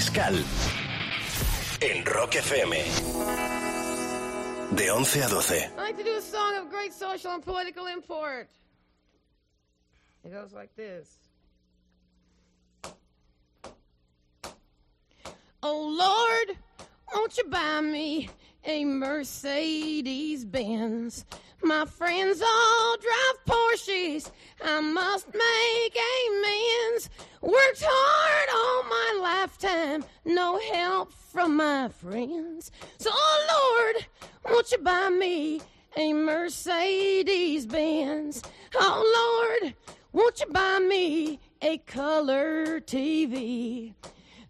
Mariscal 0.00 0.34
en 1.80 2.04
Rock 2.06 2.34
FM. 2.34 2.76
De 4.74 4.86
11 4.86 5.22
a 5.22 5.28
12. 5.28 5.52
I'd 5.52 5.76
like 5.76 5.98
to 5.98 6.04
do 6.04 6.16
a 6.16 6.22
song 6.22 6.56
of 6.56 6.70
great 6.70 6.94
social 6.94 7.32
and 7.32 7.44
political 7.44 7.86
import. 7.86 8.48
It 10.24 10.32
goes 10.32 10.54
like 10.54 10.74
this. 10.74 11.18
Oh 15.62 15.96
Lord, 15.98 16.56
won't 17.14 17.36
you 17.36 17.44
buy 17.50 17.82
me 17.82 18.30
a 18.64 18.86
Mercedes 18.86 19.59
buy 40.70 40.78
me 40.78 41.38
a 41.62 41.78
color 41.78 42.80
TV? 42.80 43.94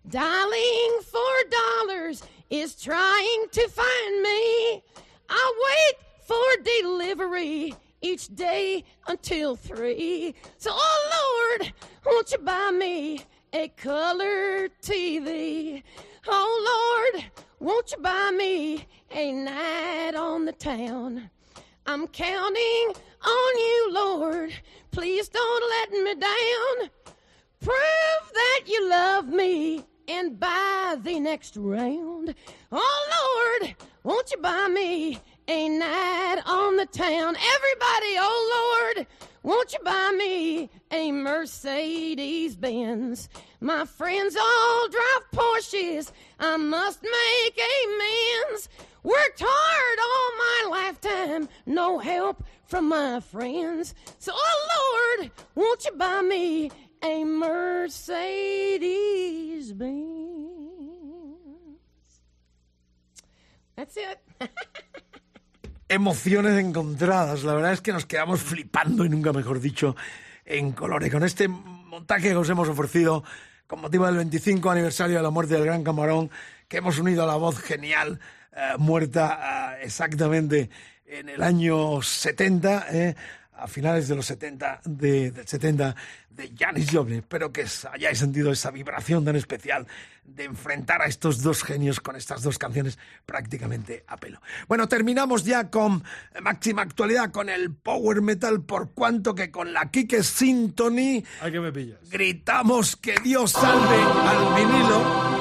Dialing 0.08 1.00
for 1.02 1.34
dollars 1.50 2.22
is 2.50 2.74
trying 2.74 3.46
to 3.52 3.68
find 3.68 4.22
me. 4.22 4.82
I 5.28 5.52
wait 5.68 5.96
for 6.22 6.62
delivery 6.62 7.74
each 8.02 8.34
day 8.34 8.84
until 9.06 9.56
three. 9.56 10.34
So, 10.58 10.70
oh 10.72 11.56
Lord, 11.60 11.72
won't 12.04 12.32
you 12.32 12.38
buy 12.38 12.70
me 12.70 13.22
a 13.52 13.68
color 13.68 14.68
TV? 14.82 15.82
Oh 16.26 17.10
Lord, 17.12 17.24
won't 17.60 17.92
you 17.92 17.98
buy 17.98 18.30
me 18.36 18.86
a 19.10 19.32
night 19.32 20.14
on 20.14 20.44
the 20.44 20.52
town? 20.52 21.30
I'm 21.86 22.06
counting 22.08 22.94
on 23.24 23.58
you, 23.58 23.88
Lord. 23.92 24.52
Please 24.90 25.28
don't 25.28 25.70
let 25.70 26.04
me 26.04 26.14
down. 26.14 26.90
Prove 27.60 28.32
that 28.34 28.60
you 28.66 28.88
love 28.88 29.28
me 29.28 29.84
and 30.08 30.38
buy 30.40 30.96
the 31.00 31.20
next 31.20 31.56
round. 31.56 32.34
Oh 32.72 33.58
Lord, 33.60 33.74
won't 34.02 34.30
you 34.32 34.38
buy 34.38 34.66
me 34.68 35.18
a 35.46 35.68
night 35.68 36.40
on 36.44 36.76
the 36.76 36.86
town? 36.86 37.36
Everybody, 37.36 38.16
oh 38.18 38.94
Lord, 38.96 39.06
won't 39.42 39.72
you 39.72 39.78
buy 39.84 40.12
me 40.16 40.70
a 40.90 41.12
Mercedes 41.12 42.56
Benz? 42.56 43.28
My 43.60 43.84
friends 43.84 44.36
all 44.36 44.88
drive 44.88 45.30
Porsches. 45.32 46.12
I 46.38 46.56
must 46.56 47.02
make 47.02 47.60
amends. 47.84 48.68
Worked 49.02 49.42
hard 49.44 49.98
all 50.06 50.32
my 50.36 50.64
lifetime, 50.70 51.48
no 51.66 51.98
help 51.98 52.44
from 52.66 52.88
my 52.88 53.20
friends. 53.20 53.94
So, 54.18 54.32
oh 54.34 55.18
Lord, 55.18 55.30
won't 55.54 55.84
you 55.84 55.92
buy 55.96 56.22
me 56.22 56.70
a 57.02 57.24
Mercedes 57.24 58.82
Benz? 59.72 60.20
That's 63.76 63.96
it. 63.96 64.18
emociones 65.90 66.56
encontradas. 66.58 67.42
La 67.44 67.52
verdad 67.52 67.72
es 67.72 67.80
que 67.80 67.92
nos 67.92 68.06
quedamos 68.06 68.40
flipando, 68.40 69.04
y 69.04 69.08
nunca 69.08 69.32
mejor 69.32 69.60
dicho, 69.60 69.96
en 70.44 70.72
colores. 70.72 71.12
Con 71.12 71.24
este 71.24 71.48
montaje 71.48 72.28
que 72.28 72.36
os 72.36 72.48
hemos 72.48 72.68
ofrecido 72.68 73.24
con 73.66 73.80
motivo 73.80 74.06
del 74.06 74.16
25 74.16 74.70
aniversario 74.70 75.16
de 75.16 75.22
la 75.22 75.30
muerte 75.30 75.54
del 75.54 75.64
Gran 75.64 75.84
Camarón, 75.84 76.30
que 76.68 76.78
hemos 76.78 76.98
unido 76.98 77.24
a 77.24 77.26
la 77.26 77.36
voz 77.36 77.58
genial, 77.58 78.20
eh, 78.52 78.74
muerta 78.78 79.76
eh, 79.78 79.84
exactamente 79.84 80.70
en 81.06 81.28
el 81.28 81.42
año 81.42 82.02
70, 82.02 82.86
eh, 82.90 83.14
a 83.54 83.66
finales 83.68 84.08
de 84.08 84.16
los 84.16 84.26
70, 84.26 84.80
de, 84.84 85.30
del 85.30 85.46
70, 85.46 85.94
de 86.30 86.52
Janis 86.58 86.90
Joplin. 86.90 87.18
Espero 87.18 87.52
que 87.52 87.66
hayáis 87.92 88.18
sentido 88.18 88.50
esa 88.50 88.70
vibración 88.70 89.24
tan 89.24 89.36
especial 89.36 89.86
de 90.24 90.44
enfrentar 90.44 91.02
a 91.02 91.06
estos 91.06 91.42
dos 91.42 91.62
genios 91.62 92.00
con 92.00 92.16
estas 92.16 92.42
dos 92.42 92.58
canciones 92.58 92.98
prácticamente 93.26 94.04
a 94.06 94.16
pelo. 94.16 94.40
Bueno, 94.68 94.88
terminamos 94.88 95.44
ya 95.44 95.70
con 95.70 96.02
máxima 96.40 96.82
actualidad 96.82 97.30
con 97.30 97.48
el 97.48 97.74
power 97.74 98.22
metal, 98.22 98.62
por 98.62 98.92
cuanto 98.92 99.34
que 99.34 99.50
con 99.50 99.72
la 99.72 99.90
Kike 99.90 100.22
Symphony 100.22 101.24
Ay, 101.40 101.52
que 101.52 101.60
me 101.60 101.72
pillas. 101.72 101.98
gritamos 102.08 102.96
que 102.96 103.14
Dios 103.22 103.52
salve 103.52 103.96
al 103.96 104.54
vinilo 104.54 105.39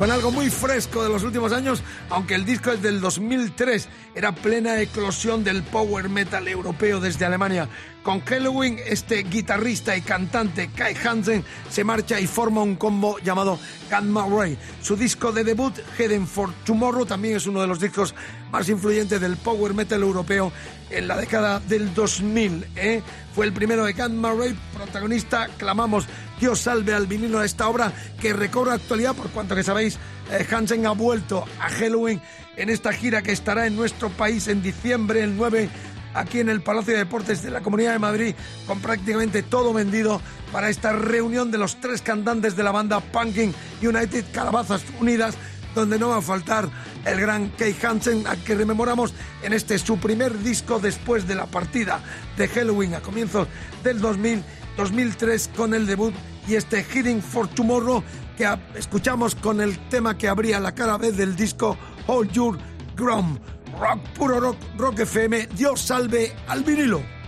con 0.00 0.10
algo 0.10 0.30
muy 0.30 0.48
fresco 0.48 1.02
de 1.02 1.10
los 1.10 1.24
últimos 1.24 1.52
años, 1.52 1.82
aunque 2.08 2.34
el 2.34 2.46
disco 2.46 2.72
es 2.72 2.80
del 2.80 3.02
2003, 3.02 3.86
era 4.14 4.34
plena 4.34 4.80
eclosión 4.80 5.44
del 5.44 5.62
power 5.62 6.08
metal 6.08 6.48
europeo 6.48 7.00
desde 7.00 7.26
Alemania. 7.26 7.68
Con 8.02 8.20
Halloween, 8.24 8.78
este 8.86 9.22
guitarrista 9.24 9.94
y 9.94 10.00
cantante 10.00 10.70
Kai 10.74 10.94
Hansen 10.96 11.44
se 11.70 11.84
marcha 11.84 12.18
y 12.18 12.26
forma 12.26 12.62
un 12.62 12.76
combo 12.76 13.18
llamado 13.18 13.58
Gamma 13.90 14.26
Ray. 14.26 14.56
Su 14.80 14.96
disco 14.96 15.32
de 15.32 15.44
debut, 15.44 15.74
Heading 15.98 16.26
for 16.26 16.50
Tomorrow, 16.64 17.04
también 17.04 17.36
es 17.36 17.46
uno 17.46 17.60
de 17.60 17.66
los 17.66 17.78
discos 17.78 18.14
más 18.50 18.70
influyentes 18.70 19.20
del 19.20 19.36
power 19.36 19.74
metal 19.74 20.00
europeo 20.00 20.50
en 20.88 21.08
la 21.08 21.16
década 21.18 21.60
del 21.60 21.92
2000. 21.92 22.66
¿eh? 22.76 23.02
Fue 23.34 23.44
el 23.44 23.52
primero 23.52 23.84
de 23.84 23.92
Gamma 23.92 24.32
Ray, 24.32 24.56
protagonista, 24.74 25.48
clamamos 25.58 26.06
Dios 26.40 26.60
salve 26.60 26.94
al 26.94 27.06
vinilo 27.06 27.38
a 27.38 27.44
esta 27.44 27.68
obra 27.68 27.92
que 28.18 28.32
recobra 28.32 28.72
actualidad, 28.72 29.14
por 29.14 29.28
cuanto 29.28 29.54
que 29.54 29.62
sabéis, 29.62 29.98
eh, 30.32 30.46
Hansen 30.50 30.86
ha 30.86 30.92
vuelto 30.92 31.44
a 31.60 31.68
Halloween 31.68 32.22
en 32.56 32.70
esta 32.70 32.92
gira 32.92 33.22
que 33.22 33.32
estará 33.32 33.66
en 33.66 33.76
nuestro 33.76 34.08
país 34.08 34.48
en 34.48 34.62
diciembre, 34.62 35.22
el 35.22 35.36
9, 35.36 35.68
aquí 36.14 36.40
en 36.40 36.48
el 36.48 36.62
Palacio 36.62 36.92
de 36.92 37.00
Deportes 37.00 37.42
de 37.42 37.50
la 37.50 37.60
Comunidad 37.60 37.92
de 37.92 37.98
Madrid, 37.98 38.34
con 38.66 38.80
prácticamente 38.80 39.42
todo 39.42 39.72
vendido 39.72 40.20
para 40.52 40.68
esta 40.68 40.92
reunión 40.92 41.50
de 41.50 41.58
los 41.58 41.80
tres 41.80 42.02
cantantes 42.02 42.56
de 42.56 42.62
la 42.62 42.72
banda 42.72 43.00
Punking 43.00 43.54
United 43.82 44.24
Calabazas 44.32 44.82
Unidas, 45.00 45.34
donde 45.74 45.98
no 45.98 46.08
va 46.08 46.18
a 46.18 46.22
faltar 46.22 46.68
el 47.04 47.20
gran 47.20 47.48
Kay 47.50 47.76
Hansen, 47.82 48.26
a 48.26 48.36
que 48.36 48.54
rememoramos 48.54 49.14
en 49.42 49.52
este 49.52 49.78
su 49.78 49.98
primer 49.98 50.38
disco 50.42 50.80
después 50.80 51.26
de 51.28 51.34
la 51.34 51.46
partida 51.46 52.00
de 52.36 52.48
Halloween 52.48 52.94
a 52.94 53.00
comienzos 53.00 53.46
del 53.84 54.00
2000, 54.00 54.42
2003 54.76 55.50
con 55.56 55.74
el 55.74 55.86
debut 55.86 56.14
y 56.48 56.56
este 56.56 56.84
Heading 56.84 57.22
for 57.22 57.46
Tomorrow 57.48 58.02
que 58.36 58.48
escuchamos 58.74 59.34
con 59.34 59.60
el 59.60 59.78
tema 59.88 60.16
que 60.16 60.28
abría 60.28 60.58
la 60.60 60.74
cara 60.74 60.96
B 60.96 61.12
del 61.12 61.36
disco 61.36 61.76
Hold 62.06 62.32
Your 62.32 62.58
Ground. 62.96 63.38
Rock, 63.80 63.98
puro 64.18 64.38
rock, 64.38 64.56
rock 64.76 65.00
FM, 65.00 65.48
Dios 65.56 65.80
salve 65.80 66.36
al 66.48 66.62
vinilo. 66.62 67.19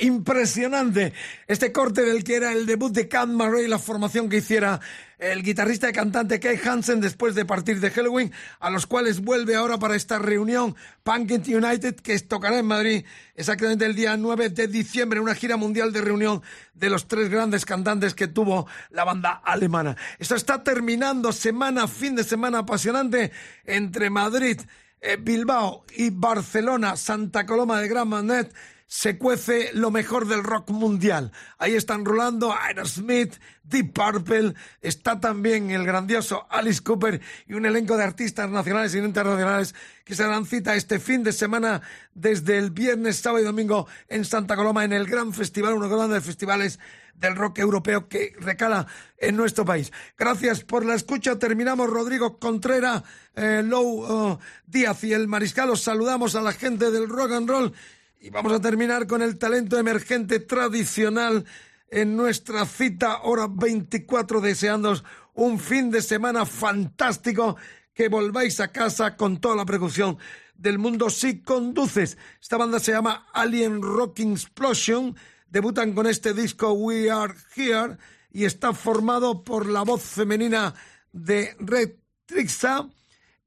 Impresionante. 0.00 1.12
Este 1.46 1.72
corte 1.72 2.02
del 2.02 2.24
que 2.24 2.36
era 2.36 2.52
el 2.52 2.66
debut 2.66 2.92
de 2.92 3.08
Cat 3.08 3.28
Murray, 3.28 3.66
la 3.66 3.78
formación 3.78 4.28
que 4.28 4.38
hiciera 4.38 4.80
el 5.18 5.42
guitarrista 5.42 5.88
y 5.88 5.92
cantante 5.92 6.38
Kay 6.38 6.60
Hansen 6.64 7.00
después 7.00 7.34
de 7.34 7.44
partir 7.44 7.80
de 7.80 7.90
Halloween, 7.90 8.32
a 8.60 8.70
los 8.70 8.86
cuales 8.86 9.20
vuelve 9.20 9.56
ahora 9.56 9.78
para 9.78 9.96
esta 9.96 10.18
reunión 10.18 10.76
Punkit 11.02 11.48
United 11.48 11.96
que 11.96 12.18
tocará 12.20 12.58
en 12.58 12.66
Madrid 12.66 13.04
exactamente 13.34 13.84
el 13.84 13.96
día 13.96 14.16
9 14.16 14.50
de 14.50 14.68
diciembre, 14.68 15.20
una 15.20 15.34
gira 15.34 15.56
mundial 15.56 15.92
de 15.92 16.00
reunión 16.00 16.42
de 16.74 16.90
los 16.90 17.08
tres 17.08 17.28
grandes 17.30 17.64
cantantes 17.64 18.14
que 18.14 18.28
tuvo 18.28 18.66
la 18.90 19.04
banda 19.04 19.40
alemana. 19.44 19.96
Esto 20.18 20.36
está 20.36 20.62
terminando 20.62 21.32
semana, 21.32 21.88
fin 21.88 22.14
de 22.14 22.22
semana 22.22 22.58
apasionante 22.58 23.32
entre 23.64 24.10
Madrid, 24.10 24.60
eh, 25.00 25.16
Bilbao 25.20 25.84
y 25.96 26.10
Barcelona, 26.10 26.96
Santa 26.96 27.44
Coloma 27.44 27.80
de 27.80 27.88
Gran 27.88 28.08
Manet 28.08 28.54
se 28.88 29.18
cuece 29.18 29.70
lo 29.74 29.90
mejor 29.90 30.26
del 30.26 30.42
rock 30.42 30.70
mundial. 30.70 31.30
Ahí 31.58 31.74
están 31.74 32.06
rolando 32.06 32.54
Aerosmith, 32.54 33.34
Deep 33.62 33.92
Purple, 33.92 34.54
está 34.80 35.20
también 35.20 35.70
el 35.70 35.84
grandioso 35.84 36.46
Alice 36.48 36.82
Cooper 36.82 37.20
y 37.46 37.52
un 37.52 37.66
elenco 37.66 37.98
de 37.98 38.04
artistas 38.04 38.48
nacionales 38.48 38.94
e 38.94 38.98
internacionales 38.98 39.74
que 40.06 40.14
se 40.14 40.24
dan 40.24 40.46
cita 40.46 40.74
este 40.74 40.98
fin 40.98 41.22
de 41.22 41.32
semana 41.32 41.82
desde 42.14 42.56
el 42.56 42.70
viernes, 42.70 43.16
sábado 43.16 43.42
y 43.42 43.46
domingo 43.46 43.86
en 44.08 44.24
Santa 44.24 44.56
Coloma 44.56 44.84
en 44.84 44.94
el 44.94 45.06
gran 45.06 45.34
festival, 45.34 45.74
uno 45.74 45.84
de 45.84 45.90
los 45.90 45.98
grandes 45.98 46.24
festivales 46.24 46.80
del 47.14 47.36
rock 47.36 47.58
europeo 47.58 48.08
que 48.08 48.32
recala 48.38 48.86
en 49.18 49.36
nuestro 49.36 49.66
país. 49.66 49.92
Gracias 50.16 50.64
por 50.64 50.86
la 50.86 50.94
escucha. 50.94 51.38
Terminamos 51.38 51.90
Rodrigo 51.90 52.38
Contrera, 52.38 53.02
eh, 53.34 53.62
uh, 53.70 54.38
Díaz 54.66 55.04
y 55.04 55.12
el 55.12 55.28
Mariscal. 55.28 55.68
Os 55.68 55.82
saludamos 55.82 56.36
a 56.36 56.40
la 56.40 56.52
gente 56.52 56.90
del 56.90 57.08
rock 57.08 57.32
and 57.32 57.50
roll 57.50 57.74
y 58.20 58.30
vamos 58.30 58.52
a 58.52 58.60
terminar 58.60 59.06
con 59.06 59.22
el 59.22 59.38
talento 59.38 59.78
emergente 59.78 60.40
tradicional 60.40 61.44
en 61.90 62.16
nuestra 62.16 62.66
cita 62.66 63.22
hora 63.22 63.46
24, 63.48 64.40
deseándoos 64.40 65.04
un 65.34 65.58
fin 65.60 65.90
de 65.90 66.02
semana 66.02 66.44
fantástico, 66.44 67.56
que 67.94 68.08
volváis 68.08 68.60
a 68.60 68.68
casa 68.68 69.16
con 69.16 69.40
toda 69.40 69.56
la 69.56 69.64
precaución 69.64 70.18
del 70.54 70.78
mundo 70.78 71.10
si 71.10 71.42
conduces. 71.42 72.18
Esta 72.40 72.56
banda 72.56 72.80
se 72.80 72.92
llama 72.92 73.28
Alien 73.32 73.82
Rocking 73.82 74.32
Explosion, 74.32 75.16
debutan 75.48 75.92
con 75.92 76.06
este 76.06 76.34
disco 76.34 76.72
We 76.72 77.10
Are 77.10 77.34
Here 77.54 77.98
y 78.30 78.44
está 78.44 78.72
formado 78.72 79.44
por 79.44 79.66
la 79.66 79.82
voz 79.82 80.02
femenina 80.02 80.74
de 81.12 81.56
Red 81.60 81.92
Trixa, 82.26 82.88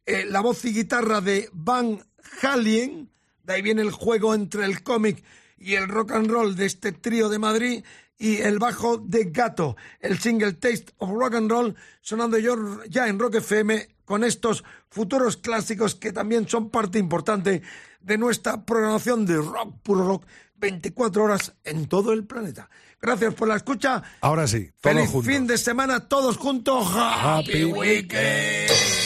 eh, 0.05 0.25
la 0.25 0.41
voz 0.41 0.65
y 0.65 0.73
guitarra 0.73 1.21
de 1.21 1.49
Van 1.53 2.03
Halen, 2.41 3.11
de 3.43 3.53
ahí 3.53 3.61
viene 3.61 3.81
el 3.81 3.91
juego 3.91 4.33
entre 4.33 4.65
el 4.65 4.83
cómic 4.83 5.23
y 5.57 5.75
el 5.75 5.87
rock 5.87 6.11
and 6.11 6.29
roll 6.29 6.55
de 6.55 6.65
este 6.65 6.91
trío 6.91 7.29
de 7.29 7.39
Madrid 7.39 7.83
y 8.17 8.37
el 8.37 8.59
bajo 8.59 8.97
de 8.97 9.25
Gato, 9.25 9.75
el 9.99 10.19
single 10.19 10.53
Taste 10.53 10.93
of 10.97 11.09
Rock 11.09 11.35
and 11.35 11.49
Roll, 11.49 11.75
sonando 12.01 12.37
yo 12.37 12.83
ya 12.85 13.07
en 13.07 13.17
Rock 13.17 13.35
FM 13.35 13.87
con 14.05 14.23
estos 14.23 14.63
futuros 14.89 15.37
clásicos 15.37 15.95
que 15.95 16.11
también 16.13 16.47
son 16.47 16.69
parte 16.69 16.99
importante 16.99 17.63
de 17.99 18.17
nuestra 18.17 18.63
programación 18.63 19.25
de 19.25 19.37
rock, 19.37 19.75
puro 19.81 20.05
rock, 20.05 20.25
24 20.55 21.23
horas 21.23 21.53
en 21.63 21.87
todo 21.87 22.13
el 22.13 22.25
planeta. 22.25 22.69
Gracias 23.01 23.33
por 23.33 23.47
la 23.47 23.55
escucha. 23.55 24.03
Ahora 24.21 24.47
sí, 24.47 24.69
todos 24.79 24.95
Feliz 24.95 25.09
juntos. 25.09 25.33
fin 25.33 25.47
de 25.47 25.57
semana, 25.57 26.07
todos 26.07 26.37
juntos. 26.37 26.87
Happy 26.93 27.65
weekend. 27.65 29.00